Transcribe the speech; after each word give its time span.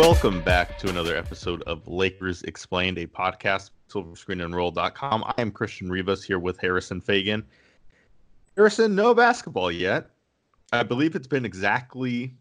Welcome 0.00 0.40
back 0.40 0.78
to 0.78 0.88
another 0.88 1.14
episode 1.14 1.62
of 1.64 1.86
Lakers 1.86 2.42
Explained, 2.44 2.96
a 2.96 3.06
podcast, 3.06 3.68
silverscreenandroll.com. 3.90 5.24
I 5.26 5.34
am 5.36 5.50
Christian 5.50 5.90
Rivas 5.90 6.24
here 6.24 6.38
with 6.38 6.58
Harrison 6.58 7.02
Faigen. 7.02 7.44
Harrison, 8.56 8.94
no 8.94 9.14
basketball 9.14 9.70
yet. 9.70 10.08
I 10.72 10.84
believe 10.84 11.14
it's 11.14 11.26
been 11.26 11.44
exactly 11.44 12.32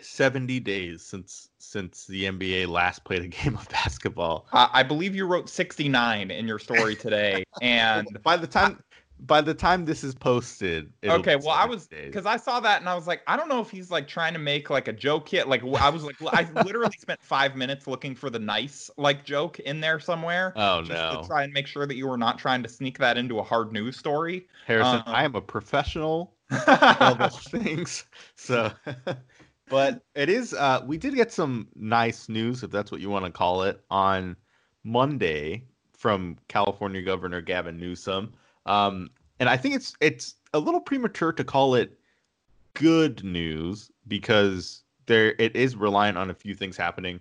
70 0.00 0.60
days 0.60 1.02
since 1.02 1.50
since 1.58 2.06
the 2.06 2.24
NBA 2.24 2.68
last 2.68 3.04
played 3.04 3.20
a 3.20 3.28
game 3.42 3.54
of 3.54 3.68
basketball. 3.68 4.46
Uh, 4.54 4.68
I 4.72 4.82
believe 4.82 5.14
you 5.14 5.26
wrote 5.26 5.50
69 5.50 6.30
in 6.30 6.48
your 6.48 6.58
story 6.58 6.96
today, 6.96 7.44
and 7.60 8.08
by 8.22 8.38
the 8.38 8.46
time 8.46 8.82
by 9.20 9.40
the 9.40 9.54
time 9.54 9.84
this 9.84 10.04
is 10.04 10.14
posted, 10.14 10.92
okay. 11.04 11.36
Well, 11.36 11.50
I 11.50 11.66
was 11.66 11.88
because 11.88 12.26
I 12.26 12.36
saw 12.36 12.60
that 12.60 12.80
and 12.80 12.88
I 12.88 12.94
was 12.94 13.06
like, 13.06 13.22
I 13.26 13.36
don't 13.36 13.48
know 13.48 13.60
if 13.60 13.70
he's 13.70 13.90
like 13.90 14.06
trying 14.06 14.32
to 14.32 14.38
make 14.38 14.70
like 14.70 14.88
a 14.88 14.92
joke 14.92 15.28
hit. 15.28 15.48
Like 15.48 15.62
I 15.62 15.88
was 15.88 16.04
like, 16.04 16.16
I 16.22 16.48
literally 16.64 16.96
spent 16.98 17.20
five 17.22 17.56
minutes 17.56 17.86
looking 17.86 18.14
for 18.14 18.30
the 18.30 18.38
nice 18.38 18.90
like 18.96 19.24
joke 19.24 19.58
in 19.60 19.80
there 19.80 19.98
somewhere. 19.98 20.52
Oh 20.56 20.80
no! 20.80 21.20
To 21.20 21.26
try 21.26 21.42
and 21.42 21.52
make 21.52 21.66
sure 21.66 21.86
that 21.86 21.96
you 21.96 22.06
were 22.06 22.18
not 22.18 22.38
trying 22.38 22.62
to 22.62 22.68
sneak 22.68 22.98
that 22.98 23.18
into 23.18 23.38
a 23.38 23.42
hard 23.42 23.72
news 23.72 23.96
story. 23.96 24.46
Harrison, 24.66 24.96
um, 24.96 25.02
I 25.06 25.24
am 25.24 25.34
a 25.34 25.40
professional 25.40 26.34
of 26.50 27.20
all 27.20 27.28
things, 27.28 28.04
so. 28.36 28.70
but 29.68 30.02
it 30.14 30.28
is. 30.28 30.54
Uh, 30.54 30.82
we 30.86 30.96
did 30.96 31.14
get 31.14 31.32
some 31.32 31.68
nice 31.74 32.28
news, 32.28 32.62
if 32.62 32.70
that's 32.70 32.92
what 32.92 33.00
you 33.00 33.10
want 33.10 33.24
to 33.24 33.30
call 33.30 33.64
it, 33.64 33.82
on 33.90 34.36
Monday 34.84 35.64
from 35.92 36.38
California 36.46 37.02
Governor 37.02 37.40
Gavin 37.40 37.78
Newsom. 37.78 38.32
Um, 38.68 39.10
and 39.40 39.48
I 39.48 39.56
think 39.56 39.74
it's 39.74 39.96
it's 40.00 40.34
a 40.52 40.58
little 40.58 40.80
premature 40.80 41.32
to 41.32 41.42
call 41.42 41.74
it 41.74 41.98
good 42.74 43.24
news 43.24 43.90
because 44.06 44.82
there 45.06 45.34
it 45.38 45.56
is 45.56 45.74
reliant 45.74 46.18
on 46.18 46.30
a 46.30 46.34
few 46.34 46.54
things 46.54 46.76
happening. 46.76 47.18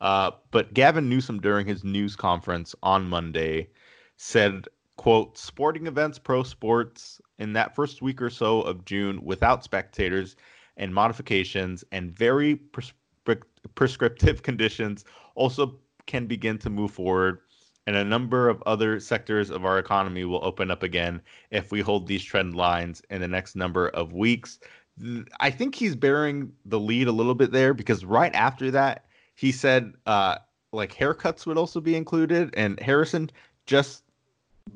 Uh, 0.00 0.30
but 0.50 0.72
Gavin 0.74 1.08
Newsom 1.08 1.40
during 1.40 1.66
his 1.66 1.84
news 1.84 2.16
conference 2.16 2.74
on 2.82 3.08
Monday 3.08 3.68
said, 4.16 4.68
"quote 4.96 5.38
Sporting 5.38 5.86
events, 5.86 6.18
pro 6.18 6.42
sports 6.42 7.20
in 7.38 7.54
that 7.54 7.74
first 7.74 8.02
week 8.02 8.20
or 8.20 8.30
so 8.30 8.60
of 8.62 8.84
June 8.84 9.24
without 9.24 9.64
spectators 9.64 10.36
and 10.76 10.94
modifications 10.94 11.82
and 11.92 12.12
very 12.12 12.56
prescriptive 12.56 12.96
prescriptive 13.74 14.42
conditions 14.50 15.04
also 15.34 15.78
can 16.06 16.26
begin 16.26 16.58
to 16.58 16.68
move 16.68 16.90
forward." 16.90 17.38
And 17.90 17.98
a 17.98 18.04
number 18.04 18.48
of 18.48 18.62
other 18.66 19.00
sectors 19.00 19.50
of 19.50 19.64
our 19.64 19.76
economy 19.76 20.24
will 20.24 20.44
open 20.44 20.70
up 20.70 20.84
again 20.84 21.20
if 21.50 21.72
we 21.72 21.80
hold 21.80 22.06
these 22.06 22.22
trend 22.22 22.54
lines 22.54 23.02
in 23.10 23.20
the 23.20 23.26
next 23.26 23.56
number 23.56 23.88
of 23.88 24.12
weeks. 24.12 24.60
I 25.40 25.50
think 25.50 25.74
he's 25.74 25.96
bearing 25.96 26.52
the 26.64 26.78
lead 26.78 27.08
a 27.08 27.12
little 27.12 27.34
bit 27.34 27.50
there 27.50 27.74
because 27.74 28.04
right 28.04 28.32
after 28.32 28.70
that, 28.70 29.06
he 29.34 29.50
said 29.50 29.92
uh, 30.06 30.36
like 30.72 30.94
haircuts 30.94 31.46
would 31.46 31.58
also 31.58 31.80
be 31.80 31.96
included. 31.96 32.54
And 32.56 32.78
Harrison, 32.78 33.28
just 33.66 34.04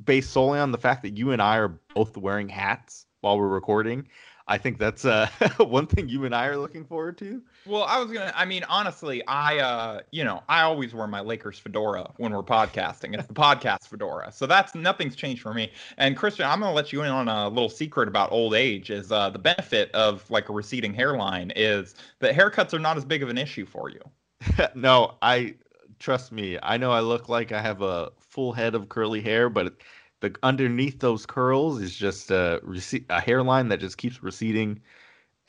based 0.04 0.32
solely 0.32 0.58
on 0.58 0.72
the 0.72 0.78
fact 0.78 1.04
that 1.04 1.16
you 1.16 1.30
and 1.30 1.40
I 1.40 1.58
are 1.58 1.78
both 1.94 2.16
wearing 2.16 2.48
hats 2.48 3.06
while 3.20 3.38
we're 3.38 3.46
recording, 3.46 4.08
I 4.48 4.58
think 4.58 4.80
that's 4.80 5.04
uh, 5.04 5.28
one 5.58 5.86
thing 5.86 6.08
you 6.08 6.24
and 6.24 6.34
I 6.34 6.46
are 6.46 6.58
looking 6.58 6.84
forward 6.84 7.16
to. 7.18 7.40
Well, 7.66 7.84
I 7.84 7.98
was 7.98 8.10
gonna. 8.12 8.32
I 8.36 8.44
mean, 8.44 8.62
honestly, 8.68 9.26
I 9.26 9.58
uh, 9.58 10.00
you 10.10 10.22
know, 10.22 10.42
I 10.48 10.62
always 10.62 10.92
wear 10.92 11.06
my 11.06 11.20
Lakers 11.20 11.58
fedora 11.58 12.10
when 12.18 12.32
we're 12.32 12.42
podcasting. 12.42 13.14
It's 13.14 13.26
the 13.26 13.34
podcast 13.34 13.88
fedora, 13.88 14.30
so 14.32 14.46
that's 14.46 14.74
nothing's 14.74 15.16
changed 15.16 15.40
for 15.40 15.54
me. 15.54 15.72
And 15.96 16.14
Christian, 16.14 16.44
I'm 16.44 16.60
gonna 16.60 16.74
let 16.74 16.92
you 16.92 17.02
in 17.02 17.10
on 17.10 17.28
a 17.28 17.48
little 17.48 17.70
secret 17.70 18.06
about 18.06 18.30
old 18.32 18.54
age. 18.54 18.90
Is 18.90 19.10
uh, 19.10 19.30
the 19.30 19.38
benefit 19.38 19.90
of 19.92 20.30
like 20.30 20.50
a 20.50 20.52
receding 20.52 20.92
hairline 20.92 21.52
is 21.56 21.94
that 22.18 22.34
haircuts 22.34 22.74
are 22.74 22.78
not 22.78 22.98
as 22.98 23.04
big 23.04 23.22
of 23.22 23.30
an 23.30 23.38
issue 23.38 23.64
for 23.64 23.88
you. 23.88 24.00
no, 24.74 25.16
I 25.22 25.54
trust 25.98 26.32
me. 26.32 26.58
I 26.62 26.76
know 26.76 26.92
I 26.92 27.00
look 27.00 27.30
like 27.30 27.50
I 27.50 27.62
have 27.62 27.80
a 27.80 28.12
full 28.18 28.52
head 28.52 28.74
of 28.74 28.90
curly 28.90 29.22
hair, 29.22 29.48
but 29.48 29.76
the 30.20 30.34
underneath 30.42 31.00
those 31.00 31.24
curls 31.24 31.80
is 31.80 31.94
just 31.96 32.30
a 32.30 32.60
rece- 32.62 33.06
a 33.08 33.22
hairline 33.22 33.68
that 33.68 33.80
just 33.80 33.96
keeps 33.96 34.22
receding 34.22 34.82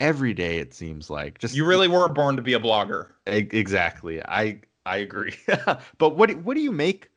every 0.00 0.34
day. 0.34 0.58
It 0.58 0.74
seems 0.74 1.10
like 1.10 1.38
just 1.38 1.54
you 1.54 1.64
really 1.64 1.88
were 1.88 2.08
born 2.08 2.36
to 2.36 2.42
be 2.42 2.54
a 2.54 2.60
blogger. 2.60 3.08
Exactly. 3.26 4.22
I 4.24 4.60
I 4.84 4.98
agree. 4.98 5.34
but 5.98 6.16
what 6.16 6.34
what 6.38 6.54
do 6.54 6.60
you 6.60 6.72
make 6.72 7.10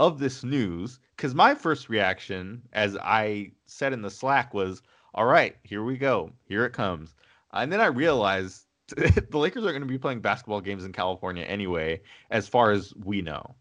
of 0.00 0.18
this 0.18 0.44
news? 0.44 1.00
Because 1.16 1.34
my 1.34 1.54
first 1.54 1.88
reaction, 1.88 2.62
as 2.72 2.96
I 2.98 3.52
said 3.66 3.92
in 3.92 4.02
the 4.02 4.10
Slack, 4.10 4.54
was, 4.54 4.82
"All 5.14 5.26
right, 5.26 5.56
here 5.62 5.82
we 5.84 5.96
go. 5.96 6.30
Here 6.44 6.64
it 6.64 6.72
comes." 6.72 7.14
And 7.52 7.72
then 7.72 7.80
I 7.80 7.86
realized 7.86 8.66
the 8.88 9.38
Lakers 9.38 9.64
are 9.64 9.70
going 9.70 9.82
to 9.82 9.88
be 9.88 9.98
playing 9.98 10.20
basketball 10.20 10.60
games 10.60 10.84
in 10.84 10.92
California 10.92 11.44
anyway, 11.44 12.00
as 12.30 12.46
far 12.48 12.70
as 12.72 12.94
we 13.04 13.22
know. 13.22 13.54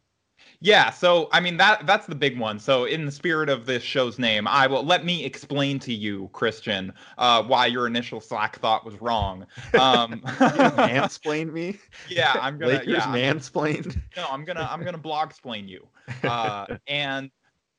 Yeah, 0.66 0.90
so 0.90 1.30
I 1.32 1.42
mean 1.42 1.58
that 1.58 1.86
that's 1.86 2.08
the 2.08 2.16
big 2.16 2.40
one. 2.40 2.58
So 2.58 2.86
in 2.86 3.06
the 3.06 3.12
spirit 3.12 3.50
of 3.50 3.68
this 3.68 3.84
show's 3.84 4.18
name, 4.18 4.48
I 4.48 4.66
will 4.66 4.84
let 4.84 5.06
me 5.06 5.24
explain 5.24 5.78
to 5.82 5.94
you, 5.94 6.28
Christian, 6.34 6.92
uh, 7.20 7.44
why 7.44 7.68
your 7.68 7.86
initial 7.86 8.20
Slack 8.20 8.58
thought 8.58 8.84
was 8.84 9.00
wrong. 9.00 9.46
Um, 9.76 10.22
mansplain 10.26 11.54
me? 11.54 11.78
Yeah, 12.10 12.34
I'm 12.42 12.58
gonna. 12.58 12.80
Lakers 12.80 12.88
yeah, 12.88 13.06
mansplained. 13.06 13.96
No, 14.18 14.26
I'm 14.28 14.44
gonna 14.44 14.68
I'm 14.68 14.84
gonna 14.84 14.98
blog 14.98 15.30
explain 15.30 15.68
you. 15.68 15.88
Uh, 16.24 16.66
and 16.88 17.30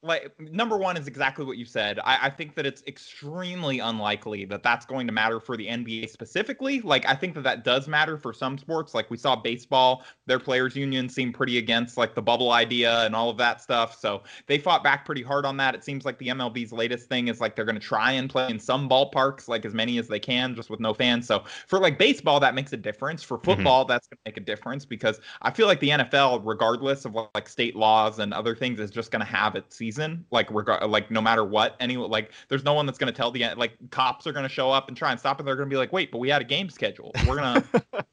like 0.02 0.32
number 0.38 0.76
one 0.76 0.96
is 0.96 1.06
exactly 1.06 1.44
what 1.44 1.56
you 1.56 1.64
said. 1.64 1.98
I, 2.00 2.26
I, 2.26 2.30
think 2.30 2.54
that 2.54 2.66
it's 2.66 2.82
extremely 2.86 3.78
unlikely 3.78 4.44
that 4.46 4.62
that's 4.62 4.84
going 4.84 5.06
to 5.06 5.12
matter 5.12 5.40
for 5.40 5.56
the 5.56 5.66
NBA 5.66 6.10
specifically. 6.10 6.80
Like 6.80 7.06
I 7.08 7.14
think 7.14 7.34
that 7.34 7.44
that 7.44 7.64
does 7.64 7.88
matter 7.88 8.18
for 8.18 8.32
some 8.32 8.58
sports. 8.58 8.94
Like 8.94 9.10
we 9.10 9.16
saw 9.16 9.34
baseball, 9.34 10.04
their 10.26 10.38
players 10.38 10.76
union 10.76 11.08
seemed 11.08 11.34
pretty 11.34 11.58
against 11.58 11.96
like 11.96 12.14
the 12.14 12.22
bubble 12.22 12.52
idea 12.52 13.04
and 13.04 13.16
all 13.16 13.30
of 13.30 13.38
that 13.38 13.62
stuff. 13.62 13.98
So 13.98 14.22
they 14.46 14.58
fought 14.58 14.84
back 14.84 15.04
pretty 15.06 15.22
hard 15.22 15.46
on 15.46 15.56
that. 15.56 15.74
It 15.74 15.82
seems 15.82 16.04
like 16.04 16.18
the 16.18 16.28
MLB's 16.28 16.72
latest 16.72 17.08
thing 17.08 17.28
is 17.28 17.40
like 17.40 17.56
they're 17.56 17.64
going 17.64 17.80
to 17.80 17.86
try 17.86 18.12
and 18.12 18.28
play 18.28 18.50
in 18.50 18.60
some 18.60 18.88
ballparks, 18.88 19.48
like 19.48 19.64
as 19.64 19.74
many 19.74 19.98
as 19.98 20.08
they 20.08 20.20
can, 20.20 20.54
just 20.54 20.68
with 20.68 20.80
no 20.80 20.92
fans. 20.92 21.26
So 21.26 21.44
for 21.66 21.78
like 21.78 21.98
baseball, 21.98 22.38
that 22.40 22.54
makes 22.54 22.72
a 22.72 22.76
difference. 22.76 23.22
For 23.22 23.38
mm-hmm. 23.38 23.44
football, 23.44 23.84
mm-hmm. 23.84 23.92
that's 23.92 24.08
going 24.08 24.18
to 24.18 24.30
make 24.30 24.36
a 24.36 24.44
difference 24.44 24.84
because 24.84 25.20
I 25.42 25.50
feel 25.50 25.66
like 25.66 25.80
the 25.80 25.90
NFL, 25.90 26.42
regardless 26.44 27.06
of 27.06 27.16
like 27.34 27.48
state 27.48 27.74
laws 27.74 28.18
and 28.18 28.34
other 28.34 28.54
things, 28.54 28.78
is 28.78 28.90
just 28.90 29.10
going 29.10 29.20
to 29.20 29.26
have 29.26 29.56
its 29.56 29.74
season 29.86 30.24
like 30.30 30.50
regard, 30.50 30.82
like 30.90 31.10
no 31.10 31.20
matter 31.20 31.44
what, 31.44 31.76
any 31.78 31.96
like 31.96 32.32
there's 32.48 32.64
no 32.64 32.74
one 32.74 32.86
that's 32.86 32.98
going 32.98 33.12
to 33.12 33.16
tell 33.16 33.30
the 33.30 33.44
like 33.56 33.72
cops 33.90 34.26
are 34.26 34.32
going 34.32 34.42
to 34.42 34.48
show 34.48 34.70
up 34.70 34.88
and 34.88 34.96
try 34.96 35.10
and 35.10 35.20
stop 35.20 35.38
it. 35.40 35.44
They're 35.44 35.56
going 35.56 35.68
to 35.68 35.74
be 35.74 35.78
like, 35.78 35.92
wait, 35.92 36.10
but 36.10 36.18
we 36.18 36.28
had 36.28 36.42
a 36.42 36.44
game 36.44 36.68
schedule. 36.68 37.12
We're 37.26 37.36
gonna 37.36 37.64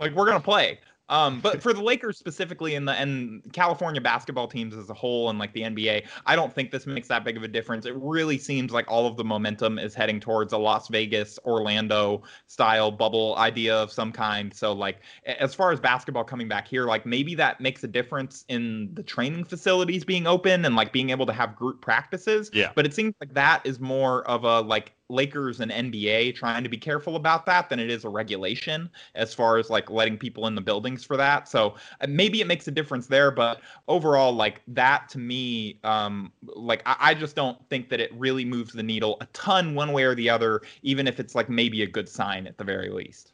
like 0.00 0.12
we're 0.12 0.26
gonna 0.26 0.40
play. 0.40 0.80
Um, 1.08 1.40
but 1.40 1.62
for 1.62 1.72
the 1.72 1.82
Lakers 1.82 2.18
specifically 2.18 2.74
and 2.74 2.86
the 2.86 2.92
and 2.92 3.42
California 3.52 4.00
basketball 4.00 4.46
teams 4.46 4.76
as 4.76 4.90
a 4.90 4.94
whole 4.94 5.30
and 5.30 5.38
like 5.38 5.52
the 5.52 5.62
NBA, 5.62 6.06
I 6.26 6.36
don't 6.36 6.52
think 6.52 6.70
this 6.70 6.86
makes 6.86 7.08
that 7.08 7.24
big 7.24 7.36
of 7.36 7.42
a 7.42 7.48
difference. 7.48 7.86
It 7.86 7.94
really 7.96 8.38
seems 8.38 8.72
like 8.72 8.90
all 8.90 9.06
of 9.06 9.16
the 9.16 9.24
momentum 9.24 9.78
is 9.78 9.94
heading 9.94 10.20
towards 10.20 10.52
a 10.52 10.58
Las 10.58 10.88
Vegas, 10.88 11.38
Orlando 11.44 12.22
style 12.46 12.90
bubble 12.90 13.36
idea 13.36 13.74
of 13.74 13.90
some 13.90 14.12
kind. 14.12 14.52
So 14.54 14.72
like 14.72 15.00
as 15.24 15.54
far 15.54 15.72
as 15.72 15.80
basketball 15.80 16.24
coming 16.24 16.48
back 16.48 16.68
here, 16.68 16.84
like 16.84 17.06
maybe 17.06 17.34
that 17.36 17.60
makes 17.60 17.82
a 17.84 17.88
difference 17.88 18.44
in 18.48 18.90
the 18.94 19.02
training 19.02 19.44
facilities 19.44 20.04
being 20.04 20.26
open 20.26 20.64
and 20.64 20.76
like 20.76 20.92
being 20.92 21.10
able 21.10 21.26
to 21.26 21.32
have 21.32 21.56
group 21.56 21.80
practices. 21.80 22.50
Yeah. 22.52 22.72
But 22.74 22.86
it 22.86 22.94
seems 22.94 23.14
like 23.20 23.34
that 23.34 23.62
is 23.64 23.80
more 23.80 24.28
of 24.28 24.44
a 24.44 24.60
like 24.60 24.92
Lakers 25.08 25.60
and 25.60 25.70
NBA 25.70 26.34
trying 26.34 26.62
to 26.62 26.68
be 26.68 26.76
careful 26.76 27.16
about 27.16 27.46
that 27.46 27.68
than 27.68 27.78
it 27.78 27.90
is 27.90 28.04
a 28.04 28.08
regulation 28.08 28.90
as 29.14 29.32
far 29.32 29.56
as 29.56 29.70
like 29.70 29.90
letting 29.90 30.18
people 30.18 30.46
in 30.46 30.54
the 30.54 30.60
buildings 30.60 31.04
for 31.04 31.16
that. 31.16 31.48
So 31.48 31.74
uh, 32.00 32.06
maybe 32.08 32.40
it 32.40 32.46
makes 32.46 32.68
a 32.68 32.70
difference 32.70 33.06
there, 33.06 33.30
but 33.30 33.60
overall, 33.88 34.32
like 34.32 34.62
that 34.68 35.08
to 35.10 35.18
me, 35.18 35.78
um, 35.84 36.32
like 36.42 36.82
I, 36.86 36.96
I 37.00 37.14
just 37.14 37.34
don't 37.36 37.58
think 37.68 37.88
that 37.88 38.00
it 38.00 38.12
really 38.14 38.44
moves 38.44 38.72
the 38.72 38.82
needle 38.82 39.16
a 39.20 39.26
ton 39.26 39.74
one 39.74 39.92
way 39.92 40.04
or 40.04 40.14
the 40.14 40.28
other, 40.28 40.62
even 40.82 41.06
if 41.06 41.18
it's 41.20 41.34
like 41.34 41.48
maybe 41.48 41.82
a 41.82 41.86
good 41.86 42.08
sign 42.08 42.46
at 42.46 42.58
the 42.58 42.64
very 42.64 42.90
least. 42.90 43.32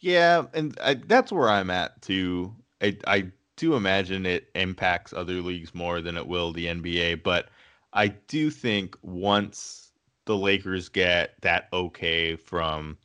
Yeah, 0.00 0.44
and 0.54 0.78
I, 0.82 0.94
that's 0.94 1.32
where 1.32 1.48
I'm 1.48 1.70
at 1.70 2.00
too. 2.02 2.54
I, 2.82 2.96
I 3.06 3.32
do 3.56 3.74
imagine 3.74 4.26
it 4.26 4.50
impacts 4.54 5.12
other 5.12 5.34
leagues 5.34 5.74
more 5.74 6.00
than 6.00 6.16
it 6.16 6.26
will 6.26 6.52
the 6.52 6.66
NBA, 6.66 7.22
but 7.22 7.48
I 7.92 8.08
do 8.08 8.50
think 8.50 8.96
once 9.02 9.85
the 10.26 10.36
Lakers 10.36 10.88
get 10.88 11.40
that 11.40 11.68
okay 11.72 12.36
from 12.36 12.98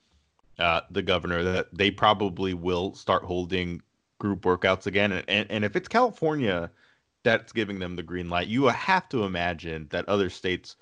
uh, 0.60 0.82
the 0.92 1.02
governor 1.02 1.44
that 1.44 1.68
they 1.72 1.90
probably 1.90 2.54
will 2.54 2.94
start 2.94 3.24
holding 3.24 3.82
group 4.20 4.42
workouts 4.42 4.86
again. 4.86 5.12
And, 5.12 5.26
and, 5.28 5.50
and 5.50 5.66
if 5.66 5.76
it's 5.76 5.88
California 5.88 6.70
that's 7.24 7.54
giving 7.54 7.80
them 7.80 7.96
the 7.96 8.04
green 8.04 8.30
light, 8.30 8.48
you 8.48 8.66
have 8.66 9.08
to 9.10 9.24
imagine 9.24 9.88
that 9.92 10.10
other 10.10 10.30
states 10.30 10.76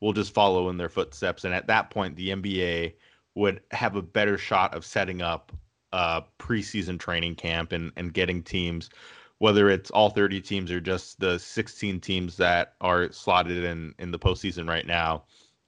will 0.00 0.12
just 0.12 0.34
follow 0.34 0.68
in 0.68 0.76
their 0.76 0.90
footsteps. 0.90 1.44
And 1.44 1.54
at 1.54 1.66
that 1.66 1.90
point, 1.90 2.16
the 2.16 2.28
NBA 2.30 2.94
would 3.34 3.60
have 3.70 3.96
a 3.96 4.02
better 4.02 4.38
shot 4.38 4.74
of 4.74 4.84
setting 4.84 5.22
up 5.22 5.52
a 5.92 6.22
preseason 6.38 6.98
training 6.98 7.34
camp 7.36 7.72
and, 7.72 7.92
and 7.96 8.12
getting 8.12 8.42
teams, 8.42 8.90
whether 9.38 9.70
it's 9.70 9.90
all 9.90 10.10
30 10.10 10.42
teams 10.42 10.70
or 10.70 10.80
just 10.80 11.20
the 11.20 11.38
16 11.38 12.00
teams 12.00 12.36
that 12.36 12.74
are 12.82 13.10
slotted 13.12 13.64
in, 13.64 13.94
in 13.98 14.10
the 14.10 14.18
postseason 14.18 14.68
right 14.68 14.86
now 14.86 15.24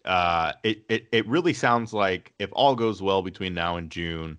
uh, 0.08 0.54
it, 0.64 0.84
it 0.88 1.06
it 1.12 1.26
really 1.28 1.52
sounds 1.52 1.92
like 1.92 2.32
if 2.38 2.50
all 2.52 2.74
goes 2.74 3.02
well 3.02 3.22
between 3.22 3.54
now 3.54 3.76
and 3.76 3.90
June, 3.90 4.38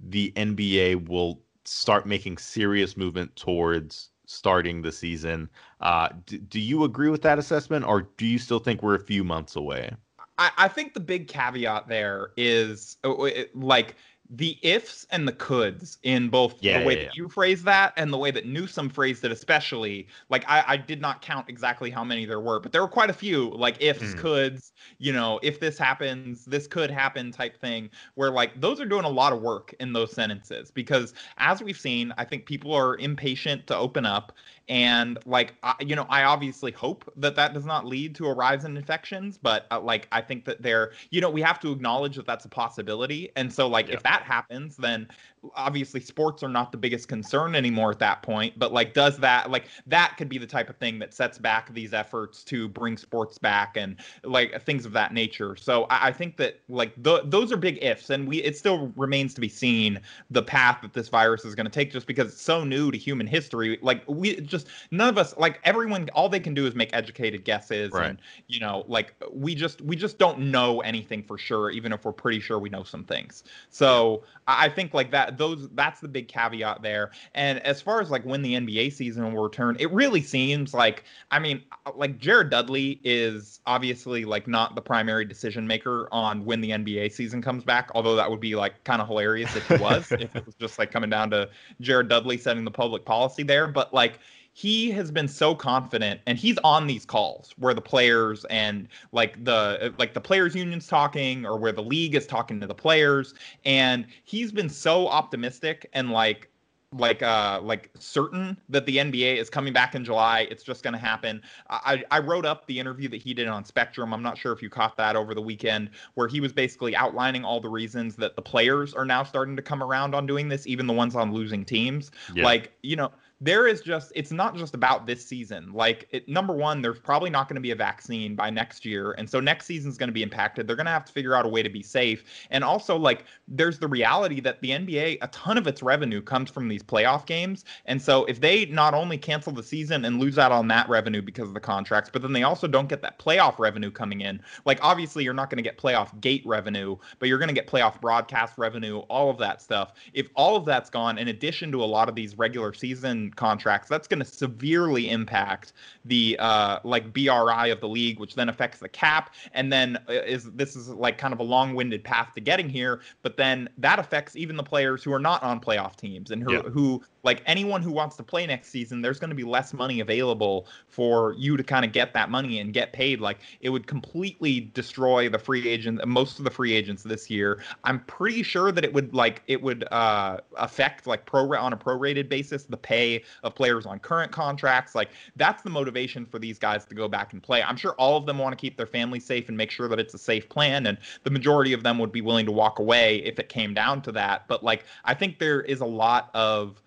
the 0.00 0.32
NBA 0.36 0.96
will 0.96 1.40
start 1.64 2.06
making 2.06 2.38
serious 2.38 2.96
movement 2.96 3.34
towards 3.36 4.10
starting 4.26 4.82
the 4.82 4.92
season. 4.92 5.48
Uh, 5.80 6.10
d- 6.26 6.38
do 6.38 6.60
you 6.60 6.84
agree 6.84 7.08
with 7.08 7.22
that 7.22 7.38
assessment, 7.38 7.84
or 7.86 8.02
do 8.18 8.26
you 8.26 8.38
still 8.38 8.60
think 8.60 8.82
we're 8.82 8.94
a 8.94 9.00
few 9.00 9.24
months 9.24 9.56
away? 9.56 9.90
I, 10.38 10.50
I 10.58 10.68
think 10.68 10.94
the 10.94 11.00
big 11.00 11.28
caveat 11.28 11.88
there 11.88 12.30
is 12.36 12.98
uh, 13.04 13.14
like 13.54 13.96
the 14.30 14.58
ifs 14.62 15.06
and 15.10 15.26
the 15.26 15.32
coulds 15.32 15.98
in 16.02 16.28
both 16.28 16.56
yeah, 16.60 16.80
the 16.80 16.86
way 16.86 16.96
yeah, 16.96 17.04
that 17.04 17.16
you 17.16 17.28
phrase 17.28 17.62
that 17.62 17.94
and 17.96 18.12
the 18.12 18.18
way 18.18 18.30
that 18.30 18.46
Newsom 18.46 18.90
phrased 18.90 19.24
it, 19.24 19.32
especially. 19.32 20.06
Like 20.28 20.44
I, 20.46 20.64
I, 20.66 20.76
did 20.76 21.00
not 21.00 21.22
count 21.22 21.48
exactly 21.48 21.90
how 21.90 22.04
many 22.04 22.26
there 22.26 22.40
were, 22.40 22.60
but 22.60 22.72
there 22.72 22.82
were 22.82 22.88
quite 22.88 23.08
a 23.08 23.14
few. 23.14 23.50
Like 23.50 23.76
ifs, 23.80 24.02
mm. 24.02 24.18
coulds, 24.18 24.72
you 24.98 25.12
know, 25.12 25.40
if 25.42 25.60
this 25.60 25.78
happens, 25.78 26.44
this 26.44 26.66
could 26.66 26.90
happen 26.90 27.32
type 27.32 27.58
thing. 27.58 27.88
Where 28.16 28.30
like 28.30 28.60
those 28.60 28.80
are 28.80 28.86
doing 28.86 29.04
a 29.04 29.10
lot 29.10 29.32
of 29.32 29.40
work 29.40 29.74
in 29.80 29.92
those 29.92 30.12
sentences 30.12 30.70
because 30.70 31.14
as 31.38 31.62
we've 31.62 31.78
seen, 31.78 32.12
I 32.18 32.24
think 32.24 32.44
people 32.44 32.74
are 32.74 32.96
impatient 32.98 33.66
to 33.68 33.76
open 33.76 34.04
up, 34.04 34.32
and 34.68 35.18
like 35.24 35.54
I, 35.62 35.74
you 35.80 35.96
know 35.96 36.06
i 36.08 36.24
obviously 36.24 36.72
hope 36.72 37.10
that 37.16 37.34
that 37.36 37.54
does 37.54 37.64
not 37.64 37.86
lead 37.86 38.14
to 38.16 38.26
a 38.26 38.34
rise 38.34 38.64
in 38.64 38.76
infections 38.76 39.38
but 39.40 39.66
uh, 39.70 39.80
like 39.80 40.08
i 40.12 40.20
think 40.20 40.44
that 40.44 40.62
there 40.62 40.92
you 41.10 41.20
know 41.20 41.30
we 41.30 41.40
have 41.42 41.58
to 41.60 41.72
acknowledge 41.72 42.16
that 42.16 42.26
that's 42.26 42.44
a 42.44 42.48
possibility 42.48 43.30
and 43.36 43.52
so 43.52 43.66
like 43.66 43.88
yeah. 43.88 43.94
if 43.94 44.02
that 44.02 44.22
happens 44.22 44.76
then 44.76 45.08
obviously 45.54 46.00
sports 46.00 46.42
are 46.42 46.48
not 46.48 46.72
the 46.72 46.78
biggest 46.78 47.08
concern 47.08 47.54
anymore 47.54 47.90
at 47.90 47.98
that 47.98 48.22
point 48.22 48.58
but 48.58 48.72
like 48.72 48.94
does 48.94 49.18
that 49.18 49.50
like 49.50 49.66
that 49.86 50.14
could 50.16 50.28
be 50.28 50.38
the 50.38 50.46
type 50.46 50.68
of 50.68 50.76
thing 50.76 50.98
that 50.98 51.14
sets 51.14 51.38
back 51.38 51.72
these 51.72 51.92
efforts 51.94 52.42
to 52.44 52.68
bring 52.68 52.96
sports 52.96 53.38
back 53.38 53.76
and 53.76 53.96
like 54.24 54.60
things 54.62 54.84
of 54.84 54.92
that 54.92 55.12
nature. 55.12 55.56
So 55.56 55.84
i, 55.84 56.08
I 56.08 56.12
think 56.12 56.36
that 56.38 56.60
like 56.68 56.92
the, 57.02 57.22
those 57.24 57.52
are 57.52 57.56
big 57.56 57.78
ifs 57.82 58.10
and 58.10 58.26
we 58.26 58.42
it 58.42 58.56
still 58.56 58.92
remains 58.96 59.34
to 59.34 59.40
be 59.40 59.48
seen 59.48 60.00
the 60.30 60.42
path 60.42 60.78
that 60.82 60.92
this 60.92 61.08
virus 61.08 61.44
is 61.44 61.54
going 61.54 61.66
to 61.66 61.70
take 61.70 61.92
just 61.92 62.06
because 62.06 62.32
it's 62.32 62.42
so 62.42 62.64
new 62.64 62.90
to 62.90 62.98
human 62.98 63.26
history. 63.26 63.78
Like 63.82 64.02
we 64.06 64.40
just 64.40 64.68
none 64.90 65.08
of 65.08 65.18
us 65.18 65.36
like 65.36 65.60
everyone 65.64 66.08
all 66.14 66.28
they 66.28 66.40
can 66.40 66.54
do 66.54 66.66
is 66.66 66.74
make 66.74 66.90
educated 66.92 67.44
guesses 67.44 67.92
right. 67.92 68.10
and 68.10 68.18
you 68.46 68.60
know 68.60 68.84
like 68.88 69.14
we 69.32 69.54
just 69.54 69.80
we 69.82 69.96
just 69.96 70.18
don't 70.18 70.38
know 70.38 70.80
anything 70.80 71.22
for 71.22 71.36
sure 71.36 71.70
even 71.70 71.92
if 71.92 72.04
we're 72.04 72.12
pretty 72.12 72.40
sure 72.40 72.58
we 72.58 72.70
know 72.70 72.82
some 72.82 73.04
things. 73.04 73.44
So 73.70 74.24
i 74.46 74.68
think 74.68 74.94
like 74.94 75.10
that 75.10 75.27
those 75.36 75.68
that's 75.70 76.00
the 76.00 76.08
big 76.08 76.28
caveat 76.28 76.82
there. 76.82 77.10
And 77.34 77.58
as 77.60 77.80
far 77.80 78.00
as 78.00 78.10
like 78.10 78.24
when 78.24 78.42
the 78.42 78.54
NBA 78.54 78.92
season 78.92 79.32
will 79.32 79.42
return, 79.42 79.76
it 79.78 79.92
really 79.92 80.22
seems 80.22 80.74
like 80.74 81.04
I 81.30 81.38
mean, 81.38 81.62
uh, 81.86 81.92
like 81.94 82.18
Jared 82.18 82.50
Dudley 82.50 83.00
is 83.04 83.60
obviously 83.66 84.24
like 84.24 84.46
not 84.46 84.74
the 84.74 84.82
primary 84.82 85.24
decision 85.24 85.66
maker 85.66 86.08
on 86.12 86.44
when 86.44 86.60
the 86.60 86.70
NBA 86.70 87.12
season 87.12 87.42
comes 87.42 87.64
back. 87.64 87.90
Although 87.94 88.16
that 88.16 88.30
would 88.30 88.40
be 88.40 88.54
like 88.54 88.82
kind 88.84 89.02
of 89.02 89.08
hilarious 89.08 89.54
if 89.56 89.66
he 89.68 89.76
was, 89.76 90.10
if 90.12 90.34
it 90.34 90.46
was 90.46 90.54
just 90.56 90.78
like 90.78 90.90
coming 90.90 91.10
down 91.10 91.30
to 91.30 91.48
Jared 91.80 92.08
Dudley 92.08 92.38
setting 92.38 92.64
the 92.64 92.70
public 92.70 93.04
policy 93.04 93.42
there. 93.42 93.66
But 93.66 93.92
like 93.92 94.18
he 94.58 94.90
has 94.90 95.12
been 95.12 95.28
so 95.28 95.54
confident 95.54 96.20
and 96.26 96.36
he's 96.36 96.58
on 96.64 96.88
these 96.88 97.04
calls 97.04 97.54
where 97.58 97.72
the 97.72 97.80
players 97.80 98.44
and 98.46 98.88
like 99.12 99.44
the 99.44 99.94
like 99.98 100.14
the 100.14 100.20
players 100.20 100.52
unions 100.52 100.88
talking 100.88 101.46
or 101.46 101.56
where 101.56 101.70
the 101.70 101.80
league 101.80 102.16
is 102.16 102.26
talking 102.26 102.58
to 102.58 102.66
the 102.66 102.74
players 102.74 103.34
and 103.64 104.04
he's 104.24 104.50
been 104.50 104.68
so 104.68 105.06
optimistic 105.06 105.88
and 105.92 106.10
like 106.10 106.50
like 106.92 107.22
uh 107.22 107.60
like 107.62 107.90
certain 108.00 108.58
that 108.68 108.84
the 108.86 108.96
NBA 108.96 109.36
is 109.36 109.48
coming 109.48 109.72
back 109.72 109.94
in 109.94 110.04
July. 110.04 110.48
It's 110.50 110.64
just 110.64 110.82
going 110.82 110.94
to 110.94 110.98
happen. 110.98 111.40
I 111.70 112.02
I 112.10 112.18
wrote 112.18 112.44
up 112.44 112.66
the 112.66 112.80
interview 112.80 113.08
that 113.10 113.22
he 113.22 113.34
did 113.34 113.46
on 113.46 113.64
Spectrum. 113.64 114.12
I'm 114.12 114.22
not 114.22 114.36
sure 114.36 114.52
if 114.52 114.60
you 114.60 114.70
caught 114.70 114.96
that 114.96 115.14
over 115.14 115.34
the 115.34 115.42
weekend 115.42 115.90
where 116.14 116.26
he 116.26 116.40
was 116.40 116.52
basically 116.52 116.96
outlining 116.96 117.44
all 117.44 117.60
the 117.60 117.68
reasons 117.68 118.16
that 118.16 118.34
the 118.34 118.42
players 118.42 118.92
are 118.92 119.04
now 119.04 119.22
starting 119.22 119.54
to 119.54 119.62
come 119.62 119.84
around 119.84 120.16
on 120.16 120.26
doing 120.26 120.48
this, 120.48 120.66
even 120.66 120.88
the 120.88 120.92
ones 120.92 121.14
on 121.14 121.32
losing 121.32 121.64
teams. 121.64 122.10
Yeah. 122.34 122.42
Like, 122.42 122.72
you 122.82 122.96
know, 122.96 123.12
there 123.40 123.68
is 123.68 123.80
just 123.80 124.10
it's 124.16 124.32
not 124.32 124.56
just 124.56 124.74
about 124.74 125.06
this 125.06 125.24
season. 125.24 125.72
Like 125.72 126.08
it, 126.10 126.28
number 126.28 126.52
one 126.52 126.82
there's 126.82 126.98
probably 126.98 127.30
not 127.30 127.48
going 127.48 127.54
to 127.54 127.60
be 127.60 127.70
a 127.70 127.76
vaccine 127.76 128.34
by 128.34 128.50
next 128.50 128.84
year 128.84 129.12
and 129.12 129.30
so 129.30 129.38
next 129.38 129.66
season's 129.66 129.96
going 129.96 130.08
to 130.08 130.12
be 130.12 130.22
impacted. 130.24 130.66
They're 130.66 130.76
going 130.76 130.86
to 130.86 130.92
have 130.92 131.04
to 131.04 131.12
figure 131.12 131.36
out 131.36 131.46
a 131.46 131.48
way 131.48 131.62
to 131.62 131.68
be 131.68 131.82
safe. 131.82 132.24
And 132.50 132.64
also 132.64 132.96
like 132.96 133.24
there's 133.46 133.78
the 133.78 133.86
reality 133.86 134.40
that 134.40 134.60
the 134.60 134.70
nba 134.70 135.18
a 135.22 135.28
ton 135.28 135.56
of 135.56 135.66
its 135.68 135.82
revenue 135.82 136.20
comes 136.20 136.50
from 136.50 136.66
these 136.66 136.82
playoff 136.82 137.26
games. 137.26 137.64
And 137.86 138.02
so 138.02 138.24
if 138.24 138.40
they 138.40 138.66
not 138.66 138.92
only 138.92 139.16
cancel 139.16 139.52
the 139.52 139.62
season 139.62 140.04
and 140.04 140.18
lose 140.18 140.38
out 140.38 140.50
on 140.50 140.66
that 140.68 140.88
revenue 140.88 141.22
because 141.22 141.48
of 141.48 141.54
the 141.54 141.60
contracts 141.60 142.10
but 142.12 142.22
then 142.22 142.32
they 142.32 142.42
also 142.42 142.66
don't 142.66 142.88
get 142.88 143.02
that 143.02 143.20
playoff 143.20 143.60
revenue 143.60 143.90
coming 143.90 144.22
in. 144.22 144.40
Like 144.64 144.80
obviously 144.82 145.22
you're 145.22 145.34
not 145.34 145.48
going 145.48 145.62
to 145.62 145.68
get 145.68 145.78
playoff 145.78 146.20
gate 146.20 146.42
revenue 146.44 146.96
but 147.20 147.28
you're 147.28 147.38
going 147.38 147.48
to 147.48 147.54
get 147.54 147.68
playoff 147.68 148.00
broadcast 148.00 148.58
revenue 148.58 148.98
all 149.08 149.30
of 149.30 149.38
that 149.38 149.62
stuff. 149.62 149.92
If 150.12 150.28
all 150.34 150.56
of 150.56 150.64
that's 150.64 150.90
gone 150.90 151.18
in 151.18 151.28
addition 151.28 151.70
to 151.70 151.84
a 151.84 151.86
lot 151.86 152.08
of 152.08 152.16
these 152.16 152.36
regular 152.36 152.72
season 152.72 153.27
contracts, 153.36 153.88
that's 153.88 154.08
going 154.08 154.20
to 154.20 154.24
severely 154.24 155.10
impact 155.10 155.72
the 156.04 156.36
uh, 156.38 156.78
like 156.84 157.12
BRI 157.12 157.70
of 157.70 157.80
the 157.80 157.88
league, 157.88 158.18
which 158.18 158.34
then 158.34 158.48
affects 158.48 158.78
the 158.78 158.88
cap. 158.88 159.34
And 159.52 159.72
then 159.72 159.98
uh, 160.08 160.12
is 160.12 160.50
this 160.52 160.76
is 160.76 160.88
like 160.88 161.18
kind 161.18 161.32
of 161.34 161.40
a 161.40 161.44
long-winded 161.44 162.04
path 162.04 162.32
to 162.34 162.40
getting 162.40 162.68
here, 162.68 163.00
but 163.22 163.36
then 163.36 163.68
that 163.78 163.98
affects 163.98 164.36
even 164.36 164.56
the 164.56 164.62
players 164.62 165.02
who 165.02 165.12
are 165.12 165.20
not 165.20 165.42
on 165.42 165.60
playoff 165.60 165.96
teams 165.96 166.30
and 166.30 166.42
who, 166.42 166.52
yeah. 166.52 166.62
who 166.62 167.02
like 167.28 167.42
anyone 167.44 167.82
who 167.82 167.92
wants 167.92 168.16
to 168.16 168.22
play 168.22 168.46
next 168.46 168.70
season, 168.70 169.02
there's 169.02 169.18
going 169.18 169.28
to 169.28 169.36
be 169.36 169.44
less 169.44 169.74
money 169.74 170.00
available 170.00 170.66
for 170.88 171.34
you 171.36 171.58
to 171.58 171.62
kind 171.62 171.84
of 171.84 171.92
get 171.92 172.14
that 172.14 172.30
money 172.30 172.58
and 172.58 172.72
get 172.72 172.94
paid. 172.94 173.20
Like 173.20 173.40
it 173.60 173.68
would 173.68 173.86
completely 173.86 174.60
destroy 174.72 175.28
the 175.28 175.38
free 175.38 175.68
agent, 175.68 176.00
most 176.08 176.38
of 176.38 176.46
the 176.46 176.50
free 176.50 176.72
agents 176.72 177.02
this 177.02 177.28
year. 177.28 177.62
I'm 177.84 178.00
pretty 178.04 178.42
sure 178.42 178.72
that 178.72 178.82
it 178.82 178.94
would 178.94 179.12
like 179.12 179.42
it 179.46 179.60
would 179.60 179.84
uh, 179.92 180.38
affect 180.56 181.06
like 181.06 181.26
pro 181.26 181.54
on 181.54 181.74
a 181.74 181.76
prorated 181.76 182.30
basis 182.30 182.62
the 182.64 182.78
pay 182.78 183.22
of 183.42 183.54
players 183.54 183.84
on 183.84 183.98
current 183.98 184.32
contracts. 184.32 184.94
Like 184.94 185.10
that's 185.36 185.62
the 185.62 185.68
motivation 185.68 186.24
for 186.24 186.38
these 186.38 186.58
guys 186.58 186.86
to 186.86 186.94
go 186.94 187.08
back 187.08 187.34
and 187.34 187.42
play. 187.42 187.62
I'm 187.62 187.76
sure 187.76 187.92
all 187.98 188.16
of 188.16 188.24
them 188.24 188.38
want 188.38 188.52
to 188.52 188.56
keep 188.56 188.78
their 188.78 188.86
family 188.86 189.20
safe 189.20 189.48
and 189.48 189.56
make 189.56 189.70
sure 189.70 189.86
that 189.88 190.00
it's 190.00 190.14
a 190.14 190.18
safe 190.18 190.48
plan, 190.48 190.86
and 190.86 190.96
the 191.24 191.30
majority 191.30 191.74
of 191.74 191.82
them 191.82 191.98
would 191.98 192.10
be 192.10 192.22
willing 192.22 192.46
to 192.46 192.52
walk 192.52 192.78
away 192.78 193.16
if 193.16 193.38
it 193.38 193.50
came 193.50 193.74
down 193.74 194.00
to 194.00 194.12
that. 194.12 194.48
But 194.48 194.64
like 194.64 194.86
I 195.04 195.12
think 195.12 195.38
there 195.38 195.60
is 195.60 195.80
a 195.82 195.86
lot 195.86 196.30
of 196.32 196.80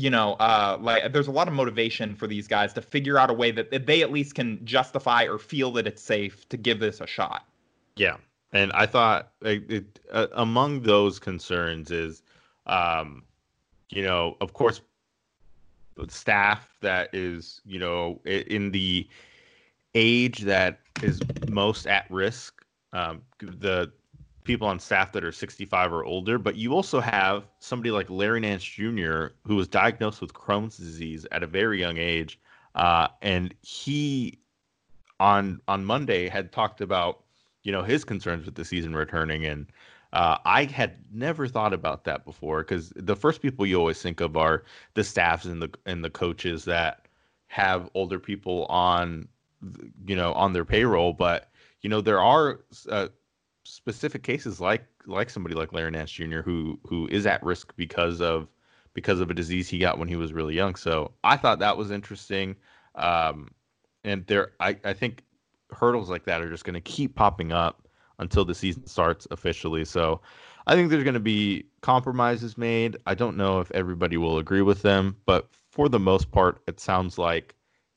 you 0.00 0.08
know, 0.08 0.32
uh, 0.34 0.78
like 0.80 1.12
there's 1.12 1.28
a 1.28 1.30
lot 1.30 1.46
of 1.46 1.52
motivation 1.52 2.14
for 2.14 2.26
these 2.26 2.48
guys 2.48 2.72
to 2.72 2.80
figure 2.80 3.18
out 3.18 3.28
a 3.28 3.34
way 3.34 3.50
that 3.50 3.86
they 3.86 4.02
at 4.02 4.10
least 4.10 4.34
can 4.34 4.64
justify 4.64 5.24
or 5.24 5.38
feel 5.38 5.70
that 5.72 5.86
it's 5.86 6.02
safe 6.02 6.48
to 6.48 6.56
give 6.56 6.80
this 6.80 7.00
a 7.00 7.06
shot. 7.06 7.44
Yeah, 7.96 8.16
and 8.52 8.72
I 8.72 8.86
thought 8.86 9.32
it, 9.42 9.70
it, 9.70 10.00
uh, 10.10 10.28
among 10.32 10.82
those 10.82 11.18
concerns 11.18 11.90
is, 11.90 12.22
um, 12.66 13.24
you 13.90 14.02
know, 14.02 14.36
of 14.40 14.54
course, 14.54 14.80
staff 16.08 16.76
that 16.80 17.10
is, 17.12 17.60
you 17.66 17.78
know, 17.78 18.20
in 18.24 18.70
the 18.70 19.06
age 19.94 20.40
that 20.40 20.80
is 21.02 21.20
most 21.50 21.86
at 21.86 22.10
risk. 22.10 22.64
Um, 22.94 23.20
the 23.38 23.92
people 24.44 24.66
on 24.66 24.78
staff 24.78 25.12
that 25.12 25.24
are 25.24 25.32
65 25.32 25.92
or 25.92 26.04
older, 26.04 26.38
but 26.38 26.56
you 26.56 26.72
also 26.72 27.00
have 27.00 27.44
somebody 27.58 27.90
like 27.90 28.08
Larry 28.08 28.40
Nance 28.40 28.64
Jr., 28.64 29.26
who 29.46 29.56
was 29.56 29.68
diagnosed 29.68 30.20
with 30.20 30.32
Crohn's 30.32 30.76
disease 30.76 31.26
at 31.32 31.42
a 31.42 31.46
very 31.46 31.78
young 31.78 31.98
age. 31.98 32.38
Uh, 32.74 33.08
and 33.22 33.54
he 33.62 34.38
on 35.18 35.60
on 35.68 35.84
Monday 35.84 36.28
had 36.28 36.50
talked 36.50 36.80
about 36.80 37.24
you 37.62 37.70
know 37.72 37.82
his 37.82 38.04
concerns 38.04 38.46
with 38.46 38.54
the 38.54 38.64
season 38.64 38.94
returning 38.94 39.44
and 39.44 39.66
uh, 40.12 40.38
I 40.44 40.64
had 40.64 40.96
never 41.12 41.46
thought 41.46 41.72
about 41.72 42.02
that 42.04 42.24
before 42.24 42.62
because 42.62 42.92
the 42.96 43.14
first 43.14 43.40
people 43.40 43.64
you 43.64 43.78
always 43.78 44.02
think 44.02 44.20
of 44.20 44.36
are 44.36 44.64
the 44.94 45.04
staffs 45.04 45.44
and 45.44 45.62
the 45.62 45.70
and 45.86 46.02
the 46.02 46.10
coaches 46.10 46.64
that 46.64 47.06
have 47.46 47.88
older 47.94 48.18
people 48.18 48.66
on 48.66 49.28
you 50.06 50.16
know 50.16 50.32
on 50.32 50.52
their 50.52 50.64
payroll 50.64 51.12
but 51.12 51.50
you 51.82 51.90
know 51.90 52.00
there 52.00 52.20
are 52.20 52.60
uh, 52.88 53.08
specific 53.70 54.22
cases 54.22 54.60
like 54.60 54.84
like 55.06 55.30
somebody 55.30 55.54
like 55.54 55.72
Larry 55.72 55.90
Nance 55.90 56.10
Jr. 56.10 56.40
who 56.40 56.78
who 56.84 57.08
is 57.08 57.26
at 57.26 57.42
risk 57.42 57.74
because 57.76 58.20
of 58.20 58.48
because 58.94 59.20
of 59.20 59.30
a 59.30 59.34
disease 59.34 59.68
he 59.68 59.78
got 59.78 59.98
when 59.98 60.08
he 60.08 60.16
was 60.16 60.32
really 60.32 60.54
young. 60.54 60.74
So 60.74 61.12
I 61.24 61.36
thought 61.36 61.60
that 61.60 61.76
was 61.76 61.90
interesting. 61.90 62.56
Um, 62.96 63.50
and 64.04 64.26
there, 64.26 64.52
I, 64.58 64.76
I 64.84 64.92
think 64.92 65.22
hurdles 65.72 66.10
like 66.10 66.24
that 66.24 66.42
are 66.42 66.50
just 66.50 66.64
going 66.64 66.74
to 66.74 66.80
keep 66.80 67.14
popping 67.14 67.52
up 67.52 67.86
until 68.18 68.44
the 68.44 68.54
season 68.54 68.86
starts 68.86 69.26
officially. 69.30 69.84
So 69.84 70.20
I 70.66 70.74
think 70.74 70.90
there's 70.90 71.04
going 71.04 71.14
to 71.14 71.20
be 71.20 71.66
compromises 71.80 72.58
made. 72.58 72.96
I 73.06 73.14
don't 73.14 73.36
know 73.36 73.60
if 73.60 73.70
everybody 73.72 74.16
will 74.16 74.38
agree 74.38 74.62
with 74.62 74.82
them, 74.82 75.16
but 75.24 75.48
for 75.70 75.88
the 75.88 76.00
most 76.00 76.30
part, 76.30 76.60
it 76.66 76.80
sounds 76.80 77.16
like 77.16 77.54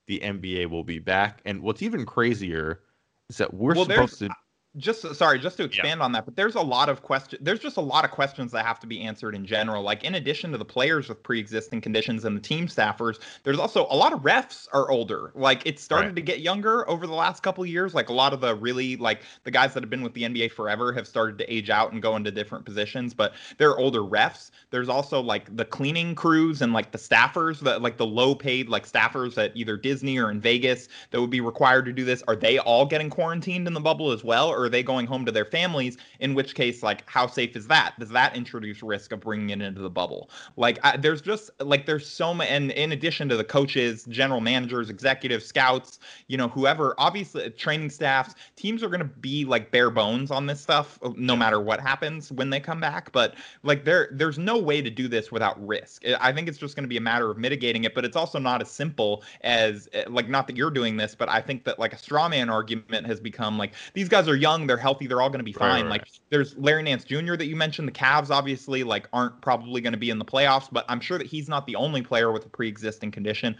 the 0.07 0.19
NBA 0.19 0.69
will 0.69 0.83
be 0.83 0.99
back. 0.99 1.41
And 1.45 1.61
what's 1.61 1.81
even 1.81 2.05
crazier 2.05 2.81
is 3.29 3.37
that 3.37 3.53
we're 3.53 3.73
well, 3.73 3.85
supposed 3.85 4.19
to 4.19 4.29
just 4.77 5.13
sorry, 5.15 5.37
just 5.37 5.57
to 5.57 5.63
expand 5.63 5.99
yeah. 5.99 6.05
on 6.05 6.11
that, 6.13 6.25
but 6.25 6.35
there's 6.35 6.55
a 6.55 6.61
lot 6.61 6.89
of 6.89 7.03
question. 7.03 7.37
There's 7.41 7.59
just 7.59 7.77
a 7.77 7.81
lot 7.81 8.05
of 8.05 8.11
questions 8.11 8.51
that 8.53 8.65
have 8.65 8.79
to 8.79 8.87
be 8.87 9.01
answered 9.01 9.35
in 9.35 9.45
general. 9.45 9.83
Like 9.83 10.03
in 10.03 10.15
addition 10.15 10.51
to 10.51 10.57
the 10.57 10.65
players 10.65 11.09
with 11.09 11.21
pre-existing 11.21 11.81
conditions 11.81 12.25
and 12.25 12.35
the 12.35 12.41
team 12.41 12.67
staffers, 12.67 13.19
there's 13.43 13.59
also 13.59 13.85
a 13.91 13.95
lot 13.95 14.13
of 14.13 14.21
refs 14.21 14.67
are 14.73 14.89
older. 14.89 15.31
Like 15.35 15.61
it 15.67 15.79
started 15.79 16.07
right. 16.07 16.15
to 16.15 16.21
get 16.23 16.39
younger 16.39 16.89
over 16.89 17.05
the 17.05 17.13
last 17.13 17.43
couple 17.43 17.63
years. 17.67 17.93
Like 17.93 18.09
a 18.09 18.13
lot 18.13 18.33
of 18.33 18.41
the 18.41 18.55
really 18.55 18.95
like 18.97 19.21
the 19.43 19.51
guys 19.51 19.75
that 19.75 19.83
have 19.83 19.91
been 19.91 20.01
with 20.01 20.13
the 20.13 20.23
NBA 20.23 20.51
forever 20.51 20.91
have 20.91 21.07
started 21.07 21.37
to 21.37 21.53
age 21.53 21.69
out 21.69 21.91
and 21.91 22.01
go 22.01 22.15
into 22.15 22.31
different 22.31 22.65
positions. 22.65 23.13
But 23.13 23.33
they're 23.59 23.77
older 23.77 24.01
refs. 24.01 24.49
There's 24.71 24.89
also 24.89 25.21
like 25.21 25.55
the 25.55 25.65
cleaning 25.65 26.15
crews 26.15 26.63
and 26.63 26.73
like 26.73 26.91
the 26.91 26.97
staffers 26.97 27.59
that 27.59 27.83
like 27.83 27.97
the 27.97 28.07
low-paid 28.07 28.69
like 28.69 28.89
staffers 28.89 29.37
at 29.37 29.55
either 29.55 29.77
Disney 29.77 30.17
or 30.17 30.31
in 30.31 30.41
Vegas 30.41 30.89
that 31.11 31.21
would 31.21 31.29
be 31.29 31.41
required 31.41 31.85
to 31.85 31.93
do 31.93 32.03
this. 32.03 32.23
Are 32.27 32.35
they 32.35 32.57
all 32.57 32.87
getting 32.87 33.11
quarantined 33.11 33.67
in 33.67 33.75
the 33.75 33.79
bubble 33.79 34.11
as 34.11 34.23
well, 34.23 34.49
or 34.49 34.62
are 34.63 34.69
they 34.69 34.83
going 34.83 35.05
home 35.05 35.25
to 35.25 35.31
their 35.31 35.45
families? 35.45 35.97
In 36.19 36.33
which 36.33 36.55
case, 36.55 36.83
like, 36.83 37.07
how 37.09 37.27
safe 37.27 37.55
is 37.55 37.67
that? 37.67 37.93
Does 37.99 38.09
that 38.09 38.35
introduce 38.35 38.81
risk 38.81 39.11
of 39.11 39.19
bringing 39.19 39.49
it 39.49 39.61
into 39.61 39.81
the 39.81 39.89
bubble? 39.89 40.29
Like, 40.57 40.79
I, 40.83 40.97
there's 40.97 41.21
just 41.21 41.49
like 41.59 41.85
there's 41.85 42.07
so 42.07 42.33
many, 42.33 42.49
and 42.49 42.71
in 42.71 42.91
addition 42.91 43.29
to 43.29 43.37
the 43.37 43.43
coaches, 43.43 44.05
general 44.09 44.41
managers, 44.41 44.89
executives, 44.89 45.45
scouts, 45.45 45.99
you 46.27 46.37
know, 46.37 46.47
whoever, 46.47 46.95
obviously, 46.97 47.49
training 47.51 47.89
staffs, 47.89 48.35
teams 48.55 48.83
are 48.83 48.89
going 48.89 48.99
to 48.99 49.05
be 49.05 49.45
like 49.45 49.71
bare 49.71 49.89
bones 49.89 50.31
on 50.31 50.45
this 50.45 50.61
stuff, 50.61 50.99
uh, 51.03 51.11
no 51.15 51.35
matter 51.35 51.59
what 51.59 51.79
happens 51.79 52.31
when 52.31 52.49
they 52.49 52.59
come 52.59 52.79
back. 52.79 53.11
But 53.11 53.35
like, 53.63 53.85
there, 53.85 54.09
there's 54.11 54.37
no 54.37 54.57
way 54.57 54.81
to 54.81 54.89
do 54.89 55.07
this 55.07 55.31
without 55.31 55.65
risk. 55.65 56.03
I 56.19 56.31
think 56.31 56.47
it's 56.47 56.57
just 56.57 56.75
going 56.75 56.83
to 56.83 56.89
be 56.89 56.97
a 56.97 57.01
matter 57.01 57.29
of 57.29 57.37
mitigating 57.37 57.83
it, 57.83 57.93
but 57.95 58.05
it's 58.05 58.15
also 58.15 58.39
not 58.39 58.61
as 58.61 58.69
simple 58.69 59.23
as 59.41 59.89
uh, 59.93 60.09
like 60.09 60.29
not 60.29 60.47
that 60.47 60.55
you're 60.55 60.71
doing 60.71 60.97
this, 60.97 61.15
but 61.15 61.29
I 61.29 61.41
think 61.41 61.63
that 61.65 61.79
like 61.79 61.93
a 61.93 61.97
straw 61.97 62.29
man 62.29 62.49
argument 62.49 63.05
has 63.05 63.19
become 63.19 63.57
like 63.57 63.73
these 63.93 64.09
guys 64.09 64.27
are 64.27 64.35
young, 64.35 64.52
they're 64.67 64.77
healthy, 64.77 65.07
they're 65.07 65.21
all 65.21 65.29
going 65.29 65.39
to 65.39 65.43
be 65.43 65.53
fine. 65.53 65.69
Right, 65.69 65.81
right. 65.83 65.89
Like 65.89 66.07
there's 66.29 66.57
Larry 66.57 66.83
Nance 66.83 67.03
Jr. 67.03 67.35
that 67.35 67.45
you 67.45 67.55
mentioned. 67.55 67.87
The 67.87 67.91
Cavs 67.91 68.29
obviously 68.29 68.83
like 68.83 69.07
aren't 69.13 69.39
probably 69.41 69.81
going 69.81 69.93
to 69.93 69.99
be 69.99 70.09
in 70.09 70.19
the 70.19 70.25
playoffs, 70.25 70.67
but 70.71 70.85
I'm 70.87 70.99
sure 70.99 71.17
that 71.17 71.27
he's 71.27 71.49
not 71.49 71.65
the 71.67 71.75
only 71.75 72.01
player 72.01 72.31
with 72.31 72.45
a 72.45 72.49
pre-existing 72.49 73.11
condition 73.11 73.55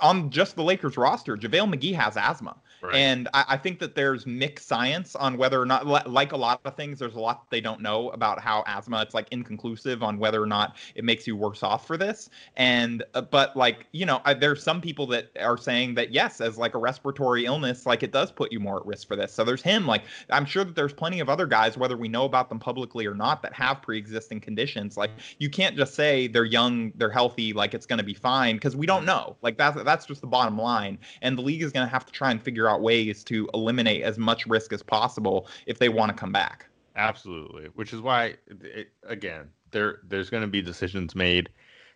on 0.00 0.30
just 0.30 0.56
the 0.56 0.62
Lakers 0.62 0.96
roster, 0.96 1.36
JaVale 1.36 1.74
McGee 1.74 1.94
has 1.94 2.16
asthma. 2.16 2.56
Right. 2.80 2.94
And 2.94 3.28
I, 3.34 3.44
I, 3.48 3.56
think 3.56 3.80
that 3.80 3.96
there's 3.96 4.24
mixed 4.24 4.68
science 4.68 5.16
on 5.16 5.36
whether 5.36 5.60
or 5.60 5.66
not, 5.66 5.86
like 6.08 6.30
a 6.30 6.36
lot 6.36 6.60
of 6.64 6.76
things, 6.76 7.00
there's 7.00 7.16
a 7.16 7.20
lot 7.20 7.50
they 7.50 7.60
don't 7.60 7.80
know 7.80 8.10
about 8.10 8.40
how 8.40 8.62
asthma. 8.66 9.02
It's 9.02 9.14
like 9.14 9.26
inconclusive 9.32 10.02
on 10.02 10.18
whether 10.18 10.40
or 10.40 10.46
not 10.46 10.76
it 10.94 11.04
makes 11.04 11.26
you 11.26 11.34
worse 11.34 11.64
off 11.64 11.86
for 11.86 11.96
this. 11.96 12.30
And 12.56 13.02
uh, 13.14 13.22
but 13.22 13.56
like 13.56 13.86
you 13.90 14.06
know, 14.06 14.20
I, 14.24 14.34
there's 14.34 14.62
some 14.62 14.80
people 14.80 15.08
that 15.08 15.30
are 15.40 15.56
saying 15.56 15.94
that 15.96 16.12
yes, 16.12 16.40
as 16.40 16.56
like 16.56 16.74
a 16.74 16.78
respiratory 16.78 17.46
illness, 17.46 17.84
like 17.84 18.04
it 18.04 18.12
does 18.12 18.30
put 18.30 18.52
you 18.52 18.60
more 18.60 18.78
at 18.78 18.86
risk 18.86 19.08
for 19.08 19.16
this. 19.16 19.32
So 19.32 19.42
there's 19.42 19.62
him. 19.62 19.84
Like 19.84 20.04
I'm 20.30 20.44
sure 20.44 20.62
that 20.62 20.76
there's 20.76 20.92
plenty 20.92 21.18
of 21.18 21.28
other 21.28 21.46
guys, 21.46 21.76
whether 21.76 21.96
we 21.96 22.06
know 22.06 22.26
about 22.26 22.48
them 22.48 22.60
publicly 22.60 23.06
or 23.06 23.14
not, 23.14 23.42
that 23.42 23.52
have 23.54 23.82
pre-existing 23.82 24.40
conditions. 24.40 24.96
Like 24.96 25.10
you 25.38 25.50
can't 25.50 25.76
just 25.76 25.94
say 25.94 26.28
they're 26.28 26.44
young, 26.44 26.92
they're 26.94 27.10
healthy, 27.10 27.52
like 27.52 27.74
it's 27.74 27.86
going 27.86 27.98
to 27.98 28.04
be 28.04 28.14
fine 28.14 28.54
because 28.54 28.76
we 28.76 28.86
don't 28.86 29.04
know. 29.04 29.36
Like 29.42 29.58
that's 29.58 29.82
that's 29.88 30.06
just 30.06 30.20
the 30.20 30.26
bottom 30.26 30.58
line. 30.58 30.98
And 31.22 31.36
the 31.36 31.42
league 31.42 31.62
is 31.62 31.72
going 31.72 31.86
to 31.86 31.90
have 31.90 32.06
to 32.06 32.12
try 32.12 32.30
and 32.30 32.42
figure 32.42 32.68
out 32.68 32.82
ways 32.82 33.24
to 33.24 33.48
eliminate 33.54 34.02
as 34.02 34.18
much 34.18 34.46
risk 34.46 34.72
as 34.72 34.82
possible 34.82 35.48
if 35.66 35.78
they 35.78 35.88
want 35.88 36.10
to 36.10 36.16
come 36.16 36.32
back. 36.32 36.66
Absolutely, 36.96 37.66
which 37.74 37.92
is 37.92 38.00
why, 38.00 38.34
it, 38.48 38.88
again, 39.06 39.48
there 39.70 40.00
there's 40.08 40.30
going 40.30 40.42
to 40.42 40.48
be 40.48 40.60
decisions 40.60 41.14
made 41.14 41.48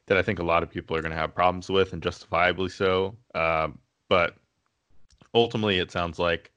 that 0.06 0.16
I 0.16 0.22
think 0.22 0.38
a 0.38 0.44
lot 0.44 0.62
of 0.62 0.70
people 0.70 0.96
are 0.96 1.00
going 1.00 1.12
to 1.12 1.18
have 1.18 1.34
problems 1.34 1.68
with, 1.68 1.92
and 1.92 2.02
justifiably 2.02 2.68
so. 2.68 3.16
Uh, 3.34 3.68
but 4.08 4.36
ultimately, 5.34 5.78
it 5.78 5.90
sounds 5.90 6.18
like 6.18 6.52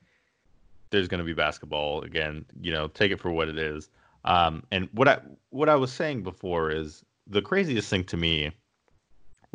there's 0.90 1.08
going 1.08 1.20
to 1.20 1.26
be 1.26 1.34
basketball 1.34 2.02
again. 2.02 2.46
You 2.62 2.72
know, 2.72 2.88
take 2.88 3.12
it 3.12 3.20
for 3.20 3.32
what 3.32 3.50
it 3.50 3.58
is. 3.58 3.90
Um, 4.26 4.64
and 4.72 4.90
what 4.92 5.08
I 5.08 5.20
what 5.50 5.70
I 5.70 5.76
was 5.76 5.92
saying 5.92 6.24
before 6.24 6.72
is 6.72 7.04
the 7.28 7.42
craziest 7.42 7.90
thing 7.90 8.04
to 8.06 8.18
me. 8.18 8.52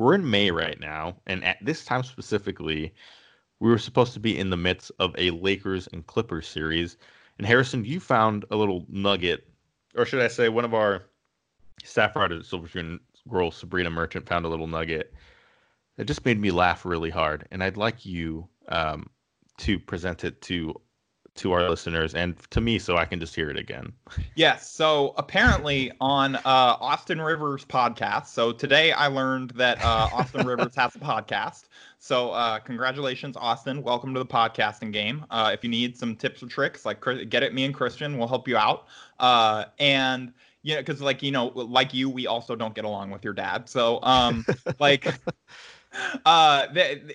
We're 0.00 0.14
in 0.14 0.30
May 0.30 0.50
right 0.50 0.80
now, 0.80 1.16
and 1.26 1.44
at 1.44 1.58
this 1.60 1.84
time 1.84 2.02
specifically, 2.04 2.94
we 3.58 3.68
were 3.68 3.76
supposed 3.76 4.14
to 4.14 4.18
be 4.18 4.38
in 4.38 4.48
the 4.48 4.56
midst 4.56 4.90
of 4.98 5.14
a 5.18 5.28
Lakers 5.28 5.88
and 5.92 6.06
Clippers 6.06 6.48
series. 6.48 6.96
And 7.36 7.46
Harrison, 7.46 7.84
you 7.84 8.00
found 8.00 8.46
a 8.50 8.56
little 8.56 8.86
nugget, 8.88 9.46
or 9.94 10.06
should 10.06 10.22
I 10.22 10.28
say, 10.28 10.48
one 10.48 10.64
of 10.64 10.72
our 10.72 11.02
staff 11.84 12.16
writers 12.16 12.40
at 12.40 12.46
Silver 12.46 12.66
Screen 12.66 12.86
and 12.86 13.00
Roll, 13.26 13.50
Sabrina 13.50 13.90
Merchant, 13.90 14.26
found 14.26 14.46
a 14.46 14.48
little 14.48 14.66
nugget 14.66 15.12
that 15.98 16.06
just 16.06 16.24
made 16.24 16.40
me 16.40 16.50
laugh 16.50 16.86
really 16.86 17.10
hard. 17.10 17.46
And 17.50 17.62
I'd 17.62 17.76
like 17.76 18.06
you 18.06 18.48
um, 18.68 19.10
to 19.58 19.78
present 19.78 20.24
it 20.24 20.40
to 20.42 20.80
to 21.36 21.52
our 21.52 21.68
listeners 21.68 22.14
and 22.14 22.36
to 22.50 22.60
me 22.60 22.78
so 22.78 22.96
I 22.96 23.04
can 23.04 23.20
just 23.20 23.34
hear 23.34 23.50
it 23.50 23.56
again. 23.56 23.92
Yes. 24.34 24.70
So 24.70 25.14
apparently 25.16 25.92
on 26.00 26.36
uh, 26.36 26.40
Austin 26.44 27.20
Rivers 27.20 27.64
podcast. 27.64 28.26
So 28.26 28.52
today 28.52 28.92
I 28.92 29.06
learned 29.06 29.50
that 29.50 29.82
uh, 29.82 30.08
Austin 30.12 30.46
Rivers 30.46 30.74
has 30.76 30.94
a 30.96 30.98
podcast. 30.98 31.64
So 31.98 32.30
uh, 32.30 32.58
congratulations, 32.58 33.36
Austin. 33.36 33.82
Welcome 33.82 34.12
to 34.14 34.20
the 34.20 34.26
podcasting 34.26 34.92
game. 34.92 35.24
Uh, 35.30 35.50
if 35.52 35.62
you 35.62 35.70
need 35.70 35.96
some 35.96 36.16
tips 36.16 36.42
or 36.42 36.46
tricks, 36.46 36.84
like 36.84 37.02
get 37.28 37.42
it, 37.42 37.54
me 37.54 37.64
and 37.64 37.74
Christian 37.74 38.18
will 38.18 38.28
help 38.28 38.48
you 38.48 38.56
out. 38.56 38.86
Uh, 39.18 39.66
and 39.78 40.32
you 40.62 40.74
know, 40.74 40.80
because 40.80 41.00
like 41.00 41.22
you 41.22 41.30
know, 41.30 41.48
like 41.54 41.94
you, 41.94 42.10
we 42.10 42.26
also 42.26 42.54
don't 42.56 42.74
get 42.74 42.84
along 42.84 43.10
with 43.10 43.24
your 43.24 43.32
dad. 43.32 43.68
So 43.68 44.00
um, 44.02 44.44
like 44.78 45.06
uh 46.24 46.66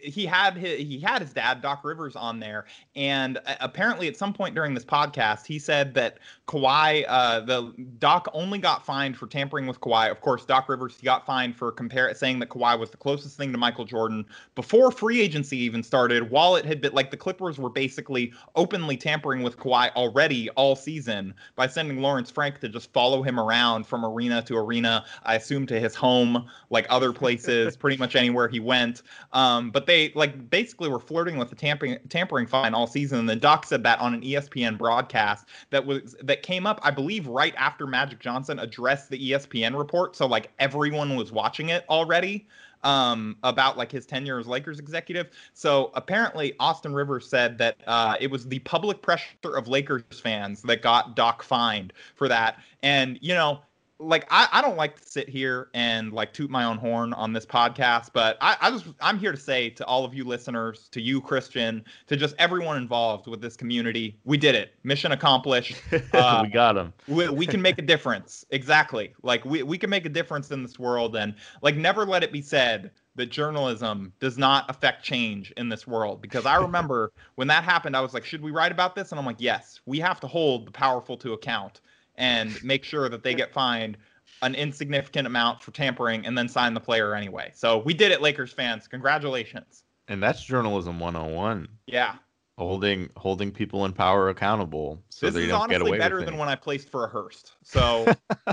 he 0.03 0.25
had 0.25 0.57
his, 0.57 0.79
he 0.79 0.99
had 0.99 1.21
his 1.21 1.31
dad 1.31 1.61
Doc 1.61 1.85
Rivers 1.85 2.15
on 2.15 2.39
there 2.39 2.65
and 2.95 3.37
uh, 3.45 3.55
apparently 3.61 4.07
at 4.07 4.17
some 4.17 4.33
point 4.33 4.53
during 4.53 4.73
this 4.73 4.83
podcast 4.83 5.45
he 5.45 5.57
said 5.57 5.93
that 5.93 6.19
Kawhi 6.47 7.05
uh 7.07 7.39
the 7.39 7.73
Doc 7.99 8.27
only 8.33 8.59
got 8.59 8.85
fined 8.85 9.15
for 9.17 9.27
tampering 9.27 9.65
with 9.65 9.79
Kawhi. 9.79 10.11
Of 10.11 10.19
course 10.19 10.43
Doc 10.43 10.67
Rivers 10.67 10.97
he 10.99 11.05
got 11.05 11.25
fined 11.25 11.55
for 11.55 11.71
compare 11.71 12.13
saying 12.13 12.39
that 12.39 12.49
Kawhi 12.49 12.77
was 12.77 12.89
the 12.89 12.97
closest 12.97 13.37
thing 13.37 13.53
to 13.53 13.57
Michael 13.57 13.85
Jordan 13.85 14.25
before 14.55 14.91
free 14.91 15.21
agency 15.21 15.57
even 15.57 15.81
started 15.81 16.29
while 16.29 16.57
it 16.57 16.65
had 16.65 16.81
been 16.81 16.93
like 16.93 17.11
the 17.11 17.17
Clippers 17.17 17.57
were 17.57 17.69
basically 17.69 18.33
openly 18.55 18.97
tampering 18.97 19.41
with 19.41 19.57
Kawhi 19.57 19.91
already 19.95 20.49
all 20.51 20.75
season 20.75 21.33
by 21.55 21.67
sending 21.67 22.01
Lawrence 22.01 22.29
Frank 22.29 22.59
to 22.59 22.67
just 22.67 22.91
follow 22.91 23.23
him 23.23 23.39
around 23.39 23.87
from 23.87 24.03
arena 24.03 24.41
to 24.43 24.57
arena 24.57 25.05
I 25.23 25.35
assume 25.35 25.65
to 25.67 25.79
his 25.79 25.95
home 25.95 26.45
like 26.69 26.85
other 26.89 27.13
places 27.25 27.77
pretty 27.77 27.97
much 27.97 28.17
anywhere 28.17 28.49
he 28.49 28.59
went. 28.65 29.03
Um, 29.31 29.71
but 29.71 29.85
they 29.85 30.11
like 30.15 30.49
basically 30.49 30.89
were 30.89 30.99
flirting 30.99 31.37
with 31.37 31.49
the 31.49 31.55
tampering 31.55 31.97
tampering 32.09 32.47
fine 32.47 32.73
all 32.73 32.87
season. 32.87 33.19
And 33.19 33.29
the 33.29 33.35
Doc 33.35 33.65
said 33.65 33.83
that 33.83 33.99
on 33.99 34.13
an 34.13 34.21
ESPN 34.21 34.77
broadcast 34.77 35.45
that 35.69 35.85
was 35.85 36.15
that 36.23 36.43
came 36.43 36.65
up, 36.65 36.79
I 36.83 36.91
believe, 36.91 37.27
right 37.27 37.53
after 37.57 37.87
Magic 37.87 38.19
Johnson 38.19 38.59
addressed 38.59 39.09
the 39.09 39.31
ESPN 39.31 39.77
report. 39.77 40.15
So 40.15 40.25
like 40.25 40.51
everyone 40.59 41.15
was 41.15 41.31
watching 41.31 41.69
it 41.69 41.85
already 41.89 42.47
um, 42.85 43.35
about 43.43 43.77
like 43.77 43.91
his 43.91 44.05
tenure 44.05 44.39
as 44.39 44.47
Lakers 44.47 44.79
executive. 44.79 45.27
So 45.53 45.91
apparently, 45.95 46.53
Austin 46.59 46.93
Rivers 46.93 47.27
said 47.27 47.57
that 47.57 47.77
uh, 47.87 48.15
it 48.19 48.29
was 48.29 48.47
the 48.47 48.59
public 48.59 49.01
pressure 49.01 49.27
of 49.55 49.67
Lakers 49.67 50.03
fans 50.11 50.61
that 50.61 50.81
got 50.81 51.15
Doc 51.15 51.43
fined 51.43 51.91
for 52.13 52.27
that. 52.29 52.59
And 52.83 53.17
you 53.21 53.33
know, 53.33 53.61
like 53.99 54.25
I, 54.29 54.47
I 54.51 54.61
don't 54.61 54.75
like 54.75 54.99
to 54.99 55.07
sit 55.07 55.29
here 55.29 55.69
and 55.73 56.11
like 56.11 56.33
toot 56.33 56.49
my 56.49 56.65
own 56.65 56.77
horn 56.77 57.13
on 57.13 57.31
this 57.31 57.45
podcast, 57.45 58.09
but 58.13 58.37
I, 58.41 58.57
I 58.59 58.71
just 58.71 58.85
I'm 58.99 59.17
here 59.17 59.31
to 59.31 59.37
say 59.37 59.69
to 59.71 59.85
all 59.85 60.03
of 60.03 60.13
you 60.13 60.25
listeners, 60.25 60.89
to 60.91 61.01
you 61.01 61.21
Christian, 61.21 61.83
to 62.07 62.17
just 62.17 62.35
everyone 62.37 62.77
involved 62.77 63.27
with 63.27 63.41
this 63.41 63.55
community, 63.55 64.19
we 64.25 64.37
did 64.37 64.55
it. 64.55 64.73
Mission 64.83 65.11
accomplished. 65.13 65.81
Uh, 66.13 66.41
we 66.43 66.49
got 66.49 66.73
them. 66.73 66.93
we, 67.07 67.29
we 67.29 67.47
can 67.47 67.61
make 67.61 67.77
a 67.79 67.83
difference. 67.83 68.43
Exactly. 68.55 69.13
Like 69.21 69.43
we, 69.43 69.63
we 69.63 69.77
can 69.77 69.89
make 69.89 70.05
a 70.05 70.09
difference 70.09 70.49
in 70.49 70.63
this 70.63 70.79
world 70.79 71.15
and 71.15 71.35
like 71.61 71.75
never 71.75 72.05
let 72.05 72.23
it 72.23 72.31
be 72.31 72.41
said 72.41 72.91
that 73.15 73.27
journalism 73.27 74.13
does 74.19 74.37
not 74.37 74.69
affect 74.69 75.03
change 75.03 75.51
in 75.57 75.67
this 75.67 75.85
world 75.85 76.21
because 76.21 76.45
I 76.45 76.55
remember 76.55 77.11
when 77.35 77.47
that 77.49 77.63
happened 77.63 77.97
I 77.97 78.01
was 78.01 78.13
like 78.13 78.23
should 78.23 78.41
we 78.41 78.51
write 78.51 78.71
about 78.71 78.95
this 78.95 79.11
and 79.11 79.19
I'm 79.19 79.25
like 79.25 79.39
yes 79.39 79.81
we 79.85 79.99
have 79.99 80.19
to 80.21 80.27
hold 80.27 80.67
the 80.67 80.71
powerful 80.71 81.17
to 81.17 81.33
account 81.33 81.81
and 82.17 82.61
make 82.63 82.83
sure 82.83 83.09
that 83.09 83.23
they 83.23 83.33
get 83.33 83.51
fined 83.53 83.97
an 84.41 84.55
insignificant 84.55 85.27
amount 85.27 85.61
for 85.63 85.71
tampering 85.71 86.25
and 86.25 86.37
then 86.37 86.47
sign 86.47 86.73
the 86.73 86.79
player 86.79 87.15
anyway. 87.15 87.51
So 87.53 87.79
we 87.79 87.93
did 87.93 88.11
it, 88.11 88.21
Lakers 88.21 88.53
fans. 88.53 88.87
Congratulations. 88.87 89.83
And 90.07 90.21
that's 90.21 90.43
journalism 90.43 90.99
101. 90.99 91.67
Yeah. 91.87 92.15
Holding 92.57 93.09
holding 93.17 93.51
people 93.51 93.83
in 93.83 93.91
power 93.91 94.29
accountable 94.29 95.01
so 95.09 95.25
this 95.25 95.35
they 95.35 95.47
don't 95.47 95.69
get 95.69 95.81
away 95.81 95.97
better 95.97 96.23
than 96.23 96.37
when 96.37 96.47
I 96.47 96.55
placed 96.55 96.89
for 96.89 97.03
a 97.03 97.09
Hurst. 97.09 97.53
So 97.63 98.05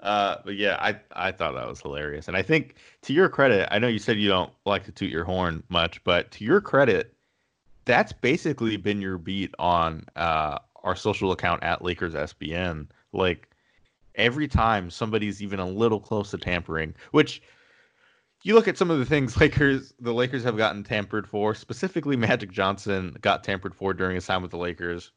uh 0.00 0.36
but 0.44 0.56
yeah, 0.56 0.76
I 0.80 0.98
I 1.12 1.30
thought 1.30 1.54
that 1.54 1.68
was 1.68 1.80
hilarious. 1.80 2.26
And 2.26 2.36
I 2.36 2.42
think 2.42 2.74
to 3.02 3.12
your 3.12 3.28
credit, 3.28 3.68
I 3.70 3.78
know 3.78 3.86
you 3.86 4.00
said 4.00 4.18
you 4.18 4.28
don't 4.28 4.52
like 4.64 4.84
to 4.86 4.92
toot 4.92 5.10
your 5.10 5.22
horn 5.22 5.62
much, 5.68 6.02
but 6.02 6.32
to 6.32 6.44
your 6.44 6.60
credit, 6.60 7.14
that's 7.84 8.12
basically 8.12 8.76
been 8.76 9.00
your 9.00 9.18
beat 9.18 9.54
on 9.60 10.04
uh 10.16 10.58
our 10.86 10.96
social 10.96 11.32
account 11.32 11.62
at 11.62 11.82
Lakers 11.82 12.14
SBN. 12.14 12.86
Like 13.12 13.50
every 14.14 14.48
time 14.48 14.88
somebody's 14.88 15.42
even 15.42 15.58
a 15.58 15.68
little 15.68 16.00
close 16.00 16.30
to 16.30 16.38
tampering, 16.38 16.94
which 17.10 17.42
you 18.42 18.54
look 18.54 18.68
at 18.68 18.78
some 18.78 18.90
of 18.90 18.98
the 18.98 19.04
things 19.04 19.36
Lakers 19.40 19.92
the 20.00 20.14
Lakers 20.14 20.44
have 20.44 20.56
gotten 20.56 20.84
tampered 20.84 21.28
for, 21.28 21.54
specifically 21.54 22.16
Magic 22.16 22.50
Johnson 22.50 23.16
got 23.20 23.44
tampered 23.44 23.74
for 23.74 23.92
during 23.92 24.14
his 24.14 24.24
time 24.24 24.40
with 24.40 24.52
the 24.52 24.56
Lakers. 24.56 25.10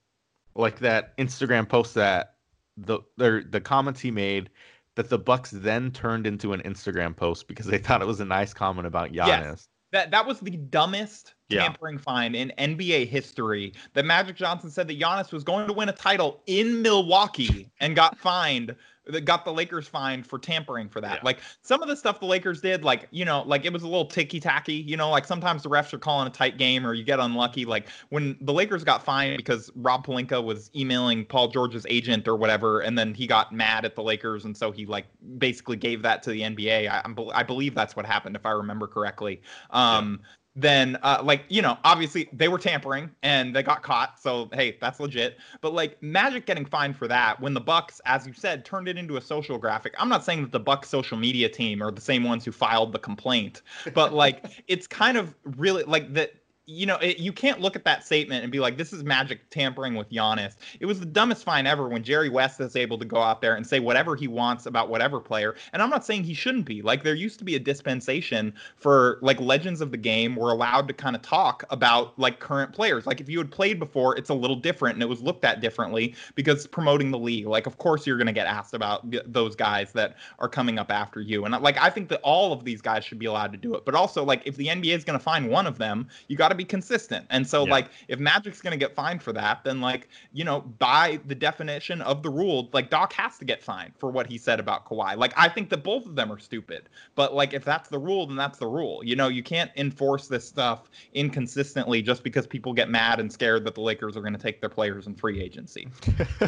like 0.56 0.80
that 0.80 1.16
Instagram 1.18 1.70
post 1.70 1.94
that 1.94 2.36
the 2.76 3.00
the, 3.18 3.46
the 3.48 3.62
comments 3.62 4.02
he 4.02 4.12
made 4.12 4.50
that 4.96 5.10
the 5.10 5.20
Bucks 5.20 5.52
then 5.52 5.92
turned 5.92 6.26
into 6.26 6.52
an 6.52 6.62
Instagram 6.64 7.16
post 7.16 7.48
because 7.48 7.68
they 7.68 7.78
thought 7.86 8.02
it 8.02 8.08
was 8.08 8.20
a 8.20 8.26
nice 8.26 8.54
comment 8.54 8.88
about 8.88 9.12
Giannis. 9.12 9.18
Yes. 9.28 9.68
That 9.92 10.12
that 10.12 10.26
was 10.26 10.40
the 10.40 10.58
dumbest 10.58 11.36
tampering 11.50 11.96
yeah. 11.96 12.02
fine 12.02 12.36
in 12.36 12.52
NBA 12.58 13.08
history. 13.08 13.74
That 13.94 14.06
Magic 14.06 14.36
Johnson 14.36 14.70
said 14.70 14.88
that 14.88 15.00
Giannis 15.00 15.32
was 15.32 15.44
going 15.44 15.68
to 15.68 15.74
win 15.74 15.90
a 15.90 15.94
title 15.94 16.42
in 16.48 16.82
Milwaukee 16.82 17.70
and 17.80 17.96
got 17.96 18.18
fined 18.20 18.76
that 19.12 19.26
got 19.26 19.44
the 19.44 19.52
Lakers 19.52 19.88
fined 19.88 20.26
for 20.26 20.40
tampering 20.40 20.88
for 20.88 21.02
that. 21.02 21.16
Yeah. 21.16 21.22
Like 21.24 21.40
some 21.62 21.82
of 21.82 21.88
the 21.88 21.96
stuff 21.96 22.20
the 22.20 22.26
Lakers 22.26 22.62
did, 22.62 22.84
like 22.84 23.08
you 23.12 23.26
know, 23.26 23.44
like 23.46 23.66
it 23.66 23.74
was 23.74 23.84
a 23.84 23.88
little 23.88 24.06
ticky 24.06 24.40
tacky. 24.40 24.74
You 24.74 24.98
know, 24.98 25.10
like 25.10 25.26
sometimes 25.26 25.64
the 25.64 25.70
refs 25.70 25.94
are 25.94 26.00
calling 26.00 26.28
a 26.28 26.30
tight 26.32 26.58
game 26.58 26.86
or 26.86 26.94
you 26.94 27.04
get 27.04 27.20
unlucky. 27.20 27.66
Like 27.66 27.88
when 28.10 28.38
the 28.42 28.54
Lakers 28.54 28.84
got 28.84 29.04
fined 29.04 29.38
because 29.38 29.72
Rob 29.76 30.06
Pelinka 30.06 30.44
was 30.44 30.70
emailing 30.76 31.26
Paul 31.26 31.50
George's 31.50 31.86
agent 31.90 32.28
or 32.28 32.36
whatever, 32.36 32.82
and 32.82 32.98
then 32.98 33.14
he 33.14 33.28
got 33.28 33.52
mad 33.52 33.86
at 33.86 33.96
the 33.96 34.04
Lakers, 34.04 34.46
and 34.46 34.56
so 34.56 34.72
he 34.72 34.86
like 34.86 35.06
basically 35.38 35.78
gave 35.78 36.02
that 36.04 36.24
to 36.24 36.30
the 36.30 36.42
NBA. 36.42 36.90
I, 36.90 37.04
I 37.34 37.44
believe 37.44 37.76
that's 37.76 37.96
what 37.96 38.06
happened 38.06 38.36
if 38.36 38.46
I 38.46 38.52
remember 38.52 38.88
correctly. 38.88 39.42
Um, 39.72 40.20
yeah 40.22 40.28
then 40.62 40.98
uh, 41.04 41.22
like 41.24 41.44
you 41.50 41.62
know 41.62 41.78
obviously 41.84 42.30
they 42.34 42.48
were 42.48 42.58
tampering 42.58 43.10
and 43.24 43.56
they 43.56 43.64
got 43.64 43.84
caught 43.84 44.20
so 44.20 44.50
hey 44.54 44.78
that's 44.80 45.00
legit. 45.00 45.38
But 45.62 45.74
like 45.74 46.02
magic 46.02 46.46
getting 46.46 46.66
fined 46.66 46.98
for 46.98 47.08
that 47.08 47.40
when 47.40 47.54
the 47.54 47.62
bucks 47.62 48.02
as 48.06 48.26
you 48.28 48.34
said 48.34 48.66
turned 48.66 48.88
it 48.88 48.98
into 48.98 49.18
a 49.18 49.22
social 49.22 49.58
graphic. 49.58 49.94
I'm 49.98 50.10
not 50.10 50.24
saying 50.24 50.42
that 50.42 50.52
the 50.52 50.60
bucks 50.60 50.90
social 50.90 51.18
media 51.18 51.50
team 51.50 51.82
are 51.82 51.92
the 51.92 52.02
same 52.02 52.24
ones 52.24 52.46
who 52.46 52.52
filed 52.52 52.92
the 52.92 53.00
complaint 53.00 53.62
but 53.94 54.14
like 54.14 54.64
it's 54.68 54.88
kind 54.88 55.18
of 55.18 55.36
really 55.44 55.84
like 55.84 56.14
that 56.14 56.34
you 56.70 56.86
know, 56.86 56.98
it, 56.98 57.18
you 57.18 57.34
can't 57.34 57.60
look 57.60 57.76
at 57.76 57.84
that 57.86 58.06
statement 58.06 58.44
and 58.44 58.52
be 58.52 58.60
like, 58.60 58.78
this 58.78 58.94
is 58.94 59.04
magic 59.04 59.50
tampering 59.50 59.96
with 59.96 60.10
Giannis. 60.12 60.56
It 60.80 60.86
was 60.86 61.00
the 61.00 61.06
dumbest 61.06 61.44
fine 61.44 61.66
ever 61.66 61.90
when 61.90 62.04
Jerry 62.04 62.30
West 62.30 62.60
is 62.60 62.76
able 62.76 63.00
to 63.00 63.06
go 63.06 63.18
out 63.18 63.42
there 63.42 63.56
and 63.56 63.66
say 63.66 63.80
whatever 63.80 64.16
he 64.16 64.28
wants 64.28 64.68
about 64.68 64.88
whatever 64.88 65.20
player. 65.20 65.56
And 65.74 65.82
I'm 65.82 65.90
not 65.90 66.06
saying 66.06 66.26
he 66.26 66.36
shouldn't 66.36 66.66
be. 66.66 66.84
Like, 66.84 67.04
there 67.04 67.16
used 67.16 67.40
to 67.40 67.46
be 67.46 67.56
a 67.56 67.60
dispensation 67.60 68.54
for 68.76 69.18
like 69.22 69.40
legends 69.40 69.82
of 69.82 69.90
the 69.90 69.98
game 69.98 70.36
were 70.36 70.52
allowed 70.52 70.88
to 70.90 70.94
kind 70.94 71.16
of 71.16 71.24
talk 71.24 71.64
about 71.72 72.18
like 72.20 72.40
current 72.40 72.72
players. 72.72 73.08
Like, 73.08 73.20
if 73.20 73.30
you 73.30 73.40
had 73.40 73.50
played 73.50 73.80
before, 73.80 74.16
it's 74.16 74.30
a 74.30 74.36
little 74.36 74.56
different 74.56 74.96
and 74.96 75.02
it 75.02 75.10
was 75.10 75.22
looked 75.22 75.46
at 75.46 75.62
differently 75.62 76.14
because 76.36 76.68
promoting 76.68 77.10
the 77.10 77.20
league. 77.20 77.48
Like, 77.48 77.66
of 77.66 77.80
course, 77.80 78.06
you're 78.06 78.18
going 78.18 78.28
to 78.28 78.34
get 78.34 78.46
asked 78.46 78.76
about 78.76 79.12
those 79.26 79.56
guys 79.56 79.92
that 79.94 80.18
are 80.38 80.48
coming 80.48 80.78
up 80.78 80.92
after 80.92 81.20
you. 81.20 81.46
And 81.46 81.60
like, 81.64 81.80
I 81.80 81.90
think 81.90 82.10
that 82.10 82.22
all 82.22 82.54
of 82.54 82.64
these 82.64 82.80
guys 82.80 83.04
should 83.04 83.18
be 83.18 83.26
allowed 83.26 83.52
to 83.54 83.58
do 83.58 83.74
it. 83.74 83.86
But 83.86 83.96
also, 83.96 84.24
like, 84.24 84.44
if 84.46 84.56
the 84.56 84.68
NBA 84.68 84.96
is 84.96 85.04
going 85.04 85.18
to 85.18 85.24
find 85.24 85.50
one 85.50 85.66
of 85.66 85.80
them, 85.80 86.08
you 86.28 86.38
got 86.38 86.50
to 86.50 86.59
be 86.60 86.66
consistent. 86.66 87.26
And 87.30 87.48
so, 87.48 87.66
yeah. 87.66 87.72
like, 87.72 87.90
if 88.08 88.20
Magic's 88.20 88.62
going 88.62 88.72
to 88.72 88.78
get 88.78 88.94
fined 88.94 89.24
for 89.24 89.34
that, 89.34 89.64
then, 89.64 89.82
like, 89.82 90.10
you 90.34 90.44
know, 90.44 90.62
by 90.62 91.20
the 91.26 91.34
definition 91.34 92.02
of 92.02 92.22
the 92.22 92.30
rule, 92.30 92.70
like, 92.74 92.90
Doc 92.90 93.14
has 93.14 93.38
to 93.40 93.46
get 93.46 93.64
fined 93.64 93.94
for 93.98 94.12
what 94.12 94.28
he 94.28 94.38
said 94.38 94.60
about 94.60 94.86
Kawhi. 94.86 95.18
Like, 95.18 95.34
I 95.38 95.50
think 95.50 95.70
that 95.70 95.84
both 95.84 96.06
of 96.06 96.16
them 96.16 96.32
are 96.32 96.38
stupid. 96.38 96.90
But, 97.16 97.34
like, 97.34 97.54
if 97.54 97.64
that's 97.64 97.90
the 97.90 97.98
rule, 97.98 98.28
then 98.28 98.36
that's 98.36 98.60
the 98.60 98.68
rule. 98.68 99.02
You 99.04 99.16
know, 99.16 99.30
you 99.30 99.42
can't 99.42 99.72
enforce 99.78 100.28
this 100.28 100.48
stuff 100.48 100.90
inconsistently 101.14 102.02
just 102.02 102.24
because 102.24 102.46
people 102.46 102.74
get 102.74 102.90
mad 102.90 103.20
and 103.20 103.32
scared 103.32 103.64
that 103.66 103.76
the 103.76 103.82
Lakers 103.82 104.18
are 104.18 104.22
going 104.22 104.34
to 104.34 104.40
take 104.40 104.60
their 104.60 104.70
players 104.70 105.08
in 105.08 105.16
free 105.16 105.42
agency. 105.42 105.88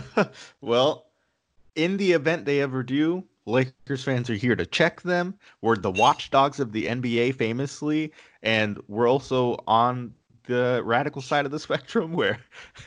well, 0.62 1.08
in 1.76 1.98
the 1.98 2.12
event 2.12 2.46
they 2.46 2.62
ever 2.62 2.84
do, 2.84 3.24
Lakers 3.46 4.04
fans 4.04 4.30
are 4.30 4.36
here 4.36 4.56
to 4.56 4.66
check 4.66 5.02
them. 5.02 5.36
We're 5.62 5.76
the 5.76 5.92
watchdogs 5.92 6.60
of 6.60 6.72
the 6.72 6.86
NBA, 6.86 7.36
famously, 7.36 8.12
and 8.44 8.80
we're 8.88 9.10
also 9.10 9.58
on 9.68 10.14
the 10.46 10.82
radical 10.84 11.22
side 11.22 11.46
of 11.46 11.52
the 11.52 11.60
spectrum 11.68 12.14
where 12.14 12.40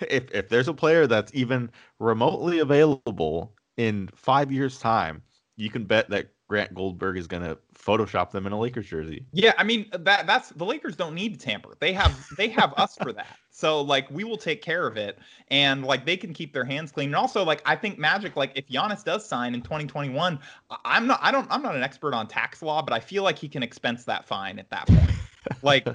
if, 0.09 0.31
if 0.33 0.49
there's 0.49 0.69
a 0.69 0.75
player 0.75 1.07
that's 1.07 1.35
even 1.35 1.71
remotely 1.99 2.59
available 2.59 3.53
in 3.77 4.09
five 4.15 4.53
years' 4.53 4.79
time, 4.79 5.23
you 5.57 5.71
can 5.71 5.85
bet 5.85 6.09
that 6.11 6.29
Grant 6.49 6.75
Goldberg 6.75 7.17
is 7.17 7.27
going 7.27 7.43
to 7.43 7.57
Photoshop 7.75 8.31
them 8.31 8.47
in 8.47 8.53
a 8.53 8.59
Lakers 8.59 8.87
jersey. 8.87 9.25
Yeah, 9.33 9.55
I 9.57 9.65
mean 9.65 9.87
uh, 9.93 9.99
that 9.99 10.27
that's 10.27 10.51
the 10.51 10.65
Lakers 10.65 10.95
don't 10.95 11.15
need 11.15 11.39
to 11.39 11.47
tamper. 11.47 11.75
They 11.81 11.93
have 11.95 12.29
they 12.37 12.49
have 12.49 12.75
us 12.77 12.97
for 12.97 13.13
that. 13.13 13.27
So 13.57 13.83
like 13.83 14.11
we 14.11 14.25
will 14.25 14.37
take 14.37 14.63
care 14.63 14.85
of 14.85 14.97
it, 14.97 15.17
and 15.47 15.85
like 15.85 16.05
they 16.05 16.17
can 16.17 16.35
keep 16.35 16.53
their 16.53 16.65
hands 16.65 16.91
clean. 16.91 17.11
And 17.11 17.15
also 17.15 17.45
like 17.45 17.63
I 17.65 17.77
think 17.77 18.01
Magic 18.01 18.35
like 18.35 18.51
if 18.57 18.67
Giannis 18.67 19.05
does 19.05 19.25
sign 19.25 19.55
in 19.55 19.63
2021, 19.63 20.41
I'm 20.85 21.07
not 21.07 21.21
I 21.23 21.31
don't 21.31 21.47
I'm 21.53 21.63
not 21.63 21.77
an 21.77 21.83
expert 21.85 22.15
on 22.15 22.27
tax 22.27 22.63
law, 22.63 22.83
but 22.83 22.93
I 22.93 22.99
feel 22.99 23.23
like 23.23 23.39
he 23.39 23.49
can 23.49 23.63
expense 23.63 24.03
that 24.07 24.27
fine 24.27 24.59
at 24.59 24.69
that 24.71 24.89
point. 24.89 25.13
like 25.63 25.87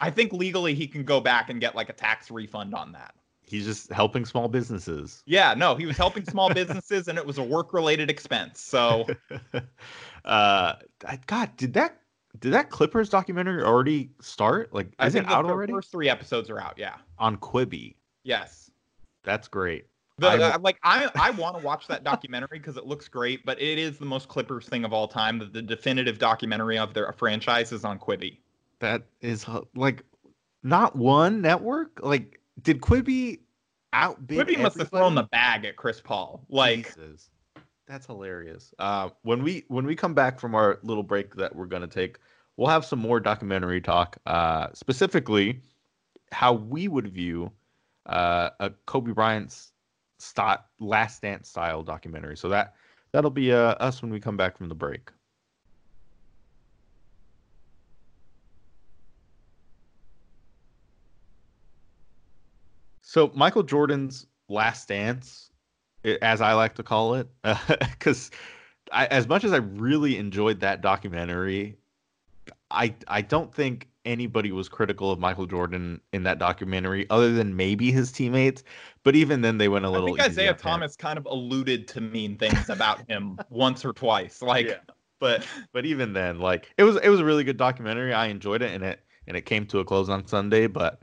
I 0.00 0.08
think 0.08 0.32
legally 0.32 0.74
he 0.74 0.86
can 0.86 1.04
go 1.04 1.20
back 1.20 1.50
and 1.50 1.60
get 1.60 1.76
like 1.76 1.90
a 1.90 1.92
tax 1.92 2.30
refund 2.30 2.74
on 2.74 2.92
that. 2.92 3.14
He's 3.52 3.64
just 3.64 3.92
helping 3.92 4.24
small 4.24 4.48
businesses. 4.48 5.22
Yeah, 5.26 5.54
no, 5.54 5.74
he 5.74 5.86
was 5.86 5.96
helping 5.96 6.24
small 6.24 6.52
businesses 6.52 7.08
and 7.08 7.18
it 7.18 7.26
was 7.26 7.38
a 7.38 7.42
work 7.42 7.72
related 7.72 8.10
expense. 8.10 8.60
So 8.60 9.06
uh 10.24 10.74
God, 11.26 11.50
did 11.56 11.74
that 11.74 11.98
did 12.40 12.52
that 12.52 12.70
Clippers 12.70 13.08
documentary 13.08 13.62
already 13.62 14.10
start? 14.20 14.74
Like 14.74 14.88
is 15.00 15.14
it 15.14 15.26
out 15.26 15.44
already? 15.44 15.72
First 15.72 15.92
three 15.92 16.08
episodes 16.08 16.50
are 16.50 16.60
out, 16.60 16.74
yeah. 16.76 16.96
On 17.18 17.36
Quibi. 17.36 17.94
Yes. 18.24 18.70
That's 19.22 19.48
great. 19.48 19.86
The, 20.18 20.58
like 20.62 20.78
I 20.82 21.10
I 21.16 21.30
want 21.30 21.58
to 21.58 21.64
watch 21.64 21.86
that 21.88 22.04
documentary 22.04 22.58
because 22.58 22.76
it 22.76 22.86
looks 22.86 23.08
great, 23.08 23.44
but 23.44 23.60
it 23.60 23.78
is 23.78 23.98
the 23.98 24.04
most 24.04 24.28
Clippers 24.28 24.68
thing 24.68 24.84
of 24.84 24.92
all 24.92 25.08
time. 25.08 25.38
The, 25.38 25.46
the 25.46 25.62
definitive 25.62 26.18
documentary 26.18 26.78
of 26.78 26.94
their 26.94 27.10
franchise 27.12 27.72
is 27.72 27.84
on 27.84 27.98
Quibi 27.98 28.38
that 28.82 29.02
is 29.22 29.46
like 29.74 30.04
not 30.62 30.94
one 30.94 31.40
network. 31.40 32.00
Like, 32.02 32.40
did 32.62 32.80
Quibi 32.80 33.40
outbid? 33.92 34.46
Quibi 34.46 34.60
must 34.60 34.78
have 34.78 34.90
thrown 34.90 35.14
the 35.14 35.24
bag 35.24 35.64
at 35.64 35.76
Chris 35.76 36.00
Paul. 36.00 36.44
Like, 36.48 36.94
Jesus. 36.94 37.30
that's 37.86 38.06
hilarious. 38.06 38.72
Uh, 38.78 39.10
when 39.22 39.42
we 39.42 39.64
when 39.68 39.86
we 39.86 39.96
come 39.96 40.14
back 40.14 40.40
from 40.40 40.54
our 40.54 40.78
little 40.82 41.02
break 41.02 41.34
that 41.36 41.54
we're 41.54 41.66
gonna 41.66 41.86
take, 41.86 42.18
we'll 42.56 42.68
have 42.68 42.84
some 42.84 42.98
more 42.98 43.20
documentary 43.20 43.80
talk. 43.80 44.16
Uh, 44.26 44.68
specifically, 44.72 45.60
how 46.30 46.52
we 46.52 46.88
would 46.88 47.08
view 47.08 47.50
uh, 48.06 48.50
a 48.60 48.70
Kobe 48.86 49.12
Bryant's 49.12 49.72
stat, 50.18 50.64
Last 50.80 51.22
Dance 51.22 51.48
style 51.48 51.82
documentary. 51.82 52.36
So 52.36 52.48
that 52.48 52.74
that'll 53.12 53.30
be 53.30 53.52
uh, 53.52 53.74
us 53.74 54.02
when 54.02 54.10
we 54.10 54.20
come 54.20 54.36
back 54.36 54.56
from 54.56 54.68
the 54.68 54.74
break. 54.74 55.10
So 63.12 63.30
Michael 63.34 63.62
Jordan's 63.62 64.26
last 64.48 64.88
dance, 64.88 65.50
as 66.22 66.40
I 66.40 66.54
like 66.54 66.74
to 66.76 66.82
call 66.82 67.16
it, 67.16 67.28
because 67.68 68.30
uh, 68.90 69.06
as 69.10 69.28
much 69.28 69.44
as 69.44 69.52
I 69.52 69.58
really 69.58 70.16
enjoyed 70.16 70.60
that 70.60 70.80
documentary, 70.80 71.76
I 72.70 72.94
I 73.08 73.20
don't 73.20 73.54
think 73.54 73.90
anybody 74.06 74.50
was 74.50 74.70
critical 74.70 75.10
of 75.10 75.18
Michael 75.18 75.44
Jordan 75.44 76.00
in 76.14 76.22
that 76.22 76.38
documentary, 76.38 77.04
other 77.10 77.34
than 77.34 77.54
maybe 77.54 77.92
his 77.92 78.12
teammates. 78.12 78.64
But 79.02 79.14
even 79.14 79.42
then, 79.42 79.58
they 79.58 79.68
went 79.68 79.84
a 79.84 79.90
little. 79.90 80.14
I 80.14 80.16
think 80.16 80.30
Isiah 80.30 80.54
Thomas 80.54 80.96
kind 80.96 81.18
of 81.18 81.26
alluded 81.26 81.88
to 81.88 82.00
mean 82.00 82.38
things 82.38 82.70
about 82.70 83.06
him 83.10 83.38
once 83.50 83.84
or 83.84 83.92
twice, 83.92 84.40
like. 84.40 84.68
Yeah. 84.68 84.76
But 85.20 85.46
but 85.72 85.84
even 85.84 86.14
then, 86.14 86.38
like 86.38 86.72
it 86.78 86.84
was 86.84 86.96
it 86.96 87.10
was 87.10 87.20
a 87.20 87.26
really 87.26 87.44
good 87.44 87.58
documentary. 87.58 88.14
I 88.14 88.28
enjoyed 88.28 88.62
it, 88.62 88.70
and 88.70 88.82
it 88.82 89.00
and 89.26 89.36
it 89.36 89.42
came 89.42 89.66
to 89.66 89.80
a 89.80 89.84
close 89.84 90.08
on 90.08 90.26
Sunday. 90.26 90.66
But 90.66 91.02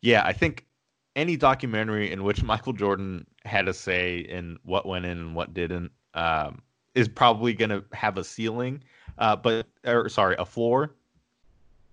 yeah, 0.00 0.24
I 0.24 0.32
think 0.32 0.64
any 1.16 1.36
documentary 1.36 2.10
in 2.12 2.24
which 2.24 2.42
Michael 2.52 2.72
Jordan 2.72 3.26
had 3.44 3.68
a 3.68 3.74
say 3.74 4.18
in 4.18 4.58
what 4.64 4.86
went 4.86 5.04
in 5.04 5.18
and 5.18 5.34
what 5.34 5.54
didn't 5.54 5.92
um, 6.14 6.62
is 6.94 7.08
probably 7.08 7.52
going 7.52 7.70
to 7.70 7.84
have 7.92 8.18
a 8.18 8.24
ceiling, 8.24 8.82
uh, 9.18 9.36
but 9.36 9.66
or 9.84 10.08
sorry, 10.08 10.36
a 10.38 10.44
floor. 10.44 10.94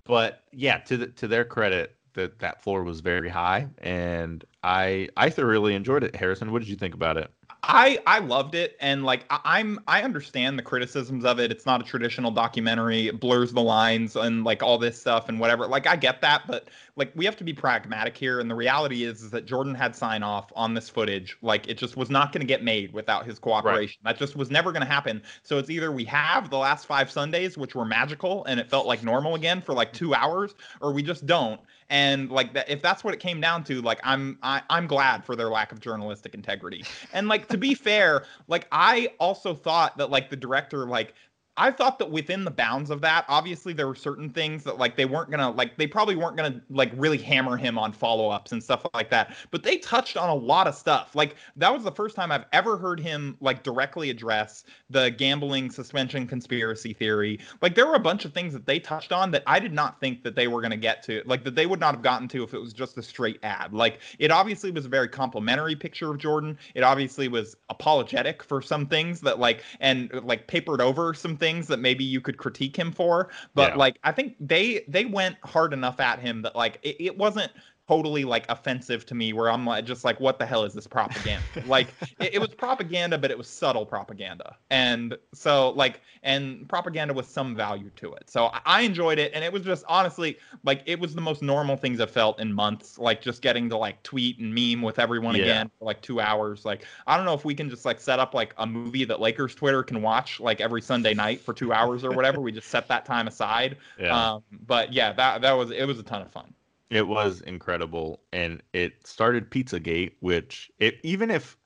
But 0.04 0.44
yeah, 0.52 0.78
to 0.80 0.98
the, 0.98 1.08
to 1.08 1.28
their 1.28 1.46
credit, 1.46 1.96
that 2.14 2.40
that 2.40 2.62
floor 2.62 2.84
was 2.84 3.00
very 3.00 3.30
high, 3.30 3.68
and 3.80 4.44
I 4.64 5.10
I 5.18 5.30
thoroughly 5.30 5.76
enjoyed 5.76 6.04
it. 6.04 6.16
Harrison, 6.16 6.52
what 6.52 6.60
did 6.60 6.70
you 6.70 6.76
think 6.76 6.94
about 6.94 7.18
it? 7.18 7.32
I 7.64 8.00
I 8.08 8.20
loved 8.20 8.56
it 8.56 8.76
and 8.80 9.04
like 9.04 9.24
I, 9.30 9.60
am 9.60 9.80
I 9.88 10.02
understand 10.02 10.58
the 10.58 10.64
criticisms 10.64 11.24
of 11.24 11.40
it. 11.40 11.52
It's 11.52 11.66
not 11.66 11.80
a 11.80 11.84
traditional 11.84 12.32
documentary. 12.32 13.08
It 13.08 13.20
blurs 13.20 13.52
the 13.52 13.62
lines 13.62 14.16
and 14.16 14.44
like 14.44 14.64
all 14.64 14.80
this 14.80 15.00
stuff 15.00 15.30
and 15.30 15.40
whatever. 15.40 15.68
Like 15.68 15.86
I 15.86 15.96
get 15.96 16.22
that, 16.22 16.48
but 16.48 16.70
like 16.96 17.12
we 17.16 17.24
have 17.26 17.38
to 17.38 17.44
be 17.44 17.54
pragmatic 17.54 18.18
here. 18.18 18.40
And 18.40 18.50
the 18.50 18.56
reality 18.56 19.04
is, 19.04 19.22
is 19.22 19.30
that 19.32 19.46
Jordan 19.46 19.76
had 19.76 19.96
sign 19.96 20.24
off 20.24 20.52
on 20.56 20.74
this 20.74 20.90
footage. 20.90 21.38
Like 21.44 21.68
it 21.68 21.78
just 21.78 21.96
was 21.96 22.10
not 22.10 22.32
going 22.32 22.42
to 22.42 22.48
get 22.48 22.64
made 22.64 22.94
without 22.94 23.28
his 23.28 23.38
cooperation. 23.38 24.00
Right. 24.04 24.14
That 24.14 24.20
just 24.20 24.36
was 24.36 24.50
never 24.50 24.72
going 24.72 24.84
to 24.84 24.92
happen. 24.92 25.22
So 25.44 25.60
it's 25.60 25.70
either 25.70 25.92
we 25.92 26.06
have 26.06 26.50
the 26.50 26.58
last 26.58 26.88
five 26.88 27.12
Sundays, 27.12 27.60
which 27.60 27.76
were 27.76 27.86
magical 27.86 28.44
and 28.46 28.60
it 28.60 28.72
felt 28.72 28.88
like 28.88 29.04
normal 29.04 29.36
again 29.36 29.62
for 29.62 29.74
like 29.74 29.94
two 29.94 30.16
hours, 30.16 30.56
or 30.82 30.94
we 30.94 31.04
just 31.04 31.28
don't 31.28 31.62
and 31.92 32.32
like 32.32 32.54
that 32.54 32.68
if 32.70 32.82
that's 32.82 33.04
what 33.04 33.14
it 33.14 33.20
came 33.20 33.40
down 33.40 33.64
to 33.66 33.82
like 33.82 34.00
i'm 34.04 34.40
I, 34.42 34.64
i'm 34.70 34.88
glad 34.88 35.24
for 35.24 35.36
their 35.36 35.50
lack 35.50 35.72
of 35.72 35.80
journalistic 35.80 36.34
integrity. 36.34 36.84
And 37.14 37.28
like 37.28 37.48
to 37.50 37.58
be 37.58 37.76
fair 37.76 38.24
like 38.48 38.68
i 38.72 39.10
also 39.20 39.54
thought 39.54 39.98
that 39.98 40.10
like 40.10 40.32
the 40.32 40.38
director 40.38 40.88
like 40.88 41.14
I 41.62 41.70
thought 41.70 42.00
that 42.00 42.10
within 42.10 42.44
the 42.44 42.50
bounds 42.50 42.90
of 42.90 43.02
that, 43.02 43.24
obviously 43.28 43.72
there 43.72 43.86
were 43.88 43.94
certain 43.94 44.32
things 44.32 44.64
that 44.64 44.80
like 44.80 44.96
they 44.96 45.06
weren't 45.06 45.30
gonna 45.30 45.52
like 45.52 45.78
they 45.78 45.86
probably 45.86 46.16
weren't 46.16 46.36
gonna 46.36 46.60
like 46.72 46.92
really 46.96 47.20
hammer 47.20 47.56
him 47.56 47.78
on 47.78 47.94
follow 47.94 48.30
ups 48.30 48.52
and 48.52 48.64
stuff 48.64 48.84
like 48.96 49.12
that. 49.12 49.36
But 49.52 49.62
they 49.62 49.78
touched 49.78 50.18
on 50.18 50.30
a 50.30 50.34
lot 50.34 50.66
of 50.66 50.74
stuff. 50.74 51.14
Like 51.14 51.36
that 51.58 51.72
was 51.72 51.84
the 51.84 51.92
first 51.92 52.16
time 52.16 52.32
I've 52.32 52.46
ever 52.52 52.78
heard 52.78 53.00
him 53.00 53.38
like 53.42 53.62
directly 53.62 54.10
address 54.10 54.64
the 54.90 55.12
gambling 55.12 55.70
suspension 55.70 56.26
conspiracy 56.26 56.94
theory. 56.94 57.40
Like 57.62 57.76
there 57.76 57.86
were 57.86 57.94
a 57.94 58.00
bunch 58.00 58.26
of 58.26 58.34
things 58.34 58.54
that 58.54 58.66
they 58.66 58.80
touched 58.80 59.12
on 59.12 59.30
that 59.30 59.44
I 59.46 59.60
did 59.60 59.72
not 59.72 60.00
think 60.00 60.24
that 60.24 60.34
they 60.36 60.48
were 60.48 60.64
gonna 60.64 60.78
get 60.78 61.04
to, 61.04 61.22
like 61.28 61.44
that 61.44 61.54
they 61.54 61.68
would 61.68 61.80
not 61.80 61.94
have 61.94 62.02
gotten 62.02 62.28
to 62.30 62.44
if 62.44 62.56
it 62.56 62.60
was 62.60 62.74
just 62.74 62.98
a 62.98 63.04
straight 63.04 63.38
ad. 63.44 63.72
Like 63.72 64.00
it 64.18 64.32
obviously 64.32 64.72
was 64.72 64.88
a 64.88 64.90
very 64.90 65.08
complimentary 65.08 65.76
picture 65.76 66.10
of 66.10 66.18
Jordan. 66.18 66.58
It 66.74 66.82
obviously 66.82 67.28
was 67.28 67.56
apologetic 67.70 68.42
for 68.42 68.64
some 68.64 68.88
things 68.88 69.22
that 69.22 69.38
like 69.38 69.64
and 69.80 70.12
like 70.24 70.48
papered 70.48 70.82
over 70.82 71.14
some 71.14 71.38
things 71.38 71.51
that 71.60 71.80
maybe 71.80 72.04
you 72.04 72.22
could 72.22 72.38
critique 72.38 72.76
him 72.78 72.92
for. 72.92 73.30
But 73.54 73.72
Yeah. 73.72 73.78
like 73.78 74.00
I 74.04 74.12
think 74.12 74.36
they 74.40 74.84
they 74.88 75.06
went 75.06 75.38
hard 75.44 75.74
enough 75.74 76.00
at 76.00 76.20
him 76.20 76.42
that 76.44 76.56
like 76.56 76.80
it, 76.84 76.96
it 77.00 77.18
wasn't 77.18 77.52
totally 77.92 78.24
like 78.24 78.46
offensive 78.50 79.06
to 79.06 79.16
me 79.16 79.34
where 79.34 79.52
I'm 79.52 79.66
like 79.66 79.84
just 79.86 80.06
like 80.06 80.18
what 80.22 80.40
the 80.40 80.46
hell 80.46 80.64
is 80.64 80.74
this 80.74 80.88
propaganda? 80.88 81.44
like 81.66 81.90
it, 82.20 82.36
it 82.36 82.40
was 82.40 82.50
propaganda, 82.56 83.18
but 83.18 83.32
it 83.32 83.38
was 83.38 83.48
subtle 83.50 83.86
propaganda. 83.86 84.56
And 84.70 85.18
so 85.34 85.72
like 85.72 86.00
and 86.24 86.70
propaganda 86.70 87.14
with 87.14 87.28
some 87.28 87.54
value 87.56 87.90
to 87.98 88.14
it. 88.14 88.30
So 88.30 88.46
I- 88.46 88.62
I 88.66 88.82
enjoyed 88.84 89.20
it 89.20 89.32
and 89.36 89.44
it 89.44 89.52
was 89.52 89.64
just 89.64 89.84
honestly 89.90 90.38
like 90.64 90.84
it 90.86 90.98
was 91.00 91.14
the 91.14 91.22
most 91.22 91.42
normal 91.42 91.76
things 91.76 92.00
I've 92.00 92.12
felt 92.12 92.40
in 92.40 92.54
months. 92.54 92.98
Like 92.98 93.22
just 93.22 93.42
getting 93.42 93.68
to 93.70 93.78
like 93.78 94.02
tweet 94.04 94.40
and 94.40 94.56
meme 94.56 94.82
with 94.82 94.98
everyone 94.98 95.36
Yeah. 95.36 95.42
again 95.44 95.72
for 95.78 95.84
like 95.86 96.02
two 96.02 96.22
hours. 96.22 96.64
Like 96.64 96.86
I 97.08 97.18
don't 97.18 97.26
know 97.26 97.34
if 97.34 97.44
we 97.44 97.54
can 97.54 97.70
just 97.70 97.84
like 97.84 98.00
set 98.00 98.20
up 98.20 98.34
like 98.34 98.54
a 98.58 98.66
movie 98.66 99.04
that 99.06 99.20
Lakers 99.20 99.54
Twitter 99.54 99.84
can 99.84 100.02
watch 100.02 100.40
like 100.40 100.62
every 100.62 100.82
Sunday 100.82 101.14
night 101.14 101.42
for 101.42 101.54
two 101.54 101.74
hours 101.74 102.06
or 102.06 102.12
whatever. 102.12 102.40
we 102.40 102.54
just 102.54 102.70
set 102.70 102.88
that 102.88 103.06
time 103.06 103.28
aside. 103.28 103.76
Yeah. 104.00 104.16
Um, 104.36 104.44
but 104.66 104.94
yeah, 104.94 105.12
that 105.14 105.42
that 105.42 105.52
was 105.52 105.72
it 105.72 105.86
was 105.86 106.00
a 106.00 106.04
ton 106.04 106.22
of 106.22 106.32
fun. 106.32 106.54
It 106.92 107.08
was 107.08 107.40
incredible, 107.40 108.20
and 108.34 108.62
it 108.74 109.08
started 109.08 109.50
Pizzagate, 109.50 110.12
which 110.20 110.70
it 110.78 111.00
even 111.04 111.32
if 111.32 111.58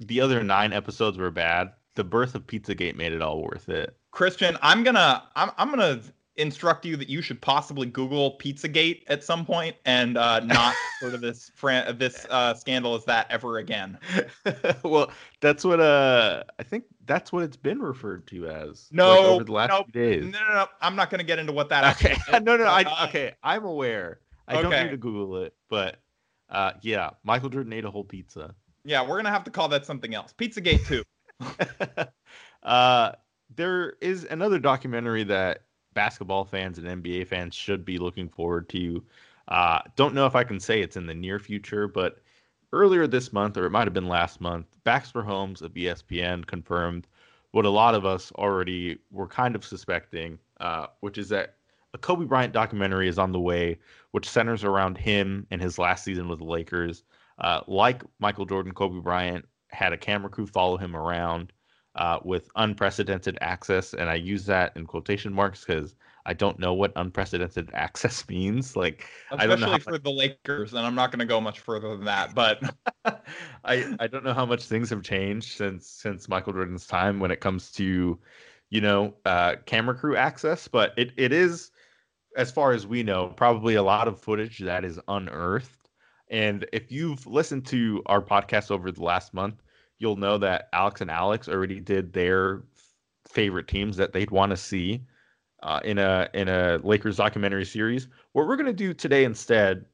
the 0.00 0.22
other 0.22 0.42
nine 0.42 0.72
episodes 0.72 1.18
were 1.18 1.30
bad, 1.30 1.72
the 1.96 2.04
birth 2.04 2.34
of 2.34 2.46
Pizzagate 2.46 2.96
made 2.96 3.12
it 3.12 3.20
all 3.20 3.42
worth 3.42 3.68
it. 3.68 3.94
Christian, 4.12 4.56
I'm 4.62 4.82
gonna 4.82 5.22
I'm 5.36 5.50
I'm 5.58 5.68
gonna 5.68 6.00
instruct 6.36 6.84
you 6.84 6.96
that 6.96 7.08
you 7.08 7.22
should 7.22 7.40
possibly 7.40 7.86
Google 7.86 8.36
Pizzagate 8.38 9.02
at 9.06 9.24
some 9.24 9.44
point 9.44 9.76
and 9.84 10.16
uh, 10.16 10.40
not 10.44 10.74
sort 11.00 11.14
of 11.14 11.20
this 11.20 11.50
fran- 11.54 11.96
this 11.98 12.26
uh, 12.30 12.54
scandal 12.54 12.94
as 12.94 13.04
that 13.04 13.26
ever 13.30 13.58
again. 13.58 13.98
well, 14.82 15.10
that's 15.40 15.64
what 15.64 15.80
uh 15.80 16.44
I 16.58 16.62
think 16.62 16.84
that's 17.06 17.32
what 17.32 17.42
it's 17.44 17.56
been 17.56 17.80
referred 17.80 18.26
to 18.28 18.46
as. 18.48 18.88
No, 18.90 19.10
like, 19.10 19.24
over 19.24 19.44
the 19.44 19.52
last 19.52 19.68
nope, 19.70 19.86
few 19.92 20.02
No, 20.02 20.08
days. 20.08 20.24
no, 20.24 20.54
no, 20.54 20.66
I'm 20.80 20.96
not 20.96 21.10
gonna 21.10 21.24
get 21.24 21.38
into 21.38 21.52
what 21.52 21.68
that. 21.70 21.96
Okay, 21.96 22.12
is, 22.12 22.18
no, 22.42 22.56
no, 22.56 22.64
I 22.64 22.82
uh, 22.82 23.06
okay, 23.08 23.34
I'm 23.42 23.64
aware. 23.64 24.20
I 24.48 24.62
don't 24.62 24.70
need 24.70 24.90
to 24.90 24.96
Google 24.96 25.42
it, 25.42 25.54
but 25.68 26.00
uh, 26.48 26.72
yeah, 26.82 27.10
Michael 27.24 27.48
Jordan 27.48 27.72
ate 27.72 27.84
a 27.84 27.90
whole 27.90 28.04
pizza. 28.04 28.54
Yeah, 28.84 29.06
we're 29.06 29.16
gonna 29.16 29.30
have 29.30 29.44
to 29.44 29.50
call 29.50 29.68
that 29.68 29.84
something 29.84 30.14
else. 30.14 30.32
Pizzagate 30.38 30.86
too. 30.86 31.02
uh, 32.62 33.12
there 33.54 33.94
is 34.00 34.24
another 34.24 34.58
documentary 34.58 35.24
that 35.24 35.62
basketball 35.96 36.44
fans 36.44 36.78
and 36.78 37.02
NBA 37.02 37.26
fans 37.26 37.56
should 37.56 37.84
be 37.84 37.98
looking 37.98 38.28
forward 38.28 38.68
to. 38.68 39.02
Uh, 39.48 39.80
don't 39.96 40.14
know 40.14 40.26
if 40.26 40.36
I 40.36 40.44
can 40.44 40.60
say 40.60 40.80
it's 40.80 40.96
in 40.96 41.06
the 41.06 41.14
near 41.14 41.40
future, 41.40 41.88
but 41.88 42.18
earlier 42.72 43.06
this 43.06 43.32
month, 43.32 43.56
or 43.56 43.64
it 43.64 43.70
might 43.70 43.86
have 43.86 43.94
been 43.94 44.08
last 44.08 44.40
month, 44.40 44.66
Baxter 44.84 45.22
Holmes 45.22 45.62
of 45.62 45.72
ESPN 45.72 46.46
confirmed 46.46 47.06
what 47.52 47.64
a 47.64 47.70
lot 47.70 47.94
of 47.94 48.04
us 48.04 48.30
already 48.32 48.98
were 49.10 49.26
kind 49.26 49.56
of 49.56 49.64
suspecting, 49.64 50.38
uh, 50.60 50.88
which 51.00 51.16
is 51.16 51.30
that 51.30 51.56
a 51.94 51.98
Kobe 51.98 52.26
Bryant 52.26 52.52
documentary 52.52 53.08
is 53.08 53.18
on 53.18 53.32
the 53.32 53.40
way, 53.40 53.78
which 54.10 54.28
centers 54.28 54.64
around 54.64 54.98
him 54.98 55.46
and 55.50 55.62
his 55.62 55.78
last 55.78 56.04
season 56.04 56.28
with 56.28 56.40
the 56.40 56.44
Lakers. 56.44 57.04
Uh, 57.38 57.62
like 57.66 58.02
Michael 58.18 58.44
Jordan, 58.44 58.72
Kobe 58.72 59.00
Bryant 59.00 59.46
had 59.68 59.94
a 59.94 59.96
camera 59.96 60.28
crew 60.28 60.46
follow 60.46 60.76
him 60.76 60.94
around 60.94 61.52
uh, 61.96 62.18
with 62.24 62.48
unprecedented 62.56 63.38
access, 63.40 63.94
and 63.94 64.08
I 64.08 64.14
use 64.14 64.44
that 64.46 64.76
in 64.76 64.86
quotation 64.86 65.32
marks 65.32 65.64
because 65.64 65.94
I 66.26 66.34
don't 66.34 66.58
know 66.58 66.74
what 66.74 66.92
unprecedented 66.96 67.70
access 67.74 68.28
means. 68.28 68.76
Like, 68.76 69.06
I 69.30 69.46
don't 69.46 69.60
know 69.60 69.66
Especially 69.66 69.92
for 69.92 69.98
the 69.98 70.10
Lakers, 70.10 70.74
and 70.74 70.84
I'm 70.84 70.94
not 70.94 71.10
gonna 71.10 71.24
go 71.24 71.40
much 71.40 71.60
further 71.60 71.96
than 71.96 72.04
that. 72.04 72.34
But 72.34 72.62
I 73.64 73.96
I 73.98 74.06
don't 74.06 74.24
know 74.24 74.34
how 74.34 74.44
much 74.46 74.64
things 74.64 74.90
have 74.90 75.02
changed 75.02 75.56
since 75.56 75.86
since 75.86 76.28
Michael 76.28 76.52
Jordan's 76.52 76.86
time 76.86 77.18
when 77.18 77.30
it 77.30 77.40
comes 77.40 77.72
to, 77.72 78.18
you 78.68 78.80
know, 78.80 79.14
uh, 79.24 79.56
camera 79.64 79.94
crew 79.94 80.16
access, 80.16 80.68
but 80.68 80.92
it, 80.98 81.12
it 81.16 81.32
is, 81.32 81.70
as 82.36 82.50
far 82.50 82.72
as 82.72 82.86
we 82.86 83.02
know, 83.02 83.28
probably 83.28 83.76
a 83.76 83.82
lot 83.82 84.06
of 84.06 84.20
footage 84.20 84.58
that 84.58 84.84
is 84.84 85.00
unearthed. 85.08 85.70
And 86.28 86.66
if 86.72 86.90
you've 86.90 87.24
listened 87.26 87.66
to 87.66 88.02
our 88.06 88.20
podcast 88.20 88.70
over 88.72 88.90
the 88.90 89.02
last 89.02 89.32
month, 89.32 89.62
you'll 89.98 90.16
know 90.16 90.38
that 90.38 90.68
Alex 90.72 91.00
and 91.00 91.10
Alex 91.10 91.48
already 91.48 91.80
did 91.80 92.12
their 92.12 92.62
favorite 93.28 93.68
teams 93.68 93.96
that 93.96 94.12
they'd 94.12 94.30
want 94.30 94.50
to 94.50 94.56
see 94.56 95.02
uh, 95.62 95.80
in 95.84 95.98
a 95.98 96.28
in 96.34 96.48
a 96.48 96.78
Lakers 96.82 97.16
documentary 97.16 97.64
series. 97.64 98.08
What 98.32 98.46
we're 98.46 98.56
gonna 98.56 98.72
do 98.72 98.94
today 98.94 99.24
instead 99.24 99.84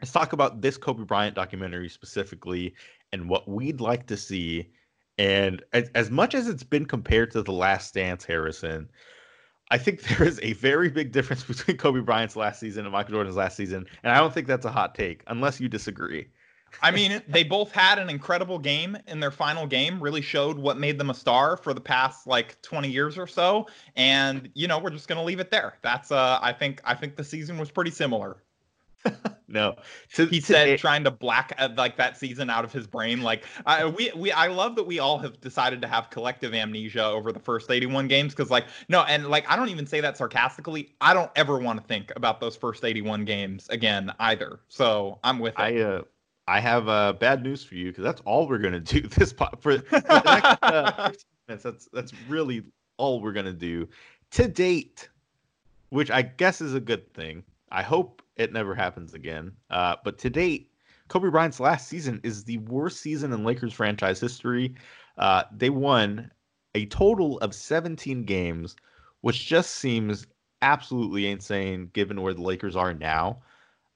is 0.00 0.12
talk 0.12 0.32
about 0.32 0.60
this 0.60 0.76
Kobe 0.76 1.04
Bryant 1.04 1.34
documentary 1.34 1.88
specifically 1.88 2.74
and 3.12 3.28
what 3.28 3.48
we'd 3.48 3.80
like 3.80 4.06
to 4.06 4.16
see. 4.16 4.68
And 5.18 5.62
as, 5.72 5.90
as 5.94 6.10
much 6.10 6.34
as 6.34 6.46
it's 6.46 6.62
been 6.62 6.86
compared 6.86 7.32
to 7.32 7.42
The 7.42 7.52
Last 7.52 7.94
Dance, 7.94 8.24
Harrison, 8.24 8.88
I 9.70 9.78
think 9.78 10.02
there 10.02 10.26
is 10.26 10.38
a 10.42 10.52
very 10.54 10.88
big 10.88 11.12
difference 11.12 11.42
between 11.44 11.76
Kobe 11.76 12.00
Bryant's 12.00 12.36
last 12.36 12.60
season 12.60 12.84
and 12.84 12.92
Michael 12.92 13.14
Jordan's 13.14 13.36
last 13.36 13.56
season. 13.56 13.86
And 14.02 14.12
I 14.12 14.18
don't 14.18 14.32
think 14.32 14.46
that's 14.46 14.64
a 14.64 14.70
hot 14.70 14.94
take, 14.94 15.22
unless 15.26 15.60
you 15.60 15.68
disagree. 15.68 16.28
I 16.82 16.90
mean, 16.90 17.22
they 17.28 17.42
both 17.42 17.72
had 17.72 17.98
an 17.98 18.08
incredible 18.10 18.58
game 18.58 18.96
in 19.06 19.20
their 19.20 19.30
final 19.30 19.66
game, 19.66 20.00
really 20.02 20.22
showed 20.22 20.58
what 20.58 20.78
made 20.78 20.98
them 20.98 21.10
a 21.10 21.14
star 21.14 21.56
for 21.56 21.74
the 21.74 21.80
past 21.80 22.26
like 22.26 22.60
20 22.62 22.88
years 22.88 23.18
or 23.18 23.26
so. 23.26 23.66
And, 23.96 24.48
you 24.54 24.68
know, 24.68 24.78
we're 24.78 24.90
just 24.90 25.08
gonna 25.08 25.24
leave 25.24 25.40
it 25.40 25.50
there. 25.50 25.78
That's 25.82 26.10
uh 26.12 26.38
I 26.40 26.52
think 26.52 26.80
I 26.84 26.94
think 26.94 27.16
the 27.16 27.24
season 27.24 27.58
was 27.58 27.70
pretty 27.70 27.90
similar. 27.90 28.36
No, 29.50 29.76
to, 30.12 30.26
He 30.26 30.40
to- 30.40 30.46
said 30.46 30.78
trying 30.78 31.04
to 31.04 31.10
black 31.10 31.54
uh, 31.56 31.70
like 31.74 31.96
that 31.96 32.18
season 32.18 32.50
out 32.50 32.64
of 32.66 32.72
his 32.72 32.86
brain. 32.86 33.22
Like 33.22 33.46
I 33.64 33.86
we 33.86 34.12
we 34.14 34.30
I 34.30 34.48
love 34.48 34.76
that 34.76 34.84
we 34.84 34.98
all 34.98 35.16
have 35.18 35.40
decided 35.40 35.80
to 35.80 35.88
have 35.88 36.10
collective 36.10 36.52
amnesia 36.52 37.02
over 37.06 37.32
the 37.32 37.40
first 37.40 37.70
81 37.70 38.08
games 38.08 38.34
because 38.34 38.50
like 38.50 38.66
no 38.90 39.04
and 39.04 39.28
like 39.28 39.50
I 39.50 39.56
don't 39.56 39.70
even 39.70 39.86
say 39.86 40.02
that 40.02 40.18
sarcastically. 40.18 40.94
I 41.00 41.14
don't 41.14 41.30
ever 41.34 41.58
want 41.58 41.80
to 41.80 41.86
think 41.86 42.12
about 42.14 42.40
those 42.40 42.56
first 42.56 42.84
81 42.84 43.24
games 43.24 43.66
again 43.70 44.12
either. 44.20 44.60
So 44.68 45.18
I'm 45.24 45.38
with 45.38 45.54
it. 45.54 45.60
I 45.62 45.80
uh, 45.80 46.02
I 46.48 46.60
have 46.60 46.88
uh, 46.88 47.12
bad 47.12 47.42
news 47.42 47.62
for 47.62 47.74
you 47.74 47.90
because 47.90 48.04
that's 48.04 48.22
all 48.22 48.48
we're 48.48 48.56
gonna 48.56 48.80
do 48.80 49.02
this 49.16 49.34
po- 49.34 49.50
for, 49.60 49.72
next 49.92 50.58
uh, 50.62 51.12
minutes. 51.48 51.62
That's 51.62 51.88
that's 51.92 52.12
really 52.26 52.64
all 52.96 53.20
we're 53.20 53.34
gonna 53.34 53.52
do 53.52 53.86
to 54.30 54.48
date, 54.48 55.10
which 55.90 56.10
I 56.10 56.22
guess 56.22 56.62
is 56.62 56.74
a 56.74 56.80
good 56.80 57.12
thing. 57.12 57.44
I 57.70 57.82
hope 57.82 58.22
it 58.36 58.54
never 58.54 58.74
happens 58.74 59.12
again. 59.12 59.52
Uh, 59.68 59.96
but 60.02 60.16
to 60.18 60.30
date, 60.30 60.70
Kobe 61.08 61.28
Bryant's 61.28 61.60
last 61.60 61.86
season 61.86 62.18
is 62.22 62.44
the 62.44 62.58
worst 62.58 63.02
season 63.02 63.34
in 63.34 63.44
Lakers 63.44 63.74
franchise 63.74 64.18
history. 64.18 64.74
Uh, 65.18 65.42
they 65.54 65.68
won 65.68 66.30
a 66.74 66.86
total 66.86 67.38
of 67.40 67.54
17 67.54 68.24
games, 68.24 68.74
which 69.20 69.46
just 69.46 69.72
seems 69.72 70.26
absolutely 70.62 71.28
insane 71.30 71.90
given 71.92 72.22
where 72.22 72.32
the 72.32 72.42
Lakers 72.42 72.74
are 72.74 72.94
now. 72.94 73.42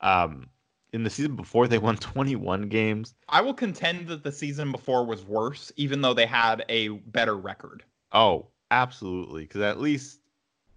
Um, 0.02 0.48
in 0.92 1.05
the 1.05 1.11
season 1.11 1.37
before, 1.37 1.68
they 1.68 1.78
won 1.78 1.96
21 1.96 2.68
games. 2.68 3.14
I 3.28 3.40
will 3.40 3.55
contend 3.55 4.09
that 4.09 4.22
the 4.22 4.33
season 4.33 4.72
before 4.72 5.05
was 5.07 5.24
worse, 5.24 5.72
even 5.76 6.02
though 6.02 6.14
they 6.14 6.26
had 6.26 6.64
a 6.68 6.88
better 6.88 7.37
record. 7.37 7.83
Oh, 8.12 8.46
absolutely. 8.70 9.42
Because 9.44 9.62
at 9.62 9.81
least 9.81 10.20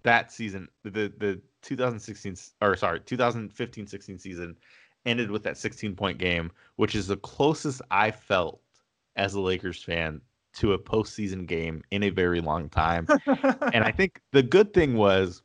that 0.04 0.32
season, 0.32 0.70
the 0.84 1.12
the 1.18 1.42
2016 1.62 2.36
or 2.62 2.76
sorry, 2.76 3.00
2015-16 3.02 4.20
season 4.20 4.56
ended 5.06 5.30
with 5.30 5.44
that 5.44 5.58
16 5.58 5.96
point 5.96 6.18
game, 6.18 6.52
which 6.78 6.96
is 6.96 7.08
the 7.08 7.18
closest 7.18 7.82
I 7.92 8.12
felt 8.12 8.62
as 9.16 9.34
a 9.34 9.42
Lakers 9.42 9.84
fan 9.84 10.22
to 10.54 10.74
a 10.74 10.80
postseason 10.80 11.46
game 11.46 11.84
in 11.92 12.04
a 12.04 12.10
very 12.10 12.40
long 12.40 12.70
time. 12.70 13.08
and 13.74 13.84
I 13.84 13.92
think 13.92 14.22
the 14.32 14.44
good 14.44 14.74
thing 14.74 14.96
was 14.96 15.42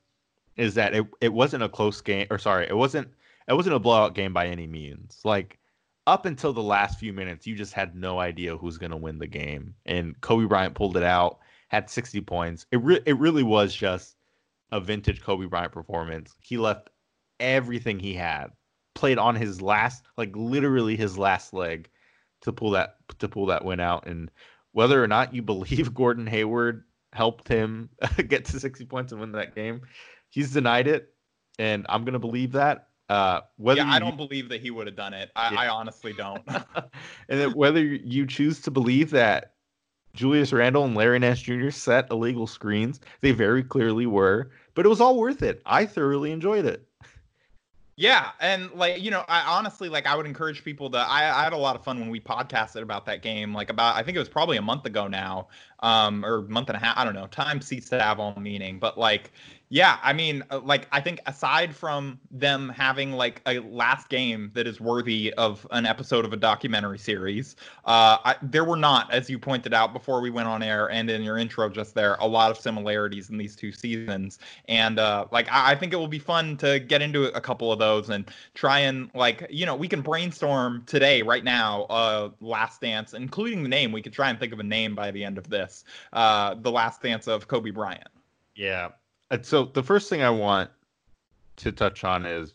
is 0.56 0.74
that 0.74 0.94
it, 0.94 1.06
it 1.20 1.32
wasn't 1.32 1.62
a 1.62 1.68
close 1.68 2.00
game 2.00 2.26
or 2.30 2.38
sorry, 2.38 2.66
it 2.68 2.76
wasn't 2.76 3.08
it 3.50 3.56
wasn't 3.56 3.74
a 3.74 3.80
blowout 3.80 4.14
game 4.14 4.32
by 4.32 4.46
any 4.46 4.68
means. 4.68 5.20
Like 5.24 5.58
up 6.06 6.24
until 6.24 6.52
the 6.52 6.62
last 6.62 7.00
few 7.00 7.12
minutes, 7.12 7.48
you 7.48 7.56
just 7.56 7.72
had 7.72 7.96
no 7.96 8.20
idea 8.20 8.56
who's 8.56 8.78
going 8.78 8.92
to 8.92 8.96
win 8.96 9.18
the 9.18 9.26
game. 9.26 9.74
And 9.84 10.18
Kobe 10.20 10.46
Bryant 10.46 10.76
pulled 10.76 10.96
it 10.96 11.02
out, 11.02 11.40
had 11.68 11.90
60 11.90 12.20
points. 12.20 12.64
It 12.70 12.80
re- 12.80 13.02
it 13.04 13.18
really 13.18 13.42
was 13.42 13.74
just 13.74 14.14
a 14.70 14.80
vintage 14.80 15.20
Kobe 15.20 15.46
Bryant 15.46 15.72
performance. 15.72 16.36
He 16.40 16.58
left 16.58 16.90
everything 17.40 17.98
he 17.98 18.14
had, 18.14 18.48
played 18.94 19.18
on 19.18 19.34
his 19.34 19.60
last 19.60 20.04
like 20.16 20.30
literally 20.36 20.96
his 20.96 21.18
last 21.18 21.52
leg 21.52 21.88
to 22.42 22.52
pull 22.52 22.70
that 22.70 22.96
to 23.18 23.28
pull 23.28 23.46
that 23.46 23.64
win 23.64 23.80
out 23.80 24.06
and 24.06 24.30
whether 24.72 25.02
or 25.02 25.08
not 25.08 25.34
you 25.34 25.42
believe 25.42 25.92
Gordon 25.92 26.28
Hayward 26.28 26.84
helped 27.12 27.48
him 27.48 27.90
get 28.28 28.44
to 28.44 28.60
60 28.60 28.84
points 28.84 29.10
and 29.10 29.20
win 29.20 29.32
that 29.32 29.56
game. 29.56 29.80
He's 30.28 30.52
denied 30.52 30.86
it, 30.86 31.12
and 31.58 31.84
I'm 31.88 32.04
gonna 32.04 32.20
believe 32.20 32.52
that. 32.52 32.89
Uh, 33.10 33.40
whether 33.56 33.80
yeah, 33.80 33.90
I 33.90 33.98
don't 33.98 34.16
believe 34.16 34.48
that 34.50 34.60
he 34.60 34.70
would 34.70 34.86
have 34.86 34.94
done 34.94 35.14
it. 35.14 35.32
I, 35.34 35.52
yeah. 35.52 35.60
I 35.62 35.68
honestly 35.68 36.12
don't. 36.12 36.42
and 37.28 37.52
whether 37.56 37.82
you 37.82 38.24
choose 38.24 38.60
to 38.60 38.70
believe 38.70 39.10
that 39.10 39.54
Julius 40.14 40.52
Randle 40.52 40.84
and 40.84 40.94
Larry 40.94 41.18
Nance 41.18 41.42
Jr. 41.42 41.70
set 41.70 42.08
illegal 42.12 42.46
screens, 42.46 43.00
they 43.20 43.32
very 43.32 43.64
clearly 43.64 44.06
were, 44.06 44.52
but 44.74 44.86
it 44.86 44.88
was 44.88 45.00
all 45.00 45.18
worth 45.18 45.42
it. 45.42 45.60
I 45.66 45.86
thoroughly 45.86 46.30
enjoyed 46.30 46.64
it. 46.64 46.86
Yeah, 47.96 48.30
and 48.40 48.70
like 48.72 49.02
you 49.02 49.10
know, 49.10 49.24
I 49.28 49.42
honestly 49.42 49.88
like 49.88 50.06
I 50.06 50.16
would 50.16 50.24
encourage 50.24 50.64
people 50.64 50.88
to. 50.90 50.98
I, 50.98 51.40
I 51.40 51.42
had 51.42 51.52
a 51.52 51.58
lot 51.58 51.74
of 51.74 51.82
fun 51.82 51.98
when 51.98 52.10
we 52.10 52.20
podcasted 52.20 52.80
about 52.80 53.04
that 53.06 53.22
game. 53.22 53.52
Like 53.52 53.70
about, 53.70 53.96
I 53.96 54.04
think 54.04 54.16
it 54.16 54.20
was 54.20 54.28
probably 54.28 54.56
a 54.56 54.62
month 54.62 54.86
ago 54.86 55.08
now, 55.08 55.48
um, 55.80 56.24
or 56.24 56.42
month 56.42 56.68
and 56.70 56.76
a 56.76 56.80
half. 56.80 56.96
I 56.96 57.04
don't 57.04 57.12
know. 57.12 57.26
Time 57.26 57.60
ceased 57.60 57.88
to 57.88 58.00
have 58.00 58.20
all 58.20 58.38
meaning, 58.40 58.78
but 58.78 58.96
like 58.96 59.32
yeah, 59.72 59.98
I 60.02 60.12
mean, 60.12 60.42
uh, 60.50 60.58
like 60.58 60.88
I 60.90 61.00
think 61.00 61.20
aside 61.26 61.76
from 61.76 62.18
them 62.32 62.70
having 62.70 63.12
like 63.12 63.40
a 63.46 63.60
last 63.60 64.08
game 64.08 64.50
that 64.54 64.66
is 64.66 64.80
worthy 64.80 65.32
of 65.34 65.64
an 65.70 65.86
episode 65.86 66.24
of 66.24 66.32
a 66.32 66.36
documentary 66.36 66.98
series, 66.98 67.54
uh, 67.84 68.18
I, 68.24 68.34
there 68.42 68.64
were 68.64 68.76
not, 68.76 69.12
as 69.12 69.30
you 69.30 69.38
pointed 69.38 69.72
out 69.72 69.92
before 69.92 70.20
we 70.20 70.28
went 70.28 70.48
on 70.48 70.64
air 70.64 70.90
and 70.90 71.08
in 71.08 71.22
your 71.22 71.38
intro 71.38 71.68
just 71.68 71.94
there, 71.94 72.16
a 72.18 72.26
lot 72.26 72.50
of 72.50 72.58
similarities 72.58 73.30
in 73.30 73.38
these 73.38 73.54
two 73.54 73.70
seasons. 73.70 74.40
And 74.68 74.98
uh, 74.98 75.26
like 75.30 75.48
I, 75.52 75.70
I 75.70 75.74
think 75.76 75.92
it 75.92 75.96
will 75.96 76.08
be 76.08 76.18
fun 76.18 76.56
to 76.56 76.80
get 76.80 77.00
into 77.00 77.26
a 77.36 77.40
couple 77.40 77.72
of 77.72 77.78
those 77.78 78.10
and 78.10 78.28
try 78.54 78.80
and 78.80 79.08
like 79.14 79.46
you 79.50 79.66
know 79.66 79.76
we 79.76 79.86
can 79.86 80.02
brainstorm 80.02 80.82
today 80.86 81.22
right 81.22 81.44
now, 81.44 81.82
uh, 81.84 82.30
Last 82.40 82.80
Dance, 82.80 83.14
including 83.14 83.62
the 83.62 83.68
name. 83.68 83.92
We 83.92 84.02
could 84.02 84.12
try 84.12 84.30
and 84.30 84.38
think 84.38 84.52
of 84.52 84.58
a 84.58 84.64
name 84.64 84.96
by 84.96 85.12
the 85.12 85.22
end 85.22 85.38
of 85.38 85.48
this, 85.48 85.84
uh, 86.12 86.56
the 86.56 86.72
Last 86.72 87.02
Dance 87.02 87.28
of 87.28 87.46
Kobe 87.46 87.70
Bryant. 87.70 88.08
Yeah, 88.56 88.88
Uh, 89.30 89.38
so 89.42 89.64
the 89.66 89.82
first 89.82 90.08
thing 90.08 90.22
I 90.22 90.30
want 90.30 90.70
to 91.56 91.72
touch 91.72 92.04
on 92.04 92.26
is, 92.26 92.54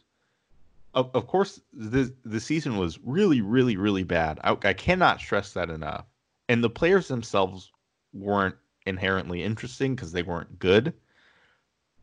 of, 0.94 1.10
of 1.14 1.28
course, 1.28 1.62
the 1.74 2.14
the 2.24 2.40
season 2.40 2.78
was 2.78 3.00
really, 3.04 3.42
really, 3.42 3.78
really 3.78 4.04
bad. 4.04 4.40
I, 4.44 4.58
I 4.64 4.74
cannot 4.74 5.20
stress 5.20 5.54
that 5.54 5.70
enough. 5.70 6.06
And 6.48 6.64
the 6.64 6.70
players 6.70 7.08
themselves 7.08 7.72
weren't 8.14 8.56
inherently 8.86 9.44
interesting 9.44 9.96
because 9.96 10.12
they 10.12 10.24
weren't 10.24 10.60
good. 10.60 10.94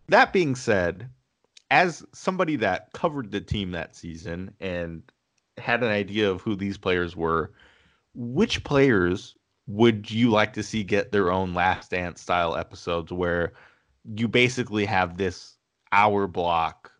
That 0.08 0.32
being 0.32 0.54
said, 0.54 1.08
as 1.70 2.04
somebody 2.12 2.56
that 2.56 2.92
covered 2.92 3.30
the 3.30 3.40
team 3.40 3.70
that 3.70 3.96
season 3.96 4.54
and 4.60 5.02
had 5.58 5.82
an 5.82 5.90
idea 5.90 6.30
of 6.30 6.42
who 6.42 6.56
these 6.56 6.76
players 6.76 7.16
were, 7.16 7.52
which 8.14 8.64
players 8.64 9.34
would 9.66 10.10
you 10.10 10.30
like 10.30 10.52
to 10.54 10.62
see 10.62 10.82
get 10.82 11.12
their 11.12 11.30
own 11.30 11.54
last 11.54 11.92
dance 11.92 12.20
style 12.20 12.56
episodes 12.56 13.12
where 13.12 13.52
you 14.04 14.28
basically 14.28 14.84
have 14.84 15.16
this 15.16 15.56
hour 15.92 16.26
block 16.26 16.90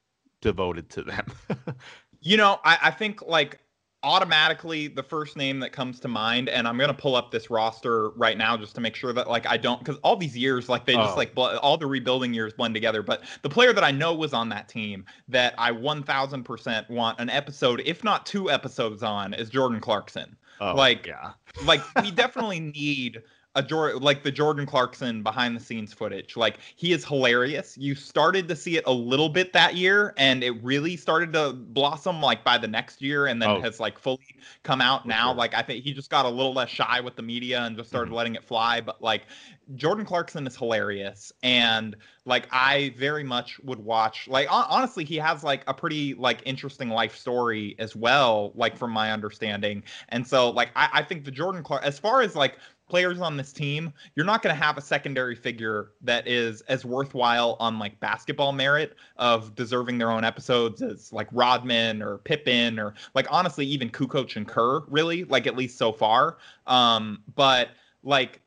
devoted 0.41 0.91
to 0.91 1.03
them. 1.03 1.27
you 2.21 2.37
know, 2.37 2.61
I, 2.65 2.79
I 2.85 2.91
think 2.91 3.23
like 3.23 3.61
automatically 4.05 4.89
the 4.89 5.03
first 5.03 5.37
name 5.37 5.61
that 5.61 5.71
comes 5.71 6.01
to 6.01 6.09
mind 6.09 6.49
and 6.49 6.67
i'm 6.67 6.77
going 6.77 6.89
to 6.89 6.95
pull 6.95 7.15
up 7.15 7.31
this 7.31 7.51
roster 7.51 8.11
right 8.11 8.37
now 8.37 8.57
just 8.57 8.75
to 8.75 8.81
make 8.81 8.97
sure 8.97 9.13
that 9.13 9.29
like 9.29 9.47
i 9.47 9.57
don't 9.57 9.79
because 9.79 9.97
all 10.03 10.17
these 10.17 10.37
years 10.37 10.69
like 10.69 10.85
they 10.85 10.95
just 10.95 11.13
oh. 11.13 11.17
like 11.17 11.35
bl- 11.37 11.57
all 11.63 11.77
the 11.77 11.87
rebuilding 11.87 12.35
years 12.35 12.53
blend 12.53 12.75
together 12.75 13.01
but 13.01 13.23
the 13.43 13.49
player 13.49 13.73
that 13.73 13.85
i 13.85 13.93
know 13.93 14.13
was 14.13 14.33
on 14.33 14.49
that 14.49 14.69
team 14.69 15.05
that 15.29 15.55
i 15.57 15.71
1000% 15.71 16.91
want 16.91 17.21
an 17.21 17.31
episode 17.31 17.81
if 17.85 18.03
not 18.03 18.27
two 18.27 18.51
episodes 18.51 19.05
on 19.05 19.33
is 19.35 19.49
jordan 19.49 19.79
clarkson 19.79 20.37
oh, 20.61 20.75
like 20.75 21.07
yeah 21.07 21.31
like 21.65 21.81
we 22.03 22.11
definitely 22.11 22.59
need 22.59 23.23
a 23.55 23.63
like 23.99 24.23
the 24.23 24.33
Jordan 24.33 24.65
Clarkson 24.65 25.23
behind 25.23 25.55
the 25.55 25.61
scenes 25.61 25.93
footage. 25.93 26.37
Like 26.37 26.59
he 26.77 26.93
is 26.93 27.05
hilarious. 27.05 27.77
You 27.77 27.95
started 27.95 28.49
to 28.49 28.57
see 28.57 28.77
it 28.77 28.85
a 28.87 28.93
little 28.93 29.29
bit 29.29 29.53
that 29.53 29.77
year, 29.77 30.15
and 30.17 30.43
it 30.43 30.53
really 30.63 30.97
started 30.97 31.35
to 31.35 31.53
blossom 31.53 32.23
like 32.23 32.45
by 32.45 32.57
the 32.57 32.69
next 32.69 33.03
year, 33.03 33.27
and 33.27 33.43
then 33.43 33.51
oh. 33.51 33.61
has 33.61 33.79
like 33.79 33.99
fully 33.99 34.37
come 34.63 34.81
out 34.81 35.07
now. 35.07 35.29
Sure. 35.29 35.37
Like 35.37 35.55
I 35.55 35.63
think 35.63 35.85
he 35.85 35.93
just 35.93 36.09
got 36.09 36.25
a 36.25 36.31
little 36.31 36.55
less 36.55 36.71
shy 36.71 37.01
with 37.01 37.15
the 37.15 37.23
media 37.23 37.61
and 37.63 37.77
just 37.77 37.91
started 37.91 38.07
mm-hmm. 38.07 38.17
letting 38.17 38.35
it 38.37 38.45
fly. 38.45 38.81
But 38.81 39.03
like 39.03 39.27
Jordan 39.75 40.07
Clarkson 40.07 40.47
is 40.47 40.57
hilarious, 40.57 41.31
and 41.43 41.95
like 42.25 42.47
I 42.51 42.95
very 42.97 43.25
much 43.25 43.61
would 43.61 43.81
watch. 43.81 44.29
Like 44.29 44.49
honestly, 44.51 45.05
he 45.05 45.17
has 45.17 45.45
like 45.45 45.63
a 45.67 45.75
pretty 45.75 46.15
like 46.15 46.41
interesting 46.47 46.89
life 46.89 47.17
story 47.17 47.77
as 47.79 47.95
well. 47.95 48.53
Like 48.55 48.79
from 48.79 48.93
my 48.93 49.13
understanding, 49.13 49.83
and 50.09 50.27
so 50.27 50.51
like 50.51 50.71
I, 50.75 50.89
I 50.95 51.03
think 51.03 51.25
the 51.25 51.31
Jordan 51.31 51.63
Clark 51.63 51.85
as 51.85 51.99
far 51.99 52.23
as 52.23 52.35
like 52.35 52.57
players 52.93 53.23
on 53.23 53.39
this 53.39 53.55
team, 53.55 53.91
you're 54.15 54.27
not 54.27 54.43
going 54.43 54.55
to 54.55 54.63
have 54.63 54.77
a 54.77 54.81
secondary 54.83 55.35
figure 55.35 55.93
that 56.03 56.29
is 56.29 56.61
as 56.69 56.85
worthwhile 56.85 57.57
on 57.59 57.79
like 57.79 57.99
basketball 58.01 58.53
merit 58.53 58.97
of 59.17 59.55
deserving 59.55 59.97
their 59.97 60.11
own 60.11 60.25
episodes 60.25 60.83
as 60.83 61.11
like 61.11 61.27
Rodman 61.33 62.03
or 62.03 62.19
Pippen 62.19 62.79
or 62.79 62.93
like 63.15 63.27
honestly 63.31 63.65
even 63.65 63.89
Kukoc 63.89 64.37
and 64.37 64.47
Kerr 64.47 64.81
really 64.89 65.25
like 65.25 65.47
at 65.47 65.57
least 65.57 65.79
so 65.79 65.91
far. 65.91 66.37
Um, 66.67 67.23
but 67.35 67.71
like 68.05 68.43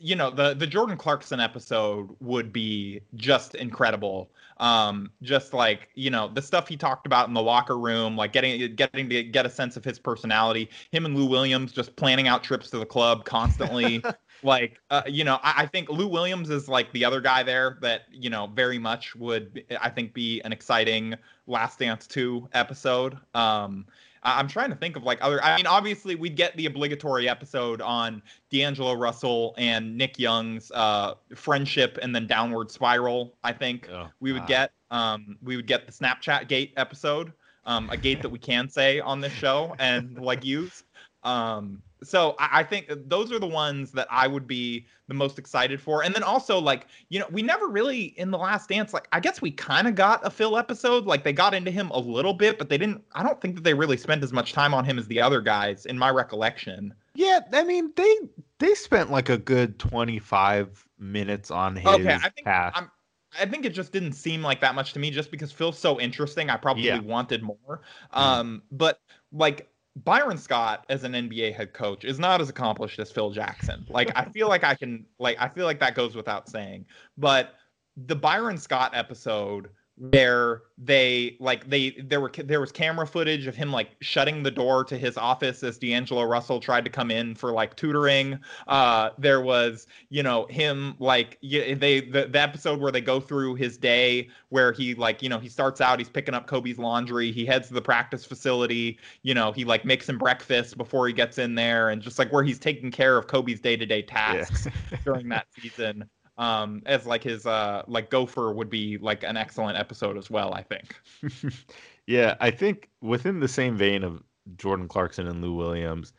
you 0.00 0.16
know 0.16 0.30
the 0.30 0.54
the 0.54 0.66
Jordan 0.66 0.96
Clarkson 0.96 1.40
episode 1.40 2.08
would 2.20 2.52
be 2.52 3.00
just 3.14 3.54
incredible 3.54 4.30
um, 4.58 5.10
just 5.22 5.52
like 5.52 5.88
you 5.94 6.10
know 6.10 6.28
the 6.28 6.42
stuff 6.42 6.68
he 6.68 6.76
talked 6.76 7.06
about 7.06 7.28
in 7.28 7.34
the 7.34 7.42
locker 7.42 7.78
room, 7.78 8.16
like 8.16 8.32
getting 8.32 8.74
getting 8.76 9.08
to 9.08 9.22
get 9.22 9.46
a 9.46 9.50
sense 9.50 9.76
of 9.76 9.84
his 9.84 9.98
personality. 9.98 10.70
Him 10.90 11.06
and 11.06 11.16
Lou 11.16 11.26
Williams 11.26 11.72
just 11.72 11.96
planning 11.96 12.28
out 12.28 12.44
trips 12.44 12.70
to 12.70 12.78
the 12.78 12.86
club 12.86 13.24
constantly. 13.24 14.02
like 14.42 14.80
uh, 14.90 15.02
you 15.06 15.24
know, 15.24 15.38
I, 15.42 15.62
I, 15.62 15.66
think 15.66 15.88
Lou 15.88 16.06
Williams 16.06 16.50
is 16.50 16.68
like 16.68 16.92
the 16.92 17.04
other 17.04 17.20
guy 17.20 17.42
there 17.42 17.78
that 17.80 18.02
you 18.12 18.30
know 18.30 18.46
very 18.46 18.78
much 18.78 19.16
would 19.16 19.64
I 19.80 19.90
think 19.90 20.14
be 20.14 20.40
an 20.42 20.52
exciting 20.52 21.14
Last 21.46 21.78
Dance 21.78 22.06
two 22.06 22.48
episode. 22.52 23.18
Um, 23.34 23.86
I'm 24.24 24.48
trying 24.48 24.70
to 24.70 24.76
think 24.76 24.96
of 24.96 25.02
like 25.02 25.18
other. 25.20 25.42
I 25.42 25.56
mean, 25.56 25.66
obviously 25.66 26.14
we'd 26.14 26.36
get 26.36 26.56
the 26.56 26.66
obligatory 26.66 27.28
episode 27.28 27.80
on 27.82 28.22
D'Angelo 28.50 28.94
Russell 28.94 29.54
and 29.58 29.96
Nick 29.96 30.18
Young's 30.18 30.70
uh, 30.72 31.14
friendship 31.34 31.98
and 32.00 32.14
then 32.14 32.26
downward 32.26 32.70
spiral. 32.70 33.34
I 33.44 33.52
think 33.52 33.88
oh, 33.92 34.08
we 34.20 34.32
would 34.32 34.46
get. 34.46 34.72
Um, 34.90 35.36
we 35.42 35.56
would 35.56 35.66
get 35.66 35.86
the 35.86 35.92
Snapchat 35.92 36.48
gate 36.48 36.72
episode, 36.76 37.32
um, 37.66 37.90
a 37.90 37.96
gate 37.96 38.22
that 38.22 38.28
we 38.28 38.38
can 38.38 38.68
say 38.68 39.00
on 39.00 39.20
this 39.20 39.32
show 39.32 39.74
and 39.78 40.18
like 40.18 40.44
use. 40.44 40.84
Um, 41.24 41.82
so 42.06 42.34
I, 42.38 42.60
I, 42.60 42.62
think 42.62 42.90
those 43.06 43.32
are 43.32 43.38
the 43.38 43.46
ones 43.46 43.92
that 43.92 44.06
I 44.10 44.26
would 44.26 44.46
be 44.46 44.86
the 45.08 45.14
most 45.14 45.38
excited 45.38 45.80
for. 45.80 46.02
And 46.02 46.14
then 46.14 46.22
also 46.22 46.58
like, 46.58 46.86
you 47.08 47.18
know, 47.18 47.26
we 47.30 47.42
never 47.42 47.68
really 47.68 48.14
in 48.18 48.30
the 48.30 48.38
last 48.38 48.68
dance, 48.68 48.92
like 48.92 49.08
I 49.12 49.20
guess 49.20 49.40
we 49.42 49.50
kind 49.50 49.86
of 49.86 49.94
got 49.94 50.26
a 50.26 50.30
Phil 50.30 50.56
episode. 50.56 51.06
Like 51.06 51.24
they 51.24 51.32
got 51.32 51.54
into 51.54 51.70
him 51.70 51.90
a 51.90 51.98
little 51.98 52.34
bit, 52.34 52.58
but 52.58 52.68
they 52.68 52.78
didn't 52.78 53.04
I 53.14 53.22
don't 53.22 53.40
think 53.40 53.54
that 53.56 53.64
they 53.64 53.74
really 53.74 53.96
spent 53.96 54.22
as 54.22 54.32
much 54.32 54.52
time 54.52 54.74
on 54.74 54.84
him 54.84 54.98
as 54.98 55.06
the 55.06 55.20
other 55.20 55.40
guys 55.40 55.86
in 55.86 55.98
my 55.98 56.10
recollection. 56.10 56.94
Yeah, 57.14 57.40
I 57.52 57.64
mean 57.64 57.92
they 57.96 58.16
they 58.58 58.74
spent 58.74 59.10
like 59.10 59.28
a 59.28 59.38
good 59.38 59.78
25 59.78 60.86
minutes 60.98 61.50
on 61.50 61.76
his 61.76 61.86
okay, 61.86 62.14
I 62.14 62.28
think 62.30 62.44
path. 62.44 62.72
I'm, 62.74 62.90
I 63.38 63.46
think 63.46 63.64
it 63.64 63.70
just 63.70 63.92
didn't 63.92 64.12
seem 64.12 64.42
like 64.42 64.60
that 64.60 64.74
much 64.74 64.92
to 64.92 64.98
me 64.98 65.10
just 65.10 65.30
because 65.30 65.50
Phil's 65.50 65.78
so 65.78 66.00
interesting. 66.00 66.50
I 66.50 66.56
probably 66.56 66.84
yeah. 66.84 67.00
wanted 67.00 67.42
more. 67.42 67.82
Mm-hmm. 68.12 68.18
Um, 68.18 68.62
but 68.70 69.00
like 69.32 69.68
Byron 69.96 70.38
Scott 70.38 70.84
as 70.88 71.04
an 71.04 71.12
NBA 71.12 71.54
head 71.54 71.72
coach 71.72 72.04
is 72.04 72.18
not 72.18 72.40
as 72.40 72.48
accomplished 72.48 72.98
as 72.98 73.12
Phil 73.12 73.30
Jackson. 73.30 73.86
Like 73.88 74.10
I 74.16 74.24
feel 74.24 74.48
like 74.48 74.64
I 74.64 74.74
can 74.74 75.06
like 75.18 75.36
I 75.38 75.48
feel 75.48 75.66
like 75.66 75.78
that 75.80 75.94
goes 75.94 76.16
without 76.16 76.48
saying. 76.48 76.86
But 77.16 77.54
the 77.96 78.16
Byron 78.16 78.58
Scott 78.58 78.90
episode 78.94 79.68
where 79.96 80.62
they 80.76 81.36
like 81.38 81.70
they 81.70 81.90
there 81.90 82.20
were 82.20 82.30
there 82.36 82.60
was 82.60 82.72
camera 82.72 83.06
footage 83.06 83.46
of 83.46 83.54
him 83.54 83.70
like 83.70 83.90
shutting 84.00 84.42
the 84.42 84.50
door 84.50 84.82
to 84.82 84.98
his 84.98 85.16
office 85.16 85.62
as 85.62 85.78
D'Angelo 85.78 86.24
Russell 86.24 86.58
tried 86.58 86.84
to 86.84 86.90
come 86.90 87.12
in 87.12 87.36
for 87.36 87.52
like 87.52 87.76
tutoring. 87.76 88.38
Uh, 88.66 89.10
there 89.18 89.40
was 89.40 89.86
you 90.08 90.22
know 90.22 90.46
him 90.46 90.96
like 90.98 91.38
they 91.42 92.00
the, 92.00 92.28
the 92.28 92.40
episode 92.40 92.80
where 92.80 92.90
they 92.90 93.00
go 93.00 93.20
through 93.20 93.54
his 93.54 93.76
day 93.76 94.28
where 94.48 94.72
he 94.72 94.94
like 94.94 95.22
you 95.22 95.28
know 95.28 95.38
he 95.38 95.48
starts 95.48 95.80
out 95.80 96.00
he's 96.00 96.08
picking 96.08 96.34
up 96.34 96.48
Kobe's 96.48 96.78
laundry. 96.78 97.30
He 97.30 97.46
heads 97.46 97.68
to 97.68 97.74
the 97.74 97.82
practice 97.82 98.24
facility. 98.24 98.98
You 99.22 99.34
know 99.34 99.52
he 99.52 99.64
like 99.64 99.84
makes 99.84 100.08
him 100.08 100.18
breakfast 100.18 100.76
before 100.76 101.06
he 101.06 101.12
gets 101.12 101.38
in 101.38 101.54
there 101.54 101.90
and 101.90 102.02
just 102.02 102.18
like 102.18 102.32
where 102.32 102.42
he's 102.42 102.58
taking 102.58 102.90
care 102.90 103.16
of 103.16 103.28
Kobe's 103.28 103.60
day 103.60 103.76
to 103.76 103.86
day 103.86 104.02
tasks 104.02 104.66
yeah. 104.66 104.98
during 105.04 105.28
that 105.28 105.46
season 105.56 106.10
um, 106.36 106.82
as 106.86 107.06
like 107.06 107.22
his 107.22 107.46
uh, 107.46 107.82
like 107.86 108.10
Gopher 108.10 108.52
would 108.52 108.70
be 108.70 108.98
like 108.98 109.22
an 109.22 109.36
excellent 109.36 109.78
episode 109.78 110.16
as 110.16 110.30
well. 110.30 110.54
I 110.54 110.62
think. 110.62 110.96
yeah, 112.06 112.34
I 112.40 112.50
think 112.50 112.90
within 113.00 113.40
the 113.40 113.48
same 113.48 113.76
vein 113.76 114.02
of 114.02 114.22
Jordan 114.56 114.88
Clarkson 114.88 115.26
and 115.26 115.42
Lou 115.42 115.54
Williams, 115.54 116.12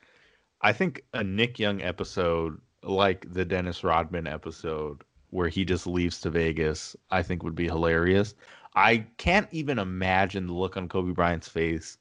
I 0.61 0.73
think 0.73 1.03
a 1.13 1.23
Nick 1.23 1.59
Young 1.59 1.81
episode 1.81 2.59
like 2.83 3.25
the 3.31 3.45
Dennis 3.45 3.83
Rodman 3.83 4.27
episode 4.27 5.03
where 5.31 5.49
he 5.49 5.65
just 5.65 5.87
leaves 5.87 6.21
to 6.21 6.29
Vegas, 6.29 6.95
I 7.11 7.21
think 7.21 7.43
would 7.43 7.55
be 7.55 7.65
hilarious. 7.65 8.35
I 8.75 9.05
can't 9.17 9.47
even 9.51 9.79
imagine 9.79 10.47
the 10.47 10.53
look 10.53 10.77
on 10.77 10.87
Kobe 10.87 11.13
Bryant's 11.13 11.47
face 11.47 11.97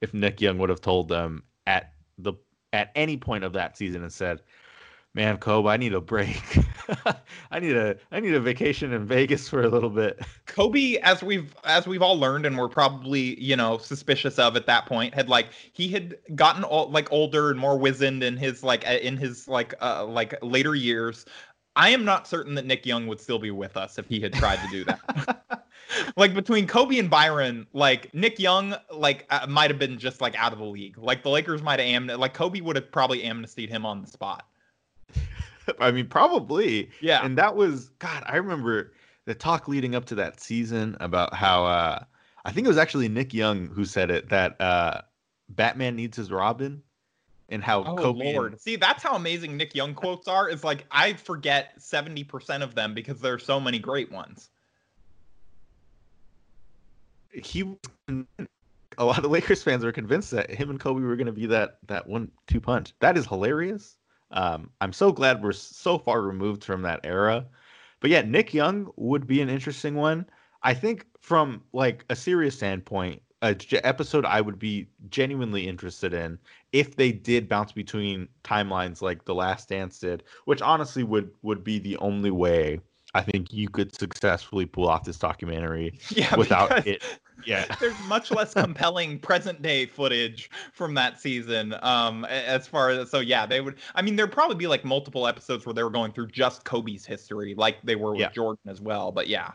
if 0.00 0.12
Nick 0.14 0.40
Young 0.40 0.58
would 0.58 0.70
have 0.70 0.80
told 0.80 1.08
them 1.08 1.44
at 1.66 1.92
the 2.18 2.34
at 2.72 2.90
any 2.94 3.16
point 3.16 3.44
of 3.44 3.52
that 3.52 3.76
season 3.76 4.02
and 4.02 4.12
said, 4.12 4.40
man, 5.14 5.36
Kobe, 5.38 5.68
I 5.68 5.76
need 5.76 5.94
a 5.94 6.00
break. 6.00 6.42
I 7.50 7.60
need 7.60 7.76
a 7.76 7.96
I 8.10 8.20
need 8.20 8.34
a 8.34 8.40
vacation 8.40 8.92
in 8.92 9.06
Vegas 9.06 9.48
for 9.48 9.62
a 9.62 9.68
little 9.68 9.90
bit. 9.90 10.20
Kobe, 10.46 10.96
as 10.98 11.22
we've 11.22 11.54
as 11.64 11.86
we've 11.86 12.02
all 12.02 12.18
learned, 12.18 12.46
and 12.46 12.56
we're 12.56 12.68
probably 12.68 13.40
you 13.40 13.56
know 13.56 13.78
suspicious 13.78 14.38
of 14.38 14.56
at 14.56 14.66
that 14.66 14.86
point, 14.86 15.14
had 15.14 15.28
like 15.28 15.48
he 15.72 15.88
had 15.88 16.16
gotten 16.34 16.64
all, 16.64 16.90
like 16.90 17.10
older 17.12 17.50
and 17.50 17.58
more 17.58 17.78
wizened 17.78 18.22
in 18.22 18.36
his 18.36 18.62
like 18.62 18.84
in 18.84 19.16
his 19.16 19.48
like 19.48 19.74
uh, 19.80 20.04
like 20.04 20.34
later 20.42 20.74
years. 20.74 21.26
I 21.74 21.88
am 21.88 22.04
not 22.04 22.28
certain 22.28 22.54
that 22.56 22.66
Nick 22.66 22.84
Young 22.84 23.06
would 23.06 23.18
still 23.18 23.38
be 23.38 23.50
with 23.50 23.78
us 23.78 23.98
if 23.98 24.06
he 24.06 24.20
had 24.20 24.34
tried 24.34 24.56
to 24.56 24.68
do 24.68 24.84
that. 24.84 25.64
like 26.16 26.34
between 26.34 26.66
Kobe 26.66 26.98
and 26.98 27.08
Byron, 27.08 27.66
like 27.72 28.12
Nick 28.12 28.38
Young, 28.38 28.74
like 28.92 29.26
uh, 29.30 29.46
might 29.48 29.70
have 29.70 29.78
been 29.78 29.98
just 29.98 30.20
like 30.20 30.38
out 30.38 30.52
of 30.52 30.58
the 30.58 30.66
league. 30.66 30.98
Like 30.98 31.22
the 31.22 31.30
Lakers 31.30 31.62
might 31.62 31.80
have 31.80 31.88
am 31.88 32.06
like 32.08 32.34
Kobe 32.34 32.60
would 32.60 32.76
have 32.76 32.90
probably 32.92 33.22
amnestied 33.22 33.70
him 33.70 33.86
on 33.86 34.02
the 34.02 34.06
spot. 34.06 34.46
I 35.80 35.90
mean, 35.90 36.06
probably. 36.06 36.90
Yeah. 37.00 37.24
And 37.24 37.36
that 37.38 37.56
was 37.56 37.90
God. 37.98 38.22
I 38.26 38.36
remember 38.36 38.92
the 39.24 39.34
talk 39.34 39.68
leading 39.68 39.94
up 39.94 40.04
to 40.06 40.14
that 40.16 40.40
season 40.40 40.96
about 41.00 41.34
how 41.34 41.64
uh, 41.64 42.04
I 42.44 42.52
think 42.52 42.66
it 42.66 42.68
was 42.68 42.78
actually 42.78 43.08
Nick 43.08 43.32
Young 43.32 43.66
who 43.68 43.84
said 43.84 44.10
it 44.10 44.28
that 44.30 44.60
uh, 44.60 45.02
Batman 45.50 45.96
needs 45.96 46.16
his 46.16 46.30
Robin, 46.30 46.82
and 47.48 47.62
how 47.62 47.84
Oh 47.84 47.96
Kobe. 47.96 48.32
Lord! 48.32 48.60
See, 48.60 48.76
that's 48.76 49.02
how 49.02 49.14
amazing 49.14 49.56
Nick 49.56 49.74
Young 49.74 49.94
quotes 49.94 50.28
are. 50.28 50.48
It's 50.48 50.64
like 50.64 50.86
I 50.90 51.12
forget 51.12 51.72
seventy 51.78 52.24
percent 52.24 52.62
of 52.62 52.74
them 52.74 52.94
because 52.94 53.20
there's 53.20 53.44
so 53.44 53.60
many 53.60 53.78
great 53.78 54.10
ones. 54.10 54.50
he 57.32 57.76
a 58.98 59.04
lot 59.04 59.24
of 59.24 59.30
Lakers 59.30 59.62
fans 59.62 59.84
were 59.84 59.92
convinced 59.92 60.30
that 60.32 60.50
him 60.50 60.70
and 60.70 60.78
Kobe 60.78 61.00
were 61.00 61.16
going 61.16 61.26
to 61.26 61.32
be 61.32 61.46
that 61.46 61.78
that 61.86 62.06
one 62.06 62.30
two 62.46 62.60
punch. 62.60 62.92
That 63.00 63.16
is 63.16 63.26
hilarious. 63.26 63.96
Um, 64.32 64.70
I'm 64.80 64.92
so 64.92 65.12
glad 65.12 65.42
we're 65.42 65.52
so 65.52 65.98
far 65.98 66.22
removed 66.22 66.64
from 66.64 66.82
that 66.82 67.00
era. 67.04 67.46
But 68.00 68.10
yeah, 68.10 68.22
Nick 68.22 68.52
Young 68.54 68.90
would 68.96 69.26
be 69.26 69.40
an 69.40 69.48
interesting 69.48 69.94
one. 69.94 70.26
I 70.62 70.74
think 70.74 71.06
from 71.20 71.62
like 71.72 72.04
a 72.10 72.16
serious 72.16 72.56
standpoint, 72.56 73.22
a 73.42 73.54
j- 73.54 73.78
episode 73.78 74.24
I 74.24 74.40
would 74.40 74.58
be 74.58 74.88
genuinely 75.10 75.66
interested 75.68 76.14
in 76.14 76.38
if 76.72 76.96
they 76.96 77.12
did 77.12 77.48
bounce 77.48 77.72
between 77.72 78.28
timelines 78.44 79.02
like 79.02 79.24
The 79.24 79.34
Last 79.34 79.68
Dance 79.68 79.98
did, 79.98 80.22
which 80.44 80.62
honestly 80.62 81.02
would 81.04 81.30
would 81.42 81.64
be 81.64 81.78
the 81.78 81.96
only 81.98 82.30
way 82.30 82.80
I 83.14 83.20
think 83.22 83.52
you 83.52 83.68
could 83.68 83.94
successfully 83.94 84.64
pull 84.66 84.88
off 84.88 85.04
this 85.04 85.18
documentary 85.18 85.98
Yeah, 86.10 86.34
without 86.36 86.86
it. 86.86 87.02
Yeah. 87.44 87.66
There's 87.80 87.98
much 88.08 88.30
less 88.30 88.54
compelling 88.54 89.18
present 89.18 89.60
day 89.60 89.84
footage 89.86 90.50
from 90.72 90.94
that 90.94 91.20
season. 91.20 91.74
Um, 91.82 92.24
as 92.26 92.66
far 92.66 92.90
as 92.90 93.10
so, 93.10 93.20
yeah, 93.20 93.44
they 93.46 93.60
would. 93.60 93.76
I 93.94 94.02
mean, 94.02 94.16
there'd 94.16 94.32
probably 94.32 94.56
be 94.56 94.66
like 94.66 94.84
multiple 94.84 95.26
episodes 95.26 95.66
where 95.66 95.74
they 95.74 95.82
were 95.82 95.90
going 95.90 96.12
through 96.12 96.28
just 96.28 96.64
Kobe's 96.64 97.04
history, 97.04 97.54
like 97.54 97.82
they 97.82 97.96
were 97.96 98.12
with 98.12 98.20
Yeah. 98.20 98.30
Jordan 98.30 98.62
as 98.70 98.80
well. 98.80 99.12
But 99.12 99.28
yeah, 99.28 99.52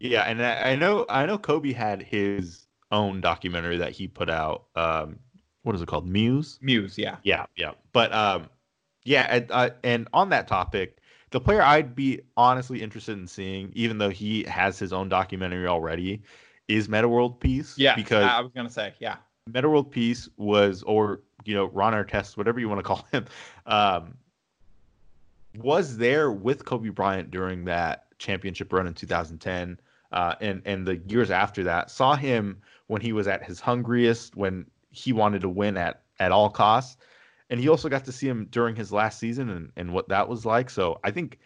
Yeah, 0.00 0.22
and 0.22 0.44
I, 0.44 0.72
I 0.72 0.76
know 0.76 1.06
I 1.08 1.26
know 1.26 1.38
Kobe 1.38 1.72
had 1.72 2.02
his 2.02 2.66
own 2.90 3.20
documentary 3.20 3.78
that 3.78 3.92
he 3.92 4.08
put 4.08 4.28
out. 4.28 4.64
Um, 4.74 5.18
what 5.62 5.74
is 5.76 5.80
it 5.82 5.86
called? 5.88 6.06
Muse. 6.08 6.58
Muse, 6.60 6.98
yeah. 6.98 7.16
Yeah, 7.22 7.46
yeah. 7.56 7.72
But 7.92 8.12
um, 8.12 8.48
yeah, 9.04 9.26
and, 9.30 9.50
uh, 9.50 9.70
and 9.84 10.08
on 10.12 10.28
that 10.30 10.48
topic, 10.48 10.98
the 11.32 11.40
player 11.40 11.62
I'd 11.62 11.94
be 11.94 12.20
honestly 12.36 12.82
interested 12.82 13.18
in 13.18 13.26
seeing, 13.26 13.72
even 13.74 13.98
though 13.98 14.10
he 14.10 14.44
has 14.44 14.78
his 14.78 14.92
own 14.92 15.08
documentary 15.08 15.66
already, 15.66 16.22
is 16.68 16.88
Metta 16.88 17.08
World 17.08 17.40
Peace. 17.40 17.76
Yeah, 17.76 17.96
because 17.96 18.24
I 18.24 18.40
was 18.40 18.52
gonna 18.54 18.70
say, 18.70 18.94
yeah. 19.00 19.16
Metta 19.48 19.68
World 19.68 19.90
Peace 19.90 20.28
was, 20.36 20.82
or 20.84 21.22
you 21.44 21.54
know, 21.54 21.64
Ron 21.66 21.94
Artest, 21.94 22.36
whatever 22.36 22.60
you 22.60 22.68
want 22.68 22.78
to 22.78 22.82
call 22.84 23.04
him, 23.10 23.24
um, 23.66 24.14
was 25.56 25.96
there 25.96 26.30
with 26.30 26.64
Kobe 26.64 26.90
Bryant 26.90 27.30
during 27.30 27.64
that 27.64 28.06
championship 28.18 28.72
run 28.72 28.86
in 28.86 28.94
2010, 28.94 29.80
uh, 30.12 30.34
and 30.40 30.62
and 30.64 30.86
the 30.86 30.98
years 31.08 31.30
after 31.30 31.64
that. 31.64 31.90
Saw 31.90 32.14
him 32.14 32.60
when 32.86 33.00
he 33.00 33.12
was 33.12 33.26
at 33.26 33.42
his 33.42 33.58
hungriest, 33.58 34.36
when 34.36 34.66
he 34.90 35.12
wanted 35.12 35.40
to 35.40 35.48
win 35.48 35.78
at 35.78 36.02
at 36.20 36.30
all 36.30 36.50
costs, 36.50 36.98
and 37.52 37.60
he 37.60 37.68
also 37.68 37.90
got 37.90 38.04
to 38.06 38.12
see 38.12 38.26
him 38.26 38.48
during 38.50 38.74
his 38.74 38.90
last 38.92 39.20
season 39.20 39.50
and 39.50 39.70
and 39.76 39.92
what 39.92 40.08
that 40.08 40.26
was 40.26 40.46
like. 40.46 40.70
So 40.70 40.98
I 41.04 41.10
think 41.10 41.38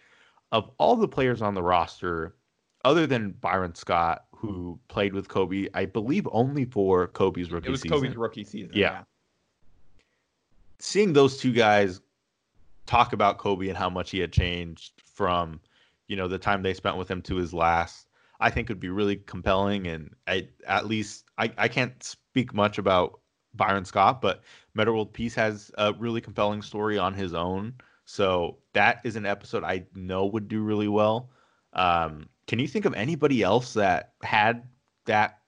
of 0.53 0.71
all 0.79 0.95
the 0.95 1.09
players 1.09 1.43
on 1.43 1.55
the 1.55 1.63
roster, 1.63 2.37
other 2.85 3.09
than 3.09 3.33
Byron 3.33 3.75
Scott, 3.75 4.27
who 4.31 4.79
played 4.87 5.13
with 5.13 5.27
Kobe, 5.27 5.67
I 5.75 5.85
believe 5.85 6.29
only 6.31 6.65
for 6.65 7.09
Kobe's 7.09 7.51
rookie 7.51 7.67
It 7.67 7.73
was 7.73 7.83
season. 7.83 7.99
Kobe's 7.99 8.17
rookie 8.17 8.45
season. 8.45 8.71
Yeah. 8.73 9.03
Seeing 10.79 11.13
those 11.13 11.39
two 11.39 11.53
guys 11.53 12.01
talk 12.87 13.13
about 13.13 13.39
Kobe 13.39 13.69
and 13.69 13.77
how 13.77 13.91
much 13.91 14.13
he 14.13 14.21
had 14.21 14.33
changed 14.33 15.03
from, 15.03 15.59
you 16.07 16.15
know, 16.15 16.29
the 16.29 16.39
time 16.39 16.63
they 16.63 16.75
spent 16.75 16.97
with 16.97 17.11
him 17.11 17.21
to 17.23 17.35
his 17.35 17.53
last, 17.53 18.07
I 18.39 18.51
think 18.51 18.69
would 18.69 18.79
be 18.79 18.91
really 18.91 19.17
compelling. 19.17 19.89
And 19.89 20.15
I, 20.29 20.49
at 20.69 20.87
least 20.87 21.25
I, 21.37 21.51
I 21.59 21.67
can't 21.67 22.01
speak 22.01 22.55
much 22.55 22.79
about 22.79 23.19
Byron 23.57 23.85
Scott, 23.85 24.21
but 24.21 24.43
Metta 24.75 24.93
World 24.93 25.13
Peace 25.13 25.35
has 25.35 25.71
a 25.79 25.93
really 25.95 26.21
compelling 26.21 26.63
story 26.63 26.99
on 26.99 27.15
his 27.15 27.35
own. 27.35 27.75
So 28.05 28.59
that 28.73 29.01
is 29.05 29.17
an 29.17 29.27
episode 29.27 29.65
I 29.65 29.85
know 29.95 30.27
would 30.27 30.49
do 30.49 30.63
really 30.63 30.89
well. 30.89 31.31
Um, 31.73 32.29
can 32.47 32.59
you 32.59 32.69
think 32.69 32.85
of 32.85 32.95
anybody 32.95 33.43
else 33.43 33.75
that 33.75 34.13
had 34.23 34.69
that 35.07 35.41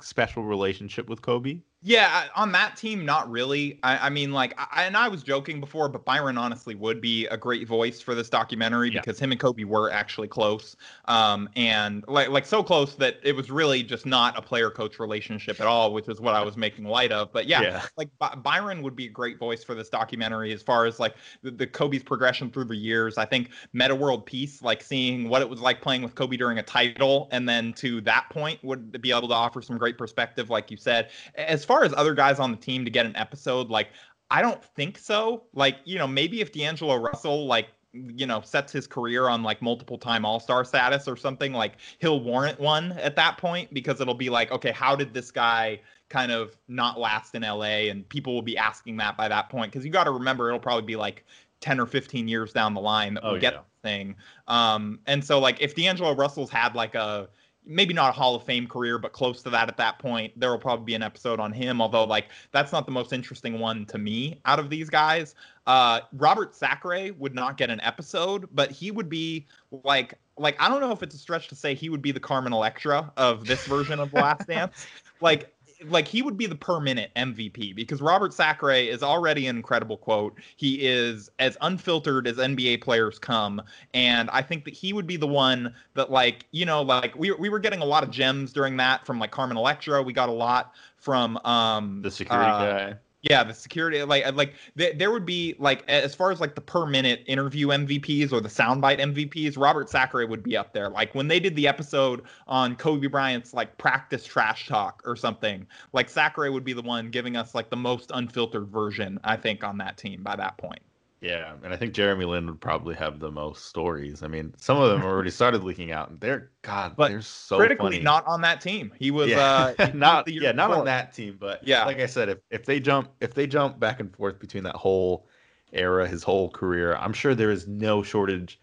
special 0.00 0.44
relationship 0.44 1.08
with 1.08 1.22
Kobe? 1.22 1.60
Yeah, 1.80 2.24
on 2.34 2.50
that 2.52 2.76
team, 2.76 3.04
not 3.04 3.30
really. 3.30 3.78
I, 3.84 4.06
I 4.06 4.10
mean, 4.10 4.32
like, 4.32 4.52
I, 4.58 4.82
and 4.82 4.96
I 4.96 5.06
was 5.06 5.22
joking 5.22 5.60
before, 5.60 5.88
but 5.88 6.04
Byron 6.04 6.36
honestly 6.36 6.74
would 6.74 7.00
be 7.00 7.26
a 7.28 7.36
great 7.36 7.68
voice 7.68 8.00
for 8.00 8.16
this 8.16 8.28
documentary 8.28 8.90
Yeah. 8.90 8.98
because 9.00 9.20
him 9.20 9.30
and 9.30 9.40
Kobe 9.40 9.62
were 9.62 9.88
actually 9.88 10.26
close, 10.26 10.74
um, 11.04 11.48
and 11.54 12.04
like, 12.08 12.30
like 12.30 12.46
so 12.46 12.64
close 12.64 12.96
that 12.96 13.20
it 13.22 13.36
was 13.36 13.48
really 13.48 13.84
just 13.84 14.06
not 14.06 14.36
a 14.36 14.42
player-coach 14.42 14.98
relationship 14.98 15.60
at 15.60 15.68
all, 15.68 15.92
which 15.92 16.08
is 16.08 16.20
what 16.20 16.34
I 16.34 16.42
was 16.42 16.56
making 16.56 16.84
light 16.84 17.12
of. 17.12 17.32
But 17.32 17.46
yeah, 17.46 17.62
Yeah. 17.62 17.82
like 17.96 18.08
By- 18.18 18.34
Byron 18.34 18.82
would 18.82 18.96
be 18.96 19.06
a 19.06 19.10
great 19.10 19.38
voice 19.38 19.62
for 19.62 19.76
this 19.76 19.88
documentary 19.88 20.52
as 20.52 20.62
far 20.62 20.84
as 20.84 20.98
like 20.98 21.14
the, 21.42 21.52
the 21.52 21.66
Kobe's 21.68 22.02
progression 22.02 22.50
through 22.50 22.64
the 22.64 22.76
years. 22.76 23.18
I 23.18 23.24
think 23.24 23.50
Metta 23.72 23.94
World 23.94 24.26
Peace, 24.26 24.62
like 24.62 24.82
seeing 24.82 25.28
what 25.28 25.42
it 25.42 25.48
was 25.48 25.60
like 25.60 25.80
playing 25.80 26.02
with 26.02 26.16
Kobe 26.16 26.36
during 26.36 26.58
a 26.58 26.62
title, 26.64 27.28
and 27.30 27.48
then 27.48 27.72
to 27.74 28.00
that 28.00 28.26
point 28.30 28.58
would 28.64 29.00
be 29.00 29.12
able 29.12 29.28
to 29.28 29.34
offer 29.34 29.62
some 29.62 29.78
great 29.78 29.96
perspective, 29.96 30.50
like 30.50 30.72
you 30.72 30.76
said. 30.76 31.10
As 31.36 31.67
far 31.68 31.84
as 31.84 31.94
other 31.96 32.14
guys 32.14 32.40
on 32.40 32.50
the 32.50 32.56
team 32.56 32.84
to 32.84 32.90
get 32.90 33.06
an 33.06 33.14
episode, 33.14 33.68
like 33.70 33.90
I 34.30 34.42
don't 34.42 34.62
think 34.64 34.98
so. 34.98 35.44
Like 35.54 35.76
you 35.84 35.98
know, 35.98 36.08
maybe 36.08 36.40
if 36.40 36.50
D'Angelo 36.52 36.96
Russell 36.96 37.46
like 37.46 37.68
you 37.94 38.26
know 38.26 38.40
sets 38.42 38.70
his 38.72 38.86
career 38.86 39.28
on 39.28 39.42
like 39.42 39.62
multiple 39.62 39.96
time 39.96 40.24
all-star 40.24 40.62
status 40.62 41.08
or 41.08 41.16
something 41.16 41.54
like 41.54 41.72
he'll 42.00 42.20
warrant 42.20 42.60
one 42.60 42.92
at 42.92 43.16
that 43.16 43.38
point 43.38 43.72
because 43.72 43.98
it'll 44.02 44.12
be 44.12 44.28
like 44.28 44.52
okay 44.52 44.70
how 44.70 44.94
did 44.94 45.14
this 45.14 45.30
guy 45.30 45.80
kind 46.10 46.30
of 46.30 46.54
not 46.68 47.00
last 47.00 47.34
in 47.34 47.40
LA 47.42 47.88
and 47.88 48.06
people 48.10 48.34
will 48.34 48.42
be 48.42 48.58
asking 48.58 48.98
that 48.98 49.16
by 49.16 49.26
that 49.26 49.48
point 49.48 49.72
because 49.72 49.86
you 49.86 49.90
got 49.90 50.04
to 50.04 50.10
remember 50.10 50.48
it'll 50.48 50.60
probably 50.60 50.84
be 50.84 50.96
like 50.96 51.24
10 51.60 51.80
or 51.80 51.86
15 51.86 52.28
years 52.28 52.52
down 52.52 52.74
the 52.74 52.80
line 52.80 53.14
that 53.14 53.24
we'll 53.24 53.36
Oh, 53.36 53.40
get 53.40 53.54
yeah. 53.54 53.60
the 53.82 53.88
thing 53.88 54.14
um 54.48 55.00
and 55.06 55.24
so 55.24 55.38
like 55.38 55.56
if 55.62 55.74
D'Angelo 55.74 56.14
Russell's 56.14 56.50
had 56.50 56.74
like 56.74 56.94
a 56.94 57.30
maybe 57.68 57.92
not 57.92 58.08
a 58.08 58.12
Hall 58.12 58.34
of 58.34 58.42
Fame 58.42 58.66
career, 58.66 58.98
but 58.98 59.12
close 59.12 59.42
to 59.42 59.50
that 59.50 59.68
at 59.68 59.76
that 59.76 59.98
point. 59.98 60.32
There 60.40 60.50
will 60.50 60.58
probably 60.58 60.86
be 60.86 60.94
an 60.94 61.02
episode 61.02 61.38
on 61.38 61.52
him, 61.52 61.80
although 61.80 62.04
like 62.04 62.26
that's 62.50 62.72
not 62.72 62.86
the 62.86 62.92
most 62.92 63.12
interesting 63.12 63.60
one 63.60 63.84
to 63.86 63.98
me 63.98 64.40
out 64.46 64.58
of 64.58 64.70
these 64.70 64.88
guys. 64.88 65.34
Uh, 65.66 66.00
Robert 66.14 66.54
Sacre 66.54 67.12
would 67.18 67.34
not 67.34 67.58
get 67.58 67.68
an 67.68 67.80
episode, 67.82 68.48
but 68.52 68.70
he 68.70 68.90
would 68.90 69.08
be 69.08 69.46
like 69.84 70.14
like 70.38 70.56
I 70.58 70.68
don't 70.68 70.80
know 70.80 70.92
if 70.92 71.02
it's 71.02 71.14
a 71.14 71.18
stretch 71.18 71.48
to 71.48 71.54
say 71.54 71.74
he 71.74 71.90
would 71.90 72.02
be 72.02 72.10
the 72.10 72.20
Carmen 72.20 72.52
Electra 72.52 73.12
of 73.16 73.46
this 73.46 73.64
version 73.66 74.00
of 74.00 74.10
The 74.10 74.16
Last 74.16 74.46
Dance. 74.48 74.86
Like 75.20 75.54
like 75.86 76.08
he 76.08 76.22
would 76.22 76.36
be 76.36 76.46
the 76.46 76.54
per 76.56 76.80
minute 76.80 77.10
MVP 77.16 77.74
because 77.74 78.00
Robert 78.00 78.32
Sacre 78.32 78.72
is 78.72 79.02
already 79.02 79.46
an 79.46 79.56
incredible 79.56 79.96
quote. 79.96 80.38
He 80.56 80.86
is 80.86 81.30
as 81.38 81.56
unfiltered 81.60 82.26
as 82.26 82.36
NBA 82.36 82.82
players 82.82 83.18
come, 83.18 83.62
and 83.94 84.28
I 84.30 84.42
think 84.42 84.64
that 84.64 84.74
he 84.74 84.92
would 84.92 85.06
be 85.06 85.16
the 85.16 85.26
one 85.26 85.74
that 85.94 86.10
like 86.10 86.46
you 86.50 86.64
know 86.64 86.82
like 86.82 87.16
we 87.16 87.32
we 87.32 87.48
were 87.48 87.60
getting 87.60 87.80
a 87.80 87.84
lot 87.84 88.02
of 88.02 88.10
gems 88.10 88.52
during 88.52 88.76
that 88.78 89.06
from 89.06 89.18
like 89.18 89.30
Carmen 89.30 89.56
Electra. 89.56 90.02
We 90.02 90.12
got 90.12 90.28
a 90.28 90.32
lot 90.32 90.74
from 90.96 91.36
um 91.38 92.02
The 92.02 92.10
security 92.10 92.50
uh, 92.50 92.58
guy. 92.58 92.96
Yeah, 93.30 93.44
the 93.44 93.54
security 93.54 94.02
like 94.02 94.26
uh, 94.26 94.32
like 94.32 94.54
th- 94.76 94.96
there 94.96 95.10
would 95.10 95.26
be 95.26 95.54
like 95.58 95.86
as 95.88 96.14
far 96.14 96.30
as 96.30 96.40
like 96.40 96.54
the 96.54 96.60
per 96.60 96.86
minute 96.86 97.22
interview 97.26 97.68
MVPs 97.68 98.32
or 98.32 98.40
the 98.40 98.48
soundbite 98.48 98.98
MVPs, 98.98 99.58
Robert 99.58 99.90
Sacre 99.90 100.26
would 100.26 100.42
be 100.42 100.56
up 100.56 100.72
there. 100.72 100.88
Like 100.88 101.14
when 101.14 101.28
they 101.28 101.38
did 101.38 101.54
the 101.54 101.68
episode 101.68 102.22
on 102.46 102.74
Kobe 102.76 103.06
Bryant's 103.06 103.52
like 103.52 103.76
practice 103.76 104.24
trash 104.24 104.66
talk 104.66 105.02
or 105.04 105.14
something, 105.14 105.66
like 105.92 106.08
Sacre 106.08 106.50
would 106.50 106.64
be 106.64 106.72
the 106.72 106.82
one 106.82 107.10
giving 107.10 107.36
us 107.36 107.54
like 107.54 107.68
the 107.68 107.76
most 107.76 108.10
unfiltered 108.14 108.68
version, 108.68 109.20
I 109.24 109.36
think, 109.36 109.62
on 109.62 109.78
that 109.78 109.98
team 109.98 110.22
by 110.22 110.36
that 110.36 110.56
point. 110.56 110.80
Yeah, 111.20 111.56
and 111.64 111.72
I 111.72 111.76
think 111.76 111.94
Jeremy 111.94 112.24
Lin 112.26 112.46
would 112.46 112.60
probably 112.60 112.94
have 112.94 113.18
the 113.18 113.30
most 113.30 113.66
stories. 113.66 114.22
I 114.22 114.28
mean, 114.28 114.54
some 114.56 114.78
of 114.78 114.88
them 114.90 115.02
already 115.02 115.30
started 115.32 115.64
leaking 115.64 115.90
out, 115.90 116.10
and 116.10 116.20
they're 116.20 116.52
God, 116.62 116.96
But 116.96 117.08
they're 117.08 117.22
so 117.22 117.58
Critically, 117.58 117.98
funny. 117.98 118.04
not 118.04 118.26
on 118.26 118.40
that 118.42 118.60
team. 118.60 118.92
He 118.98 119.10
was 119.10 119.28
yeah, 119.30 119.36
uh 119.36 119.74
he 119.80 119.92
not 119.92 120.28
yeah, 120.28 120.52
not 120.52 120.70
on 120.70 120.84
that 120.84 121.12
team, 121.12 121.36
but 121.38 121.64
Yeah. 121.64 121.84
like 121.84 121.98
I 121.98 122.06
said, 122.06 122.28
if 122.28 122.38
if 122.50 122.64
they 122.66 122.78
jump 122.80 123.10
if 123.20 123.34
they 123.34 123.46
jump 123.46 123.80
back 123.80 124.00
and 124.00 124.14
forth 124.14 124.38
between 124.38 124.62
that 124.64 124.76
whole 124.76 125.28
era, 125.72 126.06
his 126.08 126.22
whole 126.22 126.50
career. 126.50 126.94
I'm 126.96 127.12
sure 127.12 127.34
there 127.34 127.50
is 127.50 127.66
no 127.66 128.02
shortage 128.02 128.60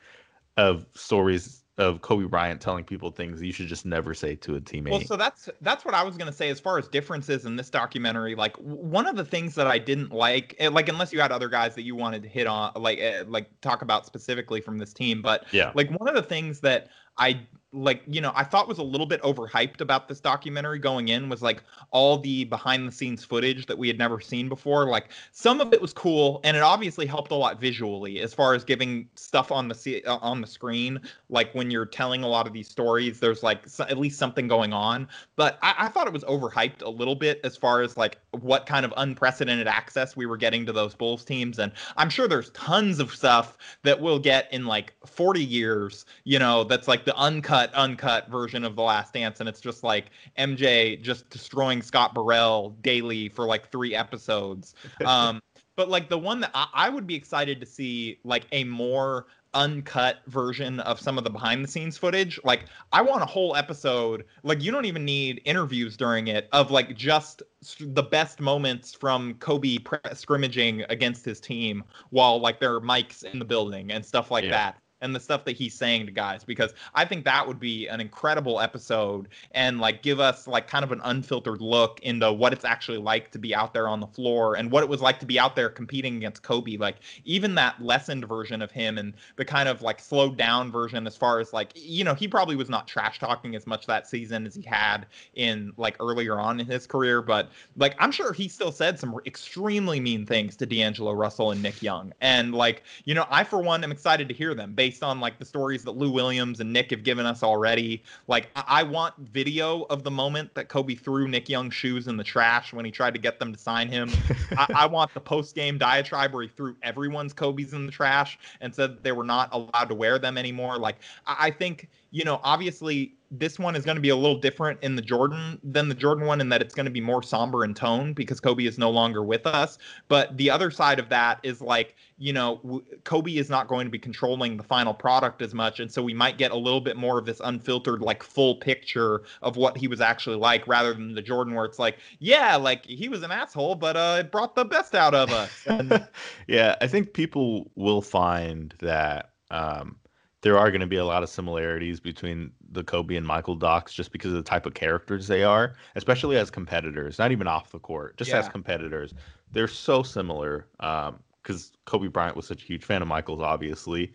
of 0.58 0.88
stories 0.96 1.65
of 1.78 2.02
Kobe 2.02 2.26
Bryant 2.26 2.62
telling 2.62 2.86
people 2.86 3.12
things 3.12 3.42
you 3.42 3.52
should 3.52 3.68
just 3.68 3.86
never 3.86 4.14
say 4.14 4.36
to 4.36 4.56
a 4.56 4.62
teammate. 4.62 4.92
Well, 4.92 5.02
so 5.02 5.18
that's 5.18 5.50
that's 5.62 5.84
what 5.84 5.94
I 5.94 6.04
was 6.04 6.16
gonna 6.16 6.32
say 6.32 6.50
as 6.50 6.60
far 6.60 6.78
as 6.78 6.88
differences 6.88 7.46
in 7.46 7.58
this 7.58 7.70
documentary. 7.70 8.34
Like 8.36 8.56
one 8.58 9.06
of 9.06 9.18
the 9.18 9.26
things 9.26 9.56
that 9.56 9.68
I 9.68 9.78
didn't 9.78 10.12
like, 10.12 10.56
eh, 10.60 10.70
like 10.70 10.88
unless 10.88 11.12
you 11.12 11.20
had 11.20 11.32
other 11.34 11.50
guys 11.50 11.76
that 11.76 11.84
you 11.84 11.96
wanted 11.96 12.24
to 12.24 12.30
hit 12.30 12.48
on, 12.48 12.72
like 12.76 13.00
uh, 13.00 13.26
like 13.28 13.50
talk 13.60 13.82
about 13.82 14.06
specifically 14.06 14.62
from 14.62 14.78
this 14.78 14.94
team, 14.94 15.22
but 15.22 15.46
yeah, 15.52 15.72
like 15.76 15.90
one 16.00 16.08
of 16.08 16.16
the 16.16 16.24
things 16.24 16.62
that 16.62 16.88
I 17.18 17.42
like 17.76 18.02
you 18.08 18.22
know 18.22 18.32
i 18.36 18.44
thought 18.44 18.68
was 18.68 18.78
a 18.78 18.84
little 18.84 19.06
bit 19.06 19.22
overhyped 19.22 19.82
about 19.82 20.08
this 20.08 20.20
documentary 20.20 20.80
going 20.80 21.10
in 21.10 21.30
was 21.30 21.42
like 21.42 21.64
all 21.92 22.18
the 22.18 22.46
behind 22.46 22.88
the 22.88 22.92
scenes 22.92 23.24
footage 23.24 23.66
that 23.66 23.78
we 23.78 23.88
had 23.88 23.98
never 23.98 24.20
seen 24.20 24.50
before. 24.50 24.86
Like 24.86 25.10
some 25.32 25.62
of 25.62 25.74
it 25.74 25.82
was 25.82 25.94
cool 25.94 26.40
and 26.44 26.56
it 26.56 26.64
obviously 26.64 27.06
helped 27.06 27.32
a 27.32 27.36
lot 27.36 27.60
visually 27.60 28.22
as 28.22 28.34
far 28.34 28.54
as 28.54 28.64
giving 28.64 29.08
stuff 29.16 29.52
on 29.52 29.68
the 29.68 30.04
uh, 30.06 30.18
on 30.18 30.42
the 30.42 30.48
screen. 30.48 31.00
Like 31.30 31.54
when 31.54 31.72
you're 31.72 31.86
telling 31.86 32.24
a 32.24 32.28
lot 32.28 32.48
of 32.48 32.54
these 32.54 32.70
stories 32.70 33.20
there's 33.20 33.44
like 33.44 33.66
at 33.80 33.98
least 33.98 34.20
something 34.20 34.48
going 34.48 34.74
on. 34.74 35.08
But 35.36 35.58
I, 35.62 35.76
I 35.80 35.88
thought 35.88 36.08
it 36.08 36.14
was 36.14 36.24
overhyped 36.24 36.82
a 36.82 36.90
little 36.90 37.16
bit 37.16 37.40
as 37.44 37.58
far 37.58 37.82
as 37.82 37.98
like 37.98 38.20
what 38.32 38.66
kind 38.66 38.86
of 38.86 38.94
unprecedented 38.98 39.68
access 39.68 40.16
we 40.16 40.26
were 40.26 40.38
getting 40.38 40.66
to 40.66 40.74
those 40.74 40.94
bulls 40.94 41.24
teams. 41.24 41.60
And 41.60 41.72
i'm 41.98 42.10
sure 42.10 42.28
there's 42.28 42.50
tons 42.52 43.00
of 43.00 43.14
stuff 43.14 43.58
that 43.84 44.00
we'll 44.00 44.20
get 44.20 44.52
in 44.52 44.66
like 44.66 44.94
40 45.06 45.44
years 45.44 46.06
you 46.24 46.40
know 46.40 46.64
that's 46.64 46.88
like 46.88 47.06
the 47.06 47.16
uncut 47.16 47.65
uncut 47.74 48.30
version 48.30 48.64
of 48.64 48.76
The 48.76 48.84
Last 48.84 49.14
Dance, 49.14 49.40
and 49.40 49.50
it's 49.50 49.62
just 49.62 49.84
like 49.84 50.12
MJ 50.38 51.02
just 51.02 51.30
destroying 51.30 51.82
Scott 51.82 52.14
Burrell 52.14 52.76
daily 52.82 53.30
for 53.30 53.46
like 53.46 53.72
three 53.72 53.96
episodes. 53.96 54.76
Um, 55.06 55.42
but 55.76 55.90
like 55.90 56.10
the 56.10 56.18
one 56.18 56.40
that 56.40 56.52
I, 56.54 56.68
I 56.74 56.90
would 56.90 57.06
be 57.06 57.16
excited 57.16 57.60
to 57.60 57.66
see, 57.66 58.20
like 58.24 58.48
a 58.52 58.64
more 58.64 59.28
uncut 59.56 60.18
version 60.28 60.82
of 60.82 61.00
some 61.00 61.18
of 61.18 61.24
the 61.24 61.30
behind 61.30 61.64
the 61.64 61.68
scenes 61.68 61.98
footage. 61.98 62.40
Like 62.44 62.66
I 62.92 63.02
want 63.02 63.24
a 63.24 63.26
whole 63.26 63.56
episode. 63.56 64.26
Like 64.44 64.62
you 64.62 64.72
don't 64.72 64.86
even 64.86 65.06
need 65.06 65.42
interviews 65.46 65.98
during 65.98 66.28
it 66.28 66.50
of 66.52 66.70
like 66.70 66.96
just 66.96 67.42
the 67.80 68.04
best 68.04 68.40
moments 68.40 68.94
from 68.94 69.36
Kobe 69.36 69.78
pre- 69.78 70.00
scrimmaging 70.14 70.84
against 70.90 71.26
his 71.26 71.40
team 71.40 71.84
while 72.10 72.40
like 72.40 72.60
there 72.60 72.76
are 72.76 72.82
mics 72.82 73.24
in 73.24 73.40
the 73.40 73.46
building 73.46 73.92
and 73.92 74.06
stuff 74.06 74.30
like 74.30 74.44
yeah. 74.44 74.52
that 74.52 74.82
and 75.06 75.16
the 75.16 75.20
stuff 75.20 75.46
that 75.46 75.56
he's 75.56 75.74
saying 75.74 76.08
to 76.08 76.12
guys 76.12 76.44
because 76.44 76.74
I 76.96 77.06
think 77.06 77.24
that 77.26 77.48
would 77.48 77.60
be 77.60 77.88
an 77.88 78.02
incredible 78.02 78.60
episode 78.60 79.30
and 79.52 79.80
like 79.80 80.02
give 80.02 80.20
us 80.20 80.48
like 80.48 80.68
kind 80.68 80.84
of 80.84 80.92
an 80.92 81.00
unfiltered 81.04 81.62
look 81.62 82.00
into 82.02 82.34
what 82.34 82.52
it's 82.52 82.66
actually 82.66 82.98
like 82.98 83.32
to 83.32 83.40
be 83.40 83.56
out 83.56 83.74
there 83.74 83.88
on 83.88 84.00
the 84.00 84.08
floor 84.08 84.56
and 84.56 84.72
what 84.72 84.84
it 84.84 84.90
was 84.90 85.02
like 85.02 85.20
to 85.20 85.26
be 85.26 85.40
out 85.40 85.56
there 85.56 85.70
competing 85.70 86.18
against 86.18 86.42
Kobe. 86.42 86.78
Like 86.78 86.98
even 87.24 87.56
that 87.56 87.82
lessened 87.82 88.28
version 88.28 88.62
of 88.62 88.72
him 88.72 88.98
and 88.98 89.14
the 89.36 89.46
kind 89.46 89.70
of 89.70 89.82
like 89.84 90.00
slowed 90.00 90.38
down 90.38 90.72
version 90.72 91.06
as 91.06 91.16
far 91.16 91.40
as 91.40 91.54
like 91.54 91.72
you 91.76 92.04
know 92.04 92.16
he 92.16 92.28
probably 92.28 92.56
was 92.56 92.70
not 92.70 92.88
trash 92.88 93.20
talking 93.20 93.56
as 93.56 93.68
much 93.68 93.86
that 93.86 94.08
season 94.08 94.46
as 94.48 94.56
he 94.56 94.64
had 94.64 95.06
in 95.36 95.72
like 95.78 95.96
earlier 96.00 96.40
on 96.40 96.60
in 96.60 96.66
his 96.66 96.88
career 96.88 97.22
but 97.22 97.52
like 97.78 97.96
I'm 98.00 98.12
sure 98.12 98.34
he 98.34 98.48
still 98.48 98.72
said 98.72 99.00
some 99.00 99.16
extremely 99.28 100.00
mean 100.00 100.26
things 100.26 100.56
to 100.58 100.66
D'Angelo 100.66 101.14
Russell 101.14 101.52
and 101.52 101.62
Nick 101.62 101.84
Young. 101.84 102.12
And 102.22 102.56
like 102.56 102.84
you 103.04 103.14
know 103.14 103.28
I 103.30 103.44
for 103.44 103.60
one 103.62 103.84
am 103.84 103.92
excited 103.92 104.28
to 104.30 104.34
hear 104.34 104.56
them 104.56 104.74
based 104.74 104.95
on 105.04 105.20
like 105.20 105.40
the 105.40 105.46
stories 105.46 105.84
that 105.84 105.92
Lou 105.92 106.12
Williams 106.12 106.60
and 106.60 106.72
Nick 106.72 106.92
have 106.92 107.04
given 107.04 107.26
us 107.26 107.44
already. 107.44 108.04
Like 108.28 108.50
I, 108.56 108.64
I 108.68 108.84
want 108.84 109.16
video 109.18 109.84
of 109.84 110.04
the 110.04 110.12
moment 110.12 110.54
that 110.56 110.70
Kobe 110.70 110.96
threw 110.96 111.28
Nick 111.28 111.50
Young's 111.50 111.74
shoes 111.74 112.08
in 112.08 112.18
the 112.18 112.24
trash 112.24 112.74
when 112.74 112.86
he 112.86 112.92
tried 112.92 113.14
to 113.14 113.20
get 113.20 113.40
them 113.40 113.54
to 113.54 113.60
sign 113.60 113.88
him. 113.90 114.10
I, 114.58 114.68
I, 114.76 114.86
want 114.86 115.14
the 115.14 115.20
post 115.20 115.56
game 115.56 115.78
diatribe 115.78 116.34
where 116.34 116.44
he 116.44 116.50
threw 116.50 116.76
everyone's 116.84 117.34
Kobe's 117.34 117.74
in 117.74 117.86
the 117.86 117.92
trash 117.92 118.38
and 118.62 118.74
said 118.74 119.04
they 119.04 119.12
were 119.12 119.24
not 119.24 119.50
allowed 119.52 119.90
to 119.90 119.96
wear 119.96 120.20
them 120.20 120.38
anymore. 120.38 120.78
Like 120.78 120.98
I, 121.26 121.48
I 121.48 121.52
think 121.52 121.90
you 122.16 122.24
know, 122.24 122.40
obviously 122.44 123.14
this 123.30 123.60
one 123.60 123.76
is 123.76 123.84
going 123.84 123.96
to 123.98 124.02
be 124.02 124.08
a 124.08 124.16
little 124.16 124.40
different 124.40 124.82
in 124.82 124.96
the 124.96 125.02
Jordan 125.02 125.60
than 125.66 125.90
the 125.90 125.94
Jordan 125.94 126.26
one 126.26 126.40
in 126.40 126.48
that 126.48 126.62
it's 126.62 126.74
going 126.74 126.86
to 126.86 126.92
be 126.92 127.02
more 127.02 127.22
somber 127.22 127.66
in 127.66 127.74
tone 127.74 128.14
because 128.14 128.40
Kobe 128.40 128.64
is 128.64 128.78
no 128.78 128.90
longer 128.90 129.22
with 129.22 129.46
us. 129.46 129.78
But 130.08 130.38
the 130.38 130.50
other 130.50 130.72
side 130.72 130.98
of 130.98 131.10
that 131.10 131.42
is 131.44 131.60
like, 131.60 131.98
you 132.18 132.32
know, 132.32 132.82
Kobe 133.04 133.36
is 133.36 133.50
not 133.50 133.68
going 133.68 133.86
to 133.86 133.92
be 133.92 134.00
controlling 134.00 134.56
the 134.56 134.64
final 134.64 134.94
product 134.94 135.42
as 135.42 135.54
much. 135.54 135.82
And 135.82 135.92
so 135.92 136.02
we 136.02 136.14
might 136.14 136.38
get 136.38 136.52
a 136.52 136.56
little 136.56 136.80
bit 136.80 136.96
more 136.96 137.20
of 137.20 137.26
this 137.26 137.42
unfiltered, 137.44 138.00
like 138.02 138.24
full 138.24 138.56
picture 138.56 139.24
of 139.42 139.58
what 139.58 139.76
he 139.76 139.90
was 139.90 140.00
actually 140.00 140.38
like 140.38 140.66
rather 140.70 140.94
than 140.94 141.16
the 141.16 141.22
Jordan 141.22 141.54
where 141.54 141.66
it's 141.66 141.80
like, 141.80 141.98
yeah, 142.20 142.56
like 142.56 142.86
he 142.86 143.10
was 143.10 143.24
an 143.24 143.32
asshole, 143.32 143.76
but 143.76 143.98
uh, 143.98 144.18
it 144.22 144.32
brought 144.32 144.56
the 144.56 144.64
best 144.64 144.96
out 144.96 145.14
of 145.14 145.32
us. 145.32 145.52
And- 145.68 146.08
yeah, 146.48 146.78
I 146.80 146.88
think 146.88 147.12
people 147.12 147.70
will 147.76 148.02
find 148.02 148.74
that. 148.80 149.32
Um, 149.52 149.98
there 150.46 150.60
are 150.60 150.70
going 150.70 150.80
to 150.80 150.86
be 150.86 150.98
a 150.98 151.06
lot 151.06 151.24
of 151.24 151.30
similarities 151.30 152.00
between 152.00 152.52
the 152.72 152.84
Kobe 152.84 153.16
and 153.16 153.26
Michael 153.26 153.56
docs 153.56 153.92
just 153.92 154.12
because 154.12 154.30
of 154.30 154.38
the 154.38 154.48
type 154.48 154.68
of 154.68 154.76
characters 154.76 155.26
they 155.26 155.44
are, 155.44 155.74
especially 155.96 156.38
as 156.38 156.52
competitors, 156.52 157.18
not 157.18 157.32
even 157.32 157.48
off 157.48 157.72
the 157.72 157.80
court, 157.80 158.16
just 158.16 158.30
yeah. 158.30 158.38
as 158.38 158.48
competitors. 158.48 159.16
They're 159.52 159.68
so 159.68 160.04
similar 160.04 160.68
because 160.78 161.10
um, 161.50 161.80
Kobe 161.86 162.10
Bryant 162.10 162.36
was 162.36 162.46
such 162.46 162.62
a 162.62 162.66
huge 162.66 162.84
fan 162.84 163.02
of 163.02 163.08
Michael's, 163.08 163.42
obviously. 163.42 164.14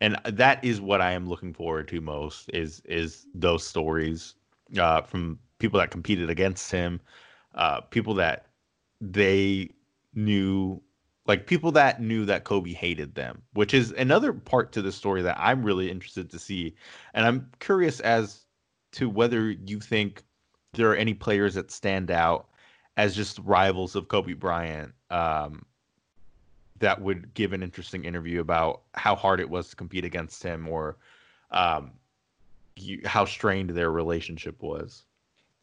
And 0.00 0.18
that 0.24 0.64
is 0.64 0.80
what 0.80 1.02
I 1.02 1.12
am 1.12 1.28
looking 1.28 1.52
forward 1.52 1.88
to 1.88 2.00
most 2.00 2.48
is 2.54 2.80
is 2.86 3.26
those 3.34 3.62
stories 3.62 4.34
uh, 4.78 5.02
from 5.02 5.38
people 5.58 5.78
that 5.78 5.90
competed 5.90 6.30
against 6.30 6.72
him, 6.72 7.02
uh, 7.54 7.82
people 7.82 8.14
that 8.14 8.46
they 9.02 9.68
knew 10.14 10.80
like 11.26 11.46
people 11.46 11.72
that 11.72 12.00
knew 12.00 12.24
that 12.24 12.44
Kobe 12.44 12.72
hated 12.72 13.14
them, 13.14 13.42
which 13.54 13.74
is 13.74 13.92
another 13.92 14.32
part 14.32 14.72
to 14.72 14.82
the 14.82 14.92
story 14.92 15.22
that 15.22 15.36
I'm 15.38 15.62
really 15.62 15.90
interested 15.90 16.30
to 16.30 16.38
see. 16.38 16.74
And 17.14 17.26
I'm 17.26 17.50
curious 17.58 18.00
as 18.00 18.44
to 18.92 19.08
whether 19.08 19.50
you 19.50 19.80
think 19.80 20.22
there 20.74 20.90
are 20.90 20.96
any 20.96 21.14
players 21.14 21.54
that 21.54 21.70
stand 21.70 22.10
out 22.10 22.48
as 22.96 23.16
just 23.16 23.38
rivals 23.40 23.96
of 23.96 24.08
Kobe 24.08 24.34
Bryant 24.34 24.92
um, 25.10 25.64
that 26.78 27.00
would 27.00 27.34
give 27.34 27.52
an 27.52 27.62
interesting 27.62 28.04
interview 28.04 28.40
about 28.40 28.82
how 28.94 29.16
hard 29.16 29.40
it 29.40 29.50
was 29.50 29.68
to 29.70 29.76
compete 29.76 30.04
against 30.04 30.42
him 30.42 30.68
or 30.68 30.96
um, 31.50 31.92
you, 32.76 33.00
how 33.04 33.24
strained 33.24 33.70
their 33.70 33.90
relationship 33.90 34.62
was 34.62 35.05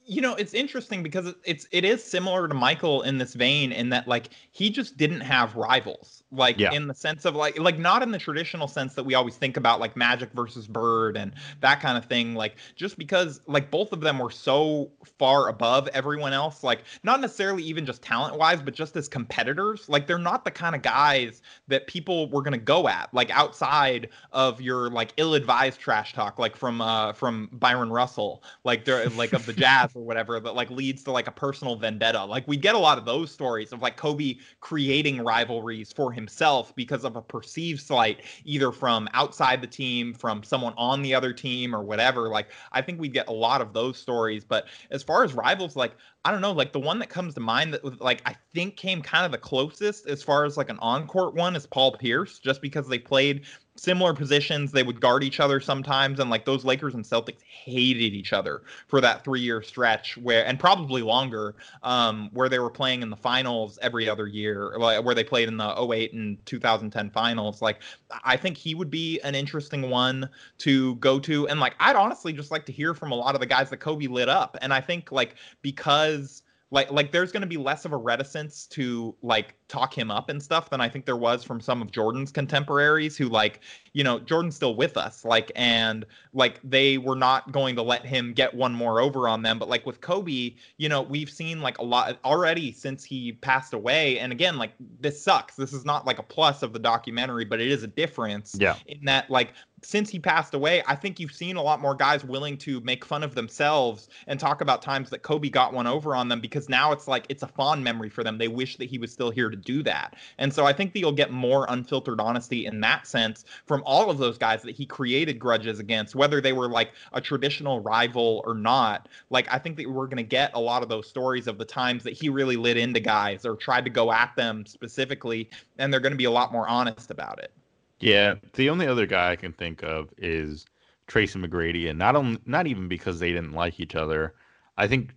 you 0.06 0.22
know 0.22 0.36
it's 0.36 0.54
interesting 0.54 1.02
because 1.04 1.34
it's 1.46 1.68
it 1.72 1.86
is 1.86 2.04
similar 2.04 2.48
to 2.48 2.54
michael 2.54 3.02
in 3.04 3.18
this 3.18 3.34
vein 3.34 3.72
in 3.72 3.90
that 3.90 4.08
like 4.08 4.30
he 4.52 4.70
just 4.70 4.98
didn't 4.98 5.22
have 5.22 5.56
rivals 5.56 6.24
like 6.32 6.58
yeah. 6.60 6.74
in 6.74 6.88
the 6.88 6.94
sense 6.94 7.26
of 7.26 7.36
like 7.36 7.58
like 7.60 7.78
not 7.78 8.04
in 8.04 8.12
the 8.12 8.18
traditional 8.18 8.68
sense 8.68 8.96
that 8.96 9.04
we 9.04 9.14
always 9.14 9.36
think 9.36 9.56
about 9.56 9.80
like 9.80 9.96
magic 9.96 10.32
versus 10.34 10.68
bird 10.68 11.16
and 11.16 11.34
that 11.62 11.80
kind 11.80 11.98
of 11.98 12.06
thing 12.06 12.34
like 12.34 12.56
just 12.76 12.98
because 12.98 13.42
like 13.48 13.72
both 13.72 13.94
of 13.94 14.02
them 14.02 14.20
were 14.20 14.32
so 14.32 14.92
far 15.18 15.48
above 15.48 15.88
everyone 15.90 16.34
else 16.34 16.64
like 16.64 16.84
not 17.04 17.22
necessarily 17.22 17.64
even 17.64 17.86
just 17.86 18.02
talent 18.02 18.38
wise 18.38 18.62
but 18.62 18.74
just 18.74 18.96
as 18.98 19.08
competitors 19.08 19.88
like 19.88 20.08
they're 20.08 20.18
not 20.18 20.44
the 20.44 20.52
kind 20.52 20.76
of 20.76 20.82
guys 20.82 21.42
that 21.68 21.88
people 21.88 22.30
were 22.30 22.42
going 22.42 22.52
to 22.52 22.58
go 22.58 22.88
at 22.88 23.14
like 23.14 23.30
outside 23.30 24.10
of 24.32 24.60
your 24.60 24.90
like 24.90 25.14
ill-advised 25.18 25.80
trash 25.80 26.14
talk 26.14 26.40
like 26.40 26.56
from 26.56 26.82
uh 26.82 27.14
from 27.14 27.48
bryon 27.54 27.90
russell 27.90 28.44
like 28.64 28.84
they're 28.86 29.08
like 29.12 29.34
of 29.34 29.46
the 29.46 29.54
jazz 29.64 29.93
or 29.94 30.04
whatever 30.04 30.40
that 30.40 30.56
like 30.56 30.70
leads 30.70 31.04
to 31.04 31.12
like 31.12 31.28
a 31.28 31.32
personal 31.32 31.76
vendetta. 31.76 32.24
Like 32.24 32.48
we 32.48 32.58
get 32.58 32.76
a 32.76 32.80
lot 32.80 32.98
of 32.98 33.06
those 33.06 33.32
stories 33.32 33.72
of 33.72 33.82
like 33.82 33.98
Kobe 33.98 34.36
creating 34.60 35.24
rivalries 35.24 35.92
for 35.92 36.12
himself 36.12 36.76
because 36.76 37.04
of 37.04 37.16
a 37.16 37.22
perceived 37.22 37.82
slight, 37.82 38.22
either 38.44 38.72
from 38.72 39.08
outside 39.14 39.62
the 39.62 39.68
team, 39.68 40.14
from 40.14 40.44
someone 40.44 40.74
on 40.78 41.02
the 41.02 41.14
other 41.14 41.34
team, 41.34 41.76
or 41.76 41.84
whatever. 41.84 42.30
Like 42.30 42.52
I 42.72 42.82
think 42.82 43.00
we 43.00 43.08
get 43.08 43.28
a 43.28 43.34
lot 43.34 43.62
of 43.62 43.74
those 43.74 43.98
stories. 43.98 44.44
But 44.44 44.68
as 44.92 45.04
far 45.04 45.24
as 45.24 45.34
rivals, 45.34 45.76
like 45.76 45.96
I 46.26 46.32
don't 46.32 46.42
know, 46.42 46.54
like 46.54 46.72
the 46.72 46.80
one 46.80 47.00
that 47.00 47.10
comes 47.10 47.34
to 47.34 47.42
mind 47.42 47.74
that 47.74 48.02
like 48.02 48.22
I 48.26 48.36
think 48.54 48.78
came 48.78 49.02
kind 49.02 49.26
of 49.26 49.32
the 49.32 49.38
closest 49.38 50.08
as 50.08 50.24
far 50.24 50.46
as 50.46 50.56
like 50.56 50.70
an 50.70 50.80
on-court 50.80 51.36
one 51.36 51.56
is 51.56 51.66
Paul 51.66 51.98
Pierce, 51.98 52.40
just 52.40 52.62
because 52.62 52.88
they 52.88 53.00
played 53.00 53.46
similar 53.76 54.14
positions. 54.14 54.72
They 54.72 54.84
would 54.84 55.02
guard 55.02 55.24
each 55.24 55.40
other 55.40 55.60
sometimes, 55.60 56.20
and 56.20 56.30
like 56.30 56.46
those 56.46 56.64
Lakers 56.64 56.94
and 56.94 57.04
Celtics 57.04 57.42
hated 57.42 58.14
each 58.14 58.34
other 58.34 58.64
for 58.88 59.02
that 59.02 59.24
three-year 59.24 59.62
stretch 59.62 60.18
where, 60.18 60.46
and 60.46 60.60
probably 60.60 61.02
longer, 61.02 61.56
um, 61.82 62.30
where 62.34 62.50
they 62.50 62.60
were 62.60 62.70
playing 62.70 63.02
in 63.02 63.10
the 63.10 63.18
finals 63.18 63.80
every 63.82 64.08
other 64.08 64.28
year, 64.28 64.78
where 64.78 65.16
they 65.16 65.24
played 65.24 65.48
in 65.48 65.58
the 65.58 65.92
08 65.94 66.14
and 66.14 66.46
2010 66.46 67.10
finals. 67.10 67.62
Like, 67.62 67.82
I 68.24 68.38
think 68.38 68.58
he 68.58 68.76
would 68.76 68.90
be 68.90 69.20
an 69.22 69.36
interesting 69.36 69.90
one 69.90 70.30
to 70.60 70.96
go 70.96 71.20
to, 71.20 71.48
and 71.48 71.60
like 71.60 71.76
I'd 71.80 71.96
honestly 71.96 72.34
just 72.34 72.52
like 72.52 72.66
to 72.68 72.72
hear 72.72 72.94
from 72.94 73.12
a 73.12 73.16
lot 73.16 73.36
of 73.36 73.42
the 73.42 73.48
guys 73.48 73.70
that 73.70 73.78
Kobe 73.78 74.08
lit 74.08 74.30
up, 74.30 74.58
and 74.62 74.74
I 74.74 74.82
think 74.82 75.12
like 75.12 75.36
because 75.62 76.44
like 76.74 76.92
like 76.92 77.12
there's 77.12 77.32
going 77.32 77.42
to 77.42 77.48
be 77.48 77.58
less 77.58 77.86
of 77.86 77.94
a 77.94 77.98
reticence 77.98 78.66
to 78.68 79.16
like 79.22 79.56
talk 79.68 79.98
him 79.98 80.12
up 80.12 80.30
and 80.30 80.42
stuff 80.42 80.70
than 80.70 80.82
I 80.82 80.90
think 80.90 81.06
there 81.06 81.18
was 81.18 81.44
from 81.44 81.60
some 81.60 81.82
of 81.82 81.92
Jordan's 81.92 82.32
contemporaries 82.32 83.18
who 83.18 83.30
like 83.30 83.62
you 83.94 84.04
know, 84.04 84.20
Jordan's 84.20 84.56
still 84.56 84.76
with 84.76 84.98
us. 84.98 85.24
Like, 85.24 85.52
and 85.56 86.06
like 86.34 86.60
they 86.64 86.98
were 86.98 87.16
not 87.16 87.52
going 87.52 87.76
to 87.76 87.84
let 87.84 88.06
him 88.06 88.34
get 88.34 88.54
one 88.54 88.74
more 88.74 89.00
over 89.00 89.28
on 89.28 89.44
them. 89.44 89.60
But 89.60 89.70
like 89.70 89.86
with 89.86 90.02
Kobe, 90.02 90.56
you 90.78 90.90
know, 90.90 91.04
we've 91.04 91.30
seen 91.30 91.62
like 91.62 91.78
a 91.78 91.84
lot 91.84 92.18
already 92.26 92.72
since 92.72 93.04
he 93.04 93.34
passed 93.34 93.74
away. 93.74 94.20
And 94.20 94.32
again, 94.32 94.58
like 94.58 94.74
this 95.00 95.22
sucks. 95.22 95.56
This 95.56 95.74
is 95.74 95.86
not 95.86 96.06
like 96.06 96.20
a 96.20 96.24
plus 96.24 96.64
of 96.64 96.74
the 96.74 96.80
documentary, 96.80 97.46
but 97.46 97.62
it 97.62 97.68
is 97.68 97.84
a 97.84 97.88
difference. 97.88 98.56
Yeah. 98.60 98.76
In 98.88 99.06
that, 99.06 99.30
like, 99.30 99.54
since 99.84 100.10
he 100.10 100.18
passed 100.18 100.54
away, 100.54 100.82
I 100.88 100.96
think 100.96 101.20
you've 101.20 101.34
seen 101.34 101.58
a 101.58 101.62
lot 101.62 101.82
more 101.82 101.94
guys 101.94 102.24
willing 102.24 102.58
to 102.60 102.80
make 102.82 103.04
fun 103.04 103.22
of 103.22 103.36
themselves 103.36 104.08
and 104.28 104.40
talk 104.40 104.62
about 104.62 104.82
times 104.82 105.10
that 105.10 105.24
Kobe 105.24 105.50
got 105.50 105.74
one 105.74 105.88
over 105.88 106.16
on 106.16 106.30
them 106.30 106.40
because 106.40 106.70
now 106.70 106.94
it's 106.94 107.06
like 107.06 107.26
it's 107.28 107.44
a 107.44 107.48
fond 107.48 107.84
memory 107.84 108.10
for 108.10 108.24
them. 108.24 108.38
They 108.38 108.48
wish 108.48 108.78
that 108.78 108.90
he 108.90 108.98
was 108.98 109.12
still 109.12 109.30
here 109.30 109.50
to 109.54 109.58
do 109.58 109.84
that. 109.84 110.16
And 110.38 110.54
so 110.54 110.66
I 110.66 110.74
think 110.74 110.94
that 110.94 111.00
you'll 111.00 111.12
get 111.12 111.32
more 111.32 111.66
unfiltered 111.70 112.20
honesty 112.20 112.66
in 112.66 112.82
that 112.82 113.08
sense 113.08 113.46
from 113.66 113.82
all 113.86 114.10
of 114.10 114.18
those 114.18 114.38
guys 114.38 114.62
that 114.64 114.76
he 114.76 114.86
created 114.86 115.40
grudges 115.40 115.80
against, 115.80 116.16
whether 116.16 116.42
they 116.42 116.54
were 116.54 116.68
like 116.68 116.92
a 117.14 117.22
traditional 117.22 117.80
rival 117.80 118.44
or 118.46 118.54
not. 118.54 119.08
Like 119.30 119.48
I 119.52 119.58
think 119.58 119.78
that 119.78 119.90
we're 119.90 120.08
going 120.08 120.18
to 120.18 120.24
get 120.24 120.52
a 120.54 120.60
lot 120.60 120.84
of 120.84 120.90
those 120.90 121.08
stories 121.08 121.48
of 121.48 121.58
the 121.58 121.66
times 121.66 122.04
that 122.04 122.14
he 122.14 122.30
really 122.30 122.58
lit 122.58 122.78
into 122.78 123.00
guys 123.00 123.46
or 123.46 123.56
tried 123.56 123.86
to 123.86 123.92
go 123.92 124.12
at 124.12 124.36
them 124.36 124.66
specifically, 124.66 125.50
and 125.78 125.94
they're 125.94 126.00
going 126.00 126.12
to 126.12 126.18
be 126.18 126.26
a 126.26 126.32
lot 126.32 126.52
more 126.52 126.68
honest 126.68 127.12
about 127.12 127.40
it. 127.40 127.52
Yeah, 128.00 128.36
the 128.54 128.70
only 128.70 128.88
other 128.88 129.06
guy 129.06 129.32
I 129.32 129.36
can 129.36 129.54
think 129.54 129.82
of 129.84 130.10
is 130.18 130.66
Tracy 131.08 131.40
McGrady, 131.40 131.90
and 131.90 131.98
not 132.00 132.16
only 132.16 132.40
not 132.46 132.68
even 132.68 132.88
because 132.88 133.20
they 133.20 133.32
didn't 133.32 133.54
like 133.54 133.80
each 133.80 133.96
other. 133.96 134.34
I 134.78 134.88
think 134.88 135.14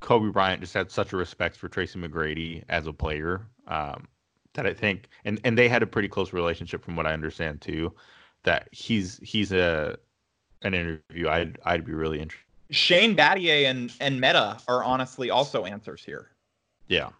Kobe 0.00 0.30
Bryant 0.30 0.60
just 0.60 0.74
had 0.74 0.90
such 0.90 1.12
a 1.12 1.16
respect 1.16 1.56
for 1.56 1.68
Tracy 1.68 1.98
McGrady 1.98 2.64
as 2.68 2.86
a 2.86 2.92
player 2.92 3.46
um, 3.70 4.08
that 4.54 4.66
I 4.66 4.74
think, 4.74 5.08
and 5.24 5.40
and 5.44 5.56
they 5.56 5.68
had 5.68 5.82
a 5.82 5.86
pretty 5.86 6.08
close 6.08 6.32
relationship 6.32 6.84
from 6.84 6.96
what 6.96 7.06
I 7.06 7.12
understand 7.12 7.60
too. 7.60 7.94
That 8.42 8.68
he's 8.72 9.18
he's 9.22 9.52
a 9.52 9.96
an 10.62 10.74
interview 10.74 11.28
I'd 11.28 11.58
I'd 11.64 11.84
be 11.84 11.92
really 11.94 12.20
interested. 12.20 12.44
Shane 12.70 13.16
Battier 13.16 13.64
and 13.64 13.92
and 14.00 14.20
Metta 14.20 14.58
are 14.68 14.84
honestly 14.84 15.30
also 15.30 15.64
answers 15.64 16.04
here. 16.04 16.30
Yeah, 16.88 17.10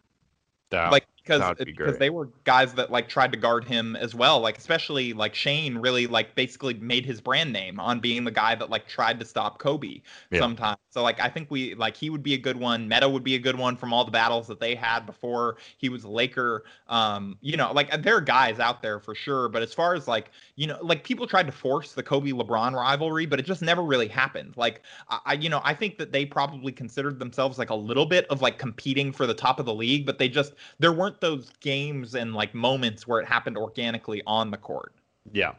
that, 0.70 0.90
like 0.90 1.06
because 1.22 1.54
be 1.58 1.64
because 1.64 1.98
they 1.98 2.10
were 2.10 2.28
guys 2.44 2.74
that 2.74 2.90
like 2.90 3.08
tried 3.08 3.32
to 3.32 3.38
guard 3.38 3.64
him 3.64 3.96
as 3.96 4.14
well 4.14 4.40
like 4.40 4.58
especially 4.58 5.12
like 5.12 5.34
Shane 5.34 5.78
really 5.78 6.06
like 6.06 6.34
basically 6.34 6.74
made 6.74 7.04
his 7.04 7.20
brand 7.20 7.52
name 7.52 7.78
on 7.80 8.00
being 8.00 8.24
the 8.24 8.30
guy 8.30 8.54
that 8.54 8.70
like 8.70 8.86
tried 8.86 9.18
to 9.20 9.26
stop 9.26 9.58
Kobe 9.58 10.00
yeah. 10.30 10.40
sometimes. 10.40 10.78
So 10.90 11.02
like 11.02 11.20
I 11.20 11.28
think 11.28 11.50
we 11.50 11.74
like 11.74 11.96
he 11.96 12.10
would 12.10 12.22
be 12.22 12.34
a 12.34 12.38
good 12.38 12.56
one. 12.56 12.88
Metta 12.88 13.08
would 13.08 13.24
be 13.24 13.34
a 13.34 13.38
good 13.38 13.56
one 13.56 13.76
from 13.76 13.92
all 13.92 14.04
the 14.04 14.10
battles 14.10 14.46
that 14.48 14.60
they 14.60 14.74
had 14.74 15.06
before 15.06 15.56
he 15.78 15.88
was 15.88 16.04
a 16.04 16.08
Laker. 16.08 16.64
Um 16.88 17.36
you 17.40 17.56
know 17.56 17.72
like 17.72 18.02
there 18.02 18.16
are 18.16 18.20
guys 18.20 18.58
out 18.58 18.82
there 18.82 19.00
for 19.00 19.14
sure 19.14 19.48
but 19.48 19.62
as 19.62 19.72
far 19.74 19.94
as 19.94 20.08
like 20.08 20.30
you 20.56 20.66
know 20.66 20.78
like 20.82 21.04
people 21.04 21.26
tried 21.26 21.46
to 21.46 21.52
force 21.52 21.92
the 21.92 22.02
Kobe 22.02 22.30
LeBron 22.30 22.72
rivalry 22.74 23.26
but 23.26 23.38
it 23.38 23.46
just 23.46 23.62
never 23.62 23.82
really 23.82 24.08
happened. 24.08 24.54
Like 24.56 24.82
I 25.08 25.34
you 25.34 25.48
know 25.48 25.60
I 25.64 25.74
think 25.74 25.98
that 25.98 26.12
they 26.12 26.24
probably 26.24 26.72
considered 26.72 27.18
themselves 27.18 27.58
like 27.58 27.70
a 27.70 27.74
little 27.74 28.06
bit 28.06 28.26
of 28.28 28.42
like 28.42 28.58
competing 28.58 29.12
for 29.12 29.26
the 29.26 29.34
top 29.34 29.58
of 29.60 29.66
the 29.66 29.74
league 29.74 30.06
but 30.06 30.18
they 30.18 30.28
just 30.28 30.54
there 30.78 30.92
weren't 30.92 31.09
those 31.18 31.50
games 31.60 32.14
and 32.14 32.34
like 32.34 32.54
moments 32.54 33.08
where 33.08 33.20
it 33.20 33.26
happened 33.26 33.56
organically 33.56 34.22
on 34.26 34.50
the 34.50 34.56
court. 34.56 34.94
Yeah. 35.32 35.54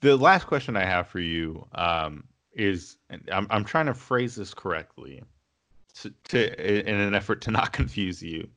The 0.00 0.16
last 0.16 0.46
question 0.46 0.76
I 0.76 0.84
have 0.84 1.08
for 1.08 1.20
you 1.20 1.66
um, 1.72 2.24
is, 2.52 2.96
I'm 3.32 3.46
I'm 3.50 3.64
trying 3.64 3.86
to 3.86 3.94
phrase 3.94 4.34
this 4.34 4.52
correctly, 4.52 5.22
to, 6.00 6.10
to 6.28 6.88
in 6.88 6.96
an 6.96 7.14
effort 7.14 7.40
to 7.42 7.50
not 7.50 7.72
confuse 7.74 8.22
you. 8.22 8.48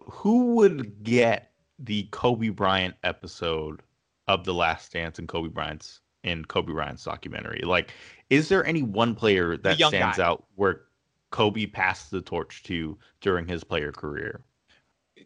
Who 0.00 0.54
would 0.56 1.02
get 1.02 1.52
the 1.78 2.08
Kobe 2.10 2.48
Bryant 2.48 2.94
episode 3.04 3.82
of 4.28 4.44
The 4.44 4.54
Last 4.54 4.92
Dance 4.92 5.18
and 5.18 5.28
Kobe 5.28 5.48
Bryant's 5.48 6.00
in 6.22 6.44
Kobe 6.44 6.72
Bryant's 6.72 7.04
documentary? 7.04 7.62
Like, 7.64 7.92
is 8.28 8.48
there 8.48 8.64
any 8.64 8.82
one 8.82 9.14
player 9.14 9.56
that 9.58 9.76
stands 9.76 10.18
guy. 10.18 10.24
out 10.24 10.44
where 10.54 10.82
Kobe 11.30 11.66
passed 11.66 12.10
the 12.10 12.20
torch 12.20 12.62
to 12.64 12.98
during 13.20 13.46
his 13.46 13.64
player 13.64 13.92
career? 13.92 14.40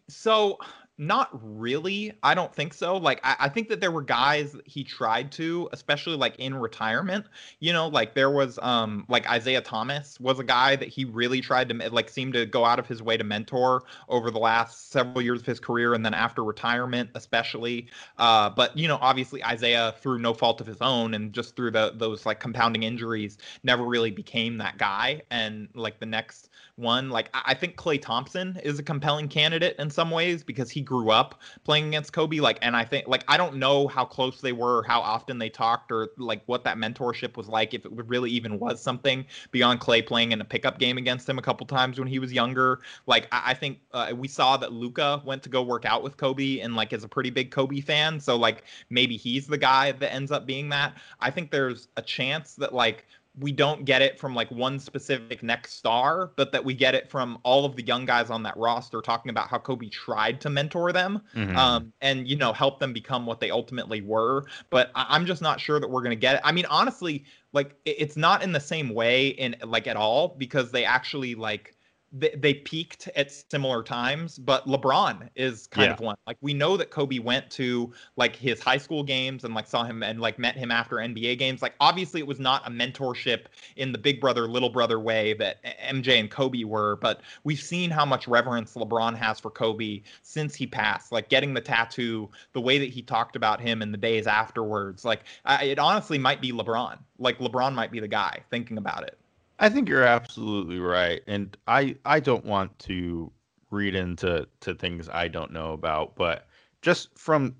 So 0.09 0.57
not 0.97 1.29
really. 1.33 2.13
I 2.23 2.35
don't 2.35 2.55
think 2.55 2.73
so. 2.73 2.95
Like, 2.95 3.19
I, 3.23 3.35
I, 3.39 3.49
think 3.49 3.67
that 3.67 3.81
there 3.81 3.91
were 3.91 4.01
guys 4.01 4.55
he 4.65 4.83
tried 4.83 5.31
to, 5.33 5.67
especially 5.73 6.15
like 6.15 6.37
in 6.37 6.55
retirement. 6.55 7.25
You 7.59 7.73
know, 7.73 7.89
like 7.89 8.15
there 8.15 8.31
was 8.31 8.57
um 8.61 9.05
like 9.09 9.29
Isaiah 9.29 9.61
Thomas 9.61 10.17
was 10.21 10.39
a 10.39 10.43
guy 10.43 10.77
that 10.77 10.87
he 10.87 11.03
really 11.03 11.41
tried 11.41 11.67
to 11.69 11.89
like 11.89 12.09
seem 12.09 12.31
to 12.31 12.45
go 12.45 12.63
out 12.63 12.79
of 12.79 12.87
his 12.87 13.03
way 13.03 13.17
to 13.17 13.25
mentor 13.25 13.83
over 14.07 14.31
the 14.31 14.39
last 14.39 14.91
several 14.91 15.21
years 15.21 15.41
of 15.41 15.45
his 15.45 15.59
career, 15.59 15.93
and 15.93 16.05
then 16.05 16.13
after 16.13 16.43
retirement, 16.43 17.09
especially. 17.15 17.87
Uh, 18.17 18.49
but 18.49 18.75
you 18.77 18.87
know, 18.87 18.97
obviously 19.01 19.43
Isaiah, 19.43 19.95
through 19.99 20.19
no 20.19 20.33
fault 20.33 20.61
of 20.61 20.67
his 20.67 20.81
own, 20.81 21.13
and 21.13 21.33
just 21.33 21.57
through 21.57 21.71
the 21.71 21.91
those 21.95 22.25
like 22.25 22.39
compounding 22.39 22.83
injuries, 22.83 23.37
never 23.63 23.83
really 23.83 24.11
became 24.11 24.57
that 24.59 24.77
guy. 24.77 25.21
And 25.29 25.67
like 25.73 25.99
the 25.99 26.05
next 26.05 26.49
one. 26.75 27.09
Like 27.09 27.29
I 27.33 27.53
think 27.53 27.75
Klay 27.75 28.01
Thompson 28.01 28.59
is 28.63 28.79
a 28.79 28.83
compelling 28.83 29.27
candidate 29.27 29.75
in 29.79 29.89
some 29.89 30.11
ways 30.11 30.43
because 30.43 30.69
he 30.69 30.81
grew 30.85 31.09
up 31.09 31.41
playing 31.63 31.87
against 31.87 32.13
Kobe. 32.13 32.39
Like, 32.39 32.59
and 32.61 32.75
I 32.75 32.85
think 32.85 33.07
like 33.07 33.23
I 33.27 33.37
don't 33.37 33.55
know 33.55 33.87
how 33.87 34.05
close 34.05 34.41
they 34.41 34.51
were, 34.51 34.83
how 34.83 35.01
often 35.01 35.37
they 35.37 35.49
talked, 35.49 35.91
or 35.91 36.09
like 36.17 36.41
what 36.45 36.63
that 36.63 36.77
mentorship 36.77 37.37
was 37.37 37.47
like. 37.47 37.73
If 37.73 37.85
it 37.85 37.91
really 37.91 38.31
even 38.31 38.59
was 38.59 38.81
something 38.81 39.25
beyond 39.51 39.79
Klay 39.79 40.05
playing 40.05 40.31
in 40.31 40.41
a 40.41 40.45
pickup 40.45 40.79
game 40.79 40.97
against 40.97 41.27
him 41.27 41.37
a 41.37 41.41
couple 41.41 41.65
times 41.65 41.99
when 41.99 42.07
he 42.07 42.19
was 42.19 42.31
younger. 42.31 42.81
Like 43.07 43.27
I, 43.31 43.51
I 43.51 43.53
think 43.53 43.79
uh, 43.91 44.13
we 44.15 44.27
saw 44.27 44.57
that 44.57 44.71
Luka 44.71 45.21
went 45.25 45.43
to 45.43 45.49
go 45.49 45.63
work 45.63 45.85
out 45.85 46.03
with 46.03 46.17
Kobe 46.17 46.59
and 46.59 46.75
like 46.75 46.93
is 46.93 47.03
a 47.03 47.09
pretty 47.09 47.29
big 47.29 47.51
Kobe 47.51 47.81
fan. 47.81 48.19
So 48.19 48.35
like 48.35 48.63
maybe 48.89 49.17
he's 49.17 49.47
the 49.47 49.57
guy 49.57 49.91
that 49.93 50.13
ends 50.13 50.31
up 50.31 50.45
being 50.45 50.69
that. 50.69 50.95
I 51.19 51.31
think 51.31 51.51
there's 51.51 51.87
a 51.97 52.01
chance 52.01 52.55
that 52.55 52.73
like 52.73 53.05
we 53.37 53.51
don't 53.51 53.85
get 53.85 54.01
it 54.01 54.19
from 54.19 54.33
like 54.33 54.49
one 54.49 54.79
specific 54.79 55.43
next 55.43 55.73
star, 55.73 56.31
but 56.35 56.51
that 56.51 56.63
we 56.63 56.73
get 56.73 56.95
it 56.95 57.09
from 57.09 57.37
all 57.43 57.65
of 57.65 57.75
the 57.75 57.83
young 57.83 58.05
guys 58.05 58.29
on 58.29 58.43
that 58.43 58.55
roster 58.55 59.01
talking 59.01 59.29
about 59.29 59.49
how 59.49 59.57
Kobe 59.57 59.89
tried 59.89 60.39
to 60.41 60.49
mentor 60.49 60.91
them 60.93 61.21
mm-hmm. 61.35 61.55
um, 61.57 61.91
and, 62.01 62.27
you 62.27 62.35
know, 62.35 62.53
help 62.53 62.79
them 62.79 62.93
become 62.93 63.25
what 63.25 63.39
they 63.39 63.51
ultimately 63.51 64.01
were. 64.01 64.45
But 64.69 64.91
I- 64.95 65.15
am 65.15 65.25
just 65.25 65.41
not 65.41 65.59
sure 65.59 65.79
that 65.79 65.89
we're 65.89 66.01
going 66.01 66.11
to 66.11 66.15
get 66.15 66.35
it. 66.35 66.41
I 66.43 66.51
mean, 66.51 66.65
honestly, 66.65 67.25
like 67.51 67.75
it's 67.85 68.17
not 68.17 68.43
in 68.43 68.51
the 68.51 68.59
same 68.59 68.89
way 68.89 69.29
in 69.29 69.55
like 69.63 69.87
at 69.87 69.95
all 69.95 70.35
because 70.37 70.71
they 70.71 70.85
actually 70.85 71.35
like 71.35 71.74
they, 72.17 72.29
they 72.29 72.53
peaked 72.53 73.09
at 73.15 73.31
similar 73.31 73.83
times, 73.83 74.39
but 74.39 74.65
LeBron 74.67 75.29
is 75.35 75.67
kind 75.67 75.87
yeah. 75.87 75.93
of 75.93 75.99
one. 75.99 76.15
Like 76.25 76.37
we 76.39 76.53
know 76.53 76.77
that 76.77 76.89
Kobe 76.89 77.19
went 77.19 77.49
to 77.51 77.91
like 78.15 78.35
his 78.35 78.61
high 78.61 78.77
school 78.77 79.03
games 79.03 79.43
and 79.43 79.53
like 79.53 79.67
saw 79.67 79.83
him 79.83 80.01
and 80.01 80.21
like 80.21 80.39
met 80.39 80.55
him 80.55 80.71
after 80.71 80.95
NBA 80.95 81.37
games. 81.37 81.61
Like 81.61 81.73
obviously 81.79 82.21
it 82.21 82.27
was 82.27 82.39
not 82.39 82.65
a 82.65 82.71
mentorship 82.71 83.45
in 83.75 83.91
the 83.91 83.97
big 83.97 84.21
brother 84.21 84.47
little 84.47 84.69
brother 84.69 84.99
way 84.99 85.33
that 85.33 85.63
MJ 85.83 86.19
and 86.19 86.31
Kobe 86.31 86.63
were, 86.63 86.95
but 86.97 87.21
we've 87.43 87.61
seen 87.61 87.91
how 87.91 88.05
much 88.05 88.27
reverence 88.27 88.75
LeBron 88.75 89.15
has 89.17 89.39
for 89.39 89.51
Kobe 89.51 90.01
since 90.21 90.55
he 90.55 90.65
passed. 90.65 91.11
Like 91.11 91.27
getting 91.27 91.53
the 91.53 91.61
tattoo, 91.61 92.29
the 92.53 92.61
way 92.61 92.77
that 92.79 92.89
he 92.89 93.01
talked 93.01 93.35
about 93.35 93.59
him 93.59 93.81
in 93.81 93.91
the 93.91 93.97
days 93.97 94.25
afterwards. 94.25 95.03
Like 95.03 95.23
I, 95.43 95.65
it 95.65 95.79
honestly 95.79 96.17
might 96.17 96.41
be 96.41 96.53
LeBron. 96.53 96.97
Like 97.19 97.39
LeBron 97.39 97.73
might 97.73 97.91
be 97.91 97.99
the 97.99 98.07
guy 98.07 98.39
thinking 98.49 98.77
about 98.77 99.03
it. 99.03 99.17
I 99.59 99.69
think 99.69 99.87
you're 99.87 100.03
absolutely 100.03 100.79
right, 100.79 101.21
and 101.27 101.55
I 101.67 101.95
I 102.05 102.19
don't 102.19 102.45
want 102.45 102.77
to 102.79 103.31
read 103.71 103.95
into 103.95 104.47
to 104.61 104.75
things 104.75 105.09
I 105.09 105.27
don't 105.27 105.51
know 105.51 105.73
about, 105.73 106.15
but 106.15 106.47
just 106.81 107.17
from 107.17 107.55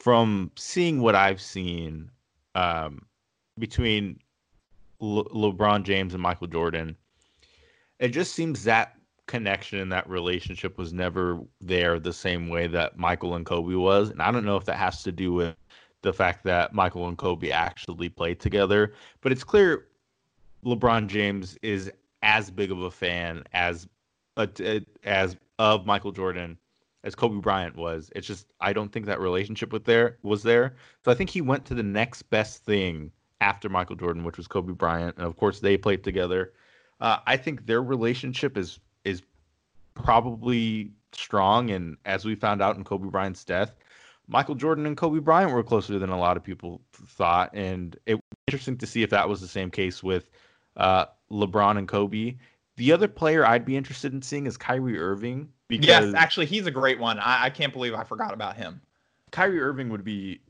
from 0.00 0.50
seeing 0.56 1.00
what 1.00 1.14
I've 1.14 1.40
seen 1.40 2.10
um, 2.54 3.04
between 3.58 4.18
Le- 5.00 5.24
LeBron 5.24 5.82
James 5.82 6.14
and 6.14 6.22
Michael 6.22 6.46
Jordan, 6.46 6.96
it 7.98 8.08
just 8.08 8.34
seems 8.34 8.64
that 8.64 8.96
connection 9.26 9.80
and 9.80 9.92
that 9.92 10.08
relationship 10.08 10.78
was 10.78 10.92
never 10.92 11.40
there 11.60 11.98
the 11.98 12.12
same 12.12 12.48
way 12.48 12.66
that 12.68 12.96
Michael 12.96 13.34
and 13.34 13.46
Kobe 13.46 13.74
was, 13.74 14.10
and 14.10 14.22
I 14.22 14.30
don't 14.30 14.44
know 14.44 14.56
if 14.56 14.64
that 14.66 14.76
has 14.76 15.02
to 15.02 15.12
do 15.12 15.32
with 15.32 15.56
the 16.02 16.12
fact 16.12 16.44
that 16.44 16.74
Michael 16.74 17.08
and 17.08 17.18
Kobe 17.18 17.50
actually 17.50 18.08
played 18.08 18.40
together, 18.40 18.94
but 19.20 19.32
it's 19.32 19.44
clear 19.44 19.86
LeBron 20.64 21.08
James 21.08 21.58
is 21.62 21.90
as 22.22 22.50
big 22.50 22.70
of 22.70 22.82
a 22.82 22.90
fan 22.90 23.44
as 23.52 23.88
as 25.04 25.36
of 25.58 25.86
Michael 25.86 26.12
Jordan 26.12 26.56
as 27.04 27.14
Kobe 27.14 27.40
Bryant 27.40 27.76
was. 27.76 28.10
It's 28.14 28.26
just 28.26 28.46
I 28.60 28.72
don't 28.72 28.92
think 28.92 29.06
that 29.06 29.20
relationship 29.20 29.72
with 29.72 29.84
there 29.84 30.18
was 30.22 30.42
there. 30.42 30.76
So 31.04 31.10
I 31.10 31.14
think 31.14 31.30
he 31.30 31.40
went 31.40 31.64
to 31.66 31.74
the 31.74 31.82
next 31.82 32.22
best 32.22 32.64
thing 32.64 33.10
after 33.40 33.68
Michael 33.68 33.96
Jordan, 33.96 34.24
which 34.24 34.36
was 34.36 34.46
Kobe 34.46 34.72
Bryant, 34.72 35.16
and 35.16 35.26
of 35.26 35.36
course 35.36 35.60
they 35.60 35.76
played 35.76 36.04
together. 36.04 36.52
Uh, 37.00 37.18
I 37.26 37.36
think 37.36 37.66
their 37.66 37.82
relationship 37.82 38.56
is 38.56 38.78
is 39.04 39.22
probably 39.94 40.92
strong, 41.12 41.70
and 41.70 41.96
as 42.04 42.24
we 42.24 42.34
found 42.34 42.62
out 42.62 42.76
in 42.76 42.84
Kobe 42.84 43.08
Bryant's 43.08 43.44
death, 43.44 43.74
Michael 44.28 44.54
Jordan 44.54 44.86
and 44.86 44.96
Kobe 44.96 45.18
Bryant 45.18 45.52
were 45.52 45.62
closer 45.64 45.98
than 45.98 46.10
a 46.10 46.18
lot 46.18 46.36
of 46.36 46.44
people 46.44 46.80
thought, 46.92 47.50
and 47.52 47.96
it 48.06 48.14
was 48.14 48.22
interesting 48.46 48.78
to 48.78 48.86
see 48.86 49.02
if 49.02 49.10
that 49.10 49.28
was 49.28 49.40
the 49.40 49.48
same 49.48 49.70
case 49.70 50.02
with 50.02 50.30
uh, 50.76 51.06
LeBron 51.30 51.78
and 51.78 51.88
Kobe. 51.88 52.36
The 52.76 52.92
other 52.92 53.08
player 53.08 53.46
I'd 53.46 53.64
be 53.64 53.76
interested 53.76 54.12
in 54.12 54.22
seeing 54.22 54.46
is 54.46 54.56
Kyrie 54.56 54.98
Irving. 54.98 55.48
Because 55.68 56.06
yes, 56.06 56.14
actually, 56.14 56.46
he's 56.46 56.66
a 56.66 56.70
great 56.70 56.98
one. 56.98 57.18
I, 57.18 57.44
I 57.44 57.50
can't 57.50 57.72
believe 57.72 57.94
I 57.94 58.04
forgot 58.04 58.32
about 58.32 58.56
him. 58.56 58.80
Kyrie 59.30 59.60
Irving 59.60 59.88
would 59.90 60.04
be 60.04 60.40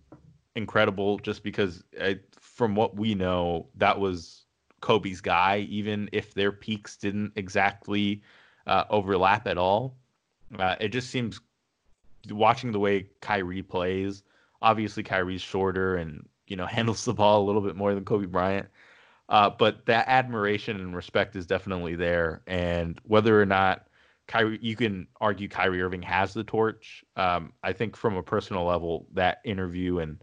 incredible 0.56 1.18
just 1.18 1.42
because 1.42 1.84
I, 2.00 2.18
from 2.40 2.74
what 2.74 2.96
we 2.96 3.14
know, 3.14 3.66
that 3.76 3.98
was 3.98 4.44
Kobe's 4.80 5.20
guy, 5.20 5.66
even 5.70 6.08
if 6.12 6.34
their 6.34 6.52
peaks 6.52 6.96
didn't 6.96 7.32
exactly 7.36 8.22
uh, 8.66 8.84
overlap 8.90 9.46
at 9.46 9.58
all. 9.58 9.96
Uh, 10.58 10.76
it 10.80 10.88
just 10.88 11.10
seems 11.10 11.40
watching 12.30 12.72
the 12.72 12.78
way 12.78 13.08
Kyrie 13.20 13.62
plays. 13.62 14.22
Obviously, 14.60 15.02
Kyrie's 15.02 15.40
shorter 15.40 15.96
and 15.96 16.26
you 16.46 16.56
know 16.56 16.66
handles 16.76 17.04
the 17.04 17.14
ball 17.14 17.42
a 17.42 17.46
little 17.46 17.62
bit 17.62 17.76
more 17.76 17.94
than 17.94 18.04
Kobe 18.04 18.26
Bryant. 18.26 18.68
Uh, 19.32 19.48
but 19.48 19.86
that 19.86 20.06
admiration 20.08 20.76
and 20.76 20.94
respect 20.94 21.34
is 21.36 21.46
definitely 21.46 21.96
there. 21.96 22.42
And 22.46 23.00
whether 23.04 23.40
or 23.40 23.46
not 23.46 23.86
Kyrie, 24.28 24.58
you 24.60 24.76
can 24.76 25.08
argue 25.22 25.48
Kyrie 25.48 25.80
Irving 25.80 26.02
has 26.02 26.34
the 26.34 26.44
torch. 26.44 27.02
Um, 27.16 27.54
I 27.62 27.72
think 27.72 27.96
from 27.96 28.14
a 28.16 28.22
personal 28.22 28.64
level, 28.64 29.08
that 29.14 29.38
interview 29.44 29.98
and 30.00 30.22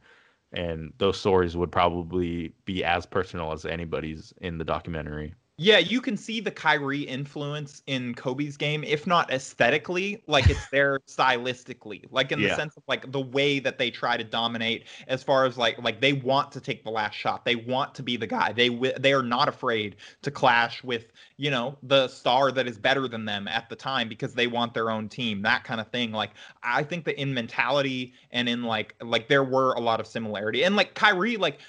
and 0.53 0.93
those 0.99 1.19
stories 1.19 1.57
would 1.57 1.71
probably 1.71 2.53
be 2.65 2.83
as 2.83 3.05
personal 3.07 3.51
as 3.51 3.65
anybody's 3.65 4.33
in 4.41 4.59
the 4.59 4.63
documentary. 4.63 5.33
Yeah, 5.61 5.79
you 5.79 5.99
can 5.99 6.15
see 6.15 6.39
the 6.39 6.51
Kyrie 6.51 7.01
influence 7.01 7.81
in 7.85 8.15
Kobe's 8.15 8.55
game, 8.55 8.81
if 8.85 9.05
not 9.05 9.29
aesthetically, 9.29 10.23
like 10.25 10.49
it's 10.49 10.65
there 10.71 10.99
stylistically, 10.99 12.05
like 12.11 12.31
in 12.31 12.41
the 12.41 12.55
sense 12.55 12.77
of 12.77 12.83
like 12.87 13.11
the 13.11 13.19
way 13.19 13.59
that 13.59 13.77
they 13.77 13.91
try 13.91 14.15
to 14.15 14.23
dominate, 14.23 14.85
as 15.09 15.21
far 15.21 15.45
as 15.45 15.57
like 15.57 15.77
like 15.83 15.99
they 15.99 16.13
want 16.13 16.53
to 16.53 16.61
take 16.61 16.85
the 16.85 16.89
last 16.89 17.13
shot, 17.13 17.43
they 17.43 17.57
want 17.57 17.93
to 17.95 18.03
be 18.03 18.15
the 18.15 18.25
guy, 18.25 18.53
they 18.53 18.69
they 18.99 19.11
are 19.11 19.21
not 19.21 19.49
afraid 19.49 19.97
to 20.21 20.31
clash 20.31 20.81
with 20.81 21.11
you 21.35 21.51
know 21.51 21.77
the 21.83 22.07
star 22.07 22.53
that 22.53 22.65
is 22.65 22.77
better 22.77 23.09
than 23.09 23.25
them 23.25 23.45
at 23.49 23.67
the 23.67 23.75
time 23.75 24.07
because 24.07 24.33
they 24.33 24.47
want 24.47 24.73
their 24.73 24.89
own 24.89 25.09
team, 25.09 25.41
that 25.41 25.65
kind 25.65 25.81
of 25.81 25.89
thing. 25.89 26.13
Like 26.13 26.31
I 26.63 26.83
think 26.83 27.03
that 27.03 27.19
in 27.19 27.33
mentality 27.33 28.13
and 28.31 28.47
in 28.47 28.63
like 28.63 28.95
like 29.01 29.27
there 29.27 29.43
were 29.43 29.73
a 29.73 29.81
lot 29.81 29.99
of 29.99 30.07
similarity, 30.07 30.63
and 30.63 30.77
like 30.77 30.93
Kyrie, 30.93 31.35
like 31.35 31.59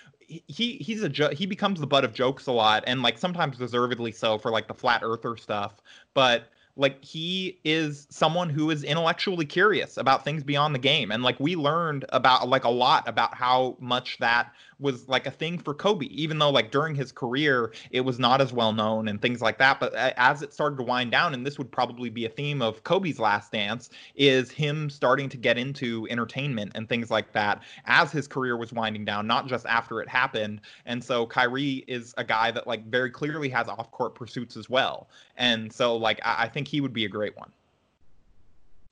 he 0.47 0.75
he's 0.75 1.03
a 1.03 1.09
jo- 1.09 1.31
he 1.31 1.47
becomes 1.47 1.81
the 1.81 1.87
butt 1.87 2.05
of 2.05 2.13
jokes 2.13 2.47
a 2.47 2.53
lot 2.53 2.85
and 2.87 3.03
like 3.03 3.19
sometimes 3.19 3.59
deservedly 3.59 4.13
so 4.13 4.39
for 4.39 4.51
like 4.51 4.69
the 4.69 4.75
flat 4.75 5.03
earther 5.03 5.37
stuff 5.37 5.81
but 6.15 6.45
like 6.77 7.05
he 7.05 7.59
is 7.65 8.07
someone 8.11 8.49
who 8.49 8.71
is 8.71 8.85
intellectually 8.85 9.45
curious 9.45 9.97
about 9.97 10.25
things 10.25 10.43
beyond 10.43 10.75
the 10.75 10.79
game. 10.79 11.11
And 11.11 11.23
like 11.23 11.39
we 11.41 11.57
learned 11.57 12.05
about 12.11 12.49
like 12.49 12.65
a 12.65 12.71
lot 12.71 13.09
about 13.09 13.35
how 13.35 13.77
much 13.81 14.19
that 14.19 14.53
was 14.79 15.07
like 15.09 15.27
a 15.27 15.31
thing 15.31 15.59
for 15.59 15.75
Kobe 15.75 16.07
even 16.07 16.39
though 16.39 16.49
like 16.49 16.71
during 16.71 16.95
his 16.95 17.13
career 17.13 17.71
it 17.91 18.01
was 18.01 18.19
not 18.19 18.41
as 18.41 18.51
well 18.51 18.73
known 18.73 19.09
and 19.09 19.21
things 19.21 19.43
like 19.43 19.59
that. 19.59 19.79
But 19.79 19.95
as 19.95 20.43
it 20.43 20.55
started 20.55 20.77
to 20.77 20.83
wind 20.83 21.11
down 21.11 21.35
and 21.35 21.47
this 21.47 21.59
would 21.59 21.71
probably 21.71 22.09
be 22.09 22.25
a 22.25 22.31
theme 22.31 22.63
of 22.63 22.83
Kobe's 22.83 23.19
last 23.19 23.53
dance 23.53 23.91
is 24.15 24.51
him 24.51 24.89
starting 24.89 25.29
to 25.29 25.37
get 25.37 25.59
into 25.59 26.07
entertainment 26.09 26.73
and 26.75 26.89
things 26.89 27.11
like 27.11 27.33
that 27.33 27.63
as 27.85 28.11
his 28.11 28.27
career 28.27 28.57
was 28.57 28.73
winding 28.73 29.05
down 29.05 29.27
not 29.27 29.47
just 29.47 29.67
after 29.67 30.01
it 30.01 30.09
happened. 30.09 30.61
And 30.87 31.05
so 31.05 31.27
Kyrie 31.27 31.85
is 31.87 32.15
a 32.17 32.25
guy 32.25 32.51
that 32.53 32.67
like 32.67 32.87
very 32.87 33.11
clearly 33.11 33.51
has 33.51 33.69
off-court 33.69 34.15
pursuits 34.15 34.57
as 34.57 34.71
well. 34.71 35.09
And 35.37 35.71
so 35.73 35.97
like 35.97 36.21
I, 36.25 36.45
I 36.45 36.49
think 36.49 36.60
he 36.69 36.81
would 36.81 36.93
be 36.93 37.05
a 37.05 37.09
great 37.09 37.37
one. 37.37 37.51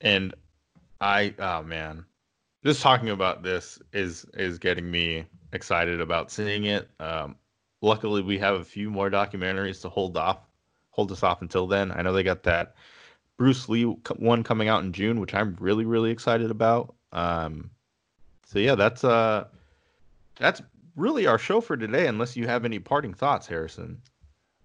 And 0.00 0.34
I 1.00 1.34
oh 1.38 1.62
man. 1.62 2.04
Just 2.64 2.82
talking 2.82 3.10
about 3.10 3.42
this 3.42 3.78
is 3.92 4.26
is 4.34 4.58
getting 4.58 4.90
me 4.90 5.24
excited 5.52 6.00
about 6.00 6.30
seeing 6.30 6.64
it. 6.64 6.88
Um 7.00 7.36
luckily 7.80 8.22
we 8.22 8.38
have 8.38 8.56
a 8.56 8.64
few 8.64 8.90
more 8.90 9.10
documentaries 9.10 9.80
to 9.82 9.88
hold 9.88 10.16
off 10.16 10.38
hold 10.90 11.12
us 11.12 11.22
off 11.22 11.42
until 11.42 11.66
then. 11.66 11.92
I 11.92 12.02
know 12.02 12.12
they 12.12 12.22
got 12.22 12.42
that 12.44 12.74
Bruce 13.36 13.68
Lee 13.68 13.84
one 13.84 14.42
coming 14.42 14.68
out 14.68 14.82
in 14.82 14.92
June, 14.92 15.20
which 15.20 15.34
I'm 15.34 15.56
really 15.60 15.84
really 15.84 16.10
excited 16.10 16.50
about. 16.50 16.94
Um 17.12 17.70
so 18.46 18.58
yeah, 18.58 18.74
that's 18.74 19.04
uh 19.04 19.46
that's 20.38 20.62
really 20.96 21.26
our 21.26 21.38
show 21.38 21.60
for 21.60 21.76
today 21.76 22.06
unless 22.06 22.36
you 22.36 22.46
have 22.46 22.64
any 22.64 22.78
parting 22.78 23.14
thoughts, 23.14 23.46
Harrison. 23.46 24.00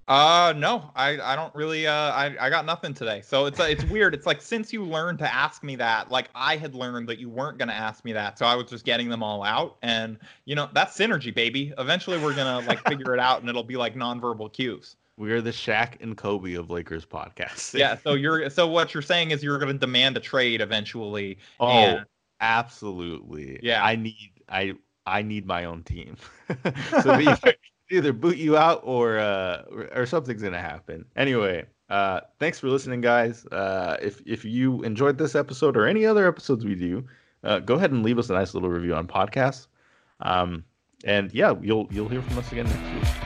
Uh 0.08 0.54
no, 0.58 0.92
I 0.96 1.20
I 1.22 1.36
don't 1.36 1.54
really 1.56 1.88
uh 1.88 1.94
I 1.94 2.36
I 2.40 2.50
got 2.50 2.66
nothing 2.66 2.94
today. 2.94 3.22
So 3.24 3.46
it's 3.46 3.60
uh, 3.60 3.64
it's 3.64 3.86
weird. 3.86 4.14
It's 4.14 4.26
like 4.26 4.42
since 4.42 4.74
you 4.74 4.84
learned 4.84 5.20
to 5.20 5.34
ask 5.34 5.64
me 5.64 5.78
that, 5.78 6.12
like 6.12 6.30
I 6.36 6.58
had 6.58 6.76
learned 6.76 7.08
that 7.08 7.20
you 7.20 7.30
weren't 7.30 7.58
going 7.58 7.70
to 7.70 7.74
ask 7.74 8.04
me 8.04 8.12
that. 8.14 8.38
So 8.38 8.46
I 8.46 8.56
was 8.56 8.70
just 8.70 8.84
getting 8.84 9.08
them 9.08 9.24
all 9.24 9.44
out 9.44 9.78
and 9.82 10.18
you 10.44 10.56
know, 10.56 10.70
that's 10.74 10.98
synergy, 10.98 11.34
baby. 11.34 11.74
Eventually 11.78 12.18
we're 12.18 12.36
going 12.36 12.62
to 12.62 12.68
like 12.68 12.80
figure 12.88 13.14
it 13.14 13.20
out 13.20 13.40
and 13.40 13.50
it'll 13.50 13.64
be 13.64 13.78
like 13.78 13.96
nonverbal 13.96 14.52
cues. 14.52 14.98
We 15.18 15.32
are 15.32 15.42
the 15.42 15.52
Shaq 15.52 16.02
and 16.02 16.18
Kobe 16.18 16.56
of 16.56 16.70
Lakers 16.70 17.06
podcast. 17.06 17.74
yeah, 17.74 17.96
so 17.96 18.14
you're 18.14 18.50
so 18.50 18.68
what 18.68 18.94
you're 18.94 19.04
saying 19.04 19.32
is 19.32 19.42
you're 19.42 19.60
going 19.60 19.72
to 19.72 19.78
demand 19.78 20.18
a 20.18 20.20
trade 20.20 20.60
eventually. 20.60 21.38
Oh, 21.62 21.70
and, 21.70 22.06
absolutely. 22.42 23.60
Yeah. 23.64 23.86
I 23.86 23.96
need 23.96 24.32
I 24.50 24.74
I 25.06 25.22
need 25.22 25.46
my 25.46 25.64
own 25.64 25.84
team. 25.84 26.18
so 27.04 27.18
either 27.92 28.14
boot 28.14 28.38
you 28.38 28.58
out 28.58 28.82
or 28.84 29.20
uh, 29.20 29.64
or 29.94 30.06
something's 30.06 30.42
gonna 30.42 30.60
happen. 30.60 31.06
Anyway, 31.16 31.66
uh, 31.90 32.22
thanks 32.40 32.60
for 32.60 32.70
listening, 32.70 33.02
guys. 33.02 33.46
Uh, 33.48 33.98
if 34.02 34.22
if 34.26 34.46
you 34.46 34.82
enjoyed 34.84 35.18
this 35.18 35.36
episode 35.36 35.78
or 35.78 35.86
any 35.86 36.06
other 36.06 36.28
episodes 36.28 36.66
we 36.66 36.76
do, 36.76 37.06
uh, 37.44 37.60
go 37.60 37.76
ahead 37.76 37.92
and 37.92 38.04
leave 38.04 38.20
us 38.20 38.30
a 38.30 38.34
nice 38.34 38.54
little 38.54 38.70
review 38.70 38.96
on 38.96 39.08
podcasts. 39.08 39.68
Um, 40.22 40.64
and 41.04 41.34
yeah, 41.34 41.54
you'll 41.62 41.88
you'll 41.92 42.10
hear 42.10 42.22
from 42.22 42.38
us 42.38 42.52
again 42.52 42.66
next 42.66 43.16
week. 43.16 43.23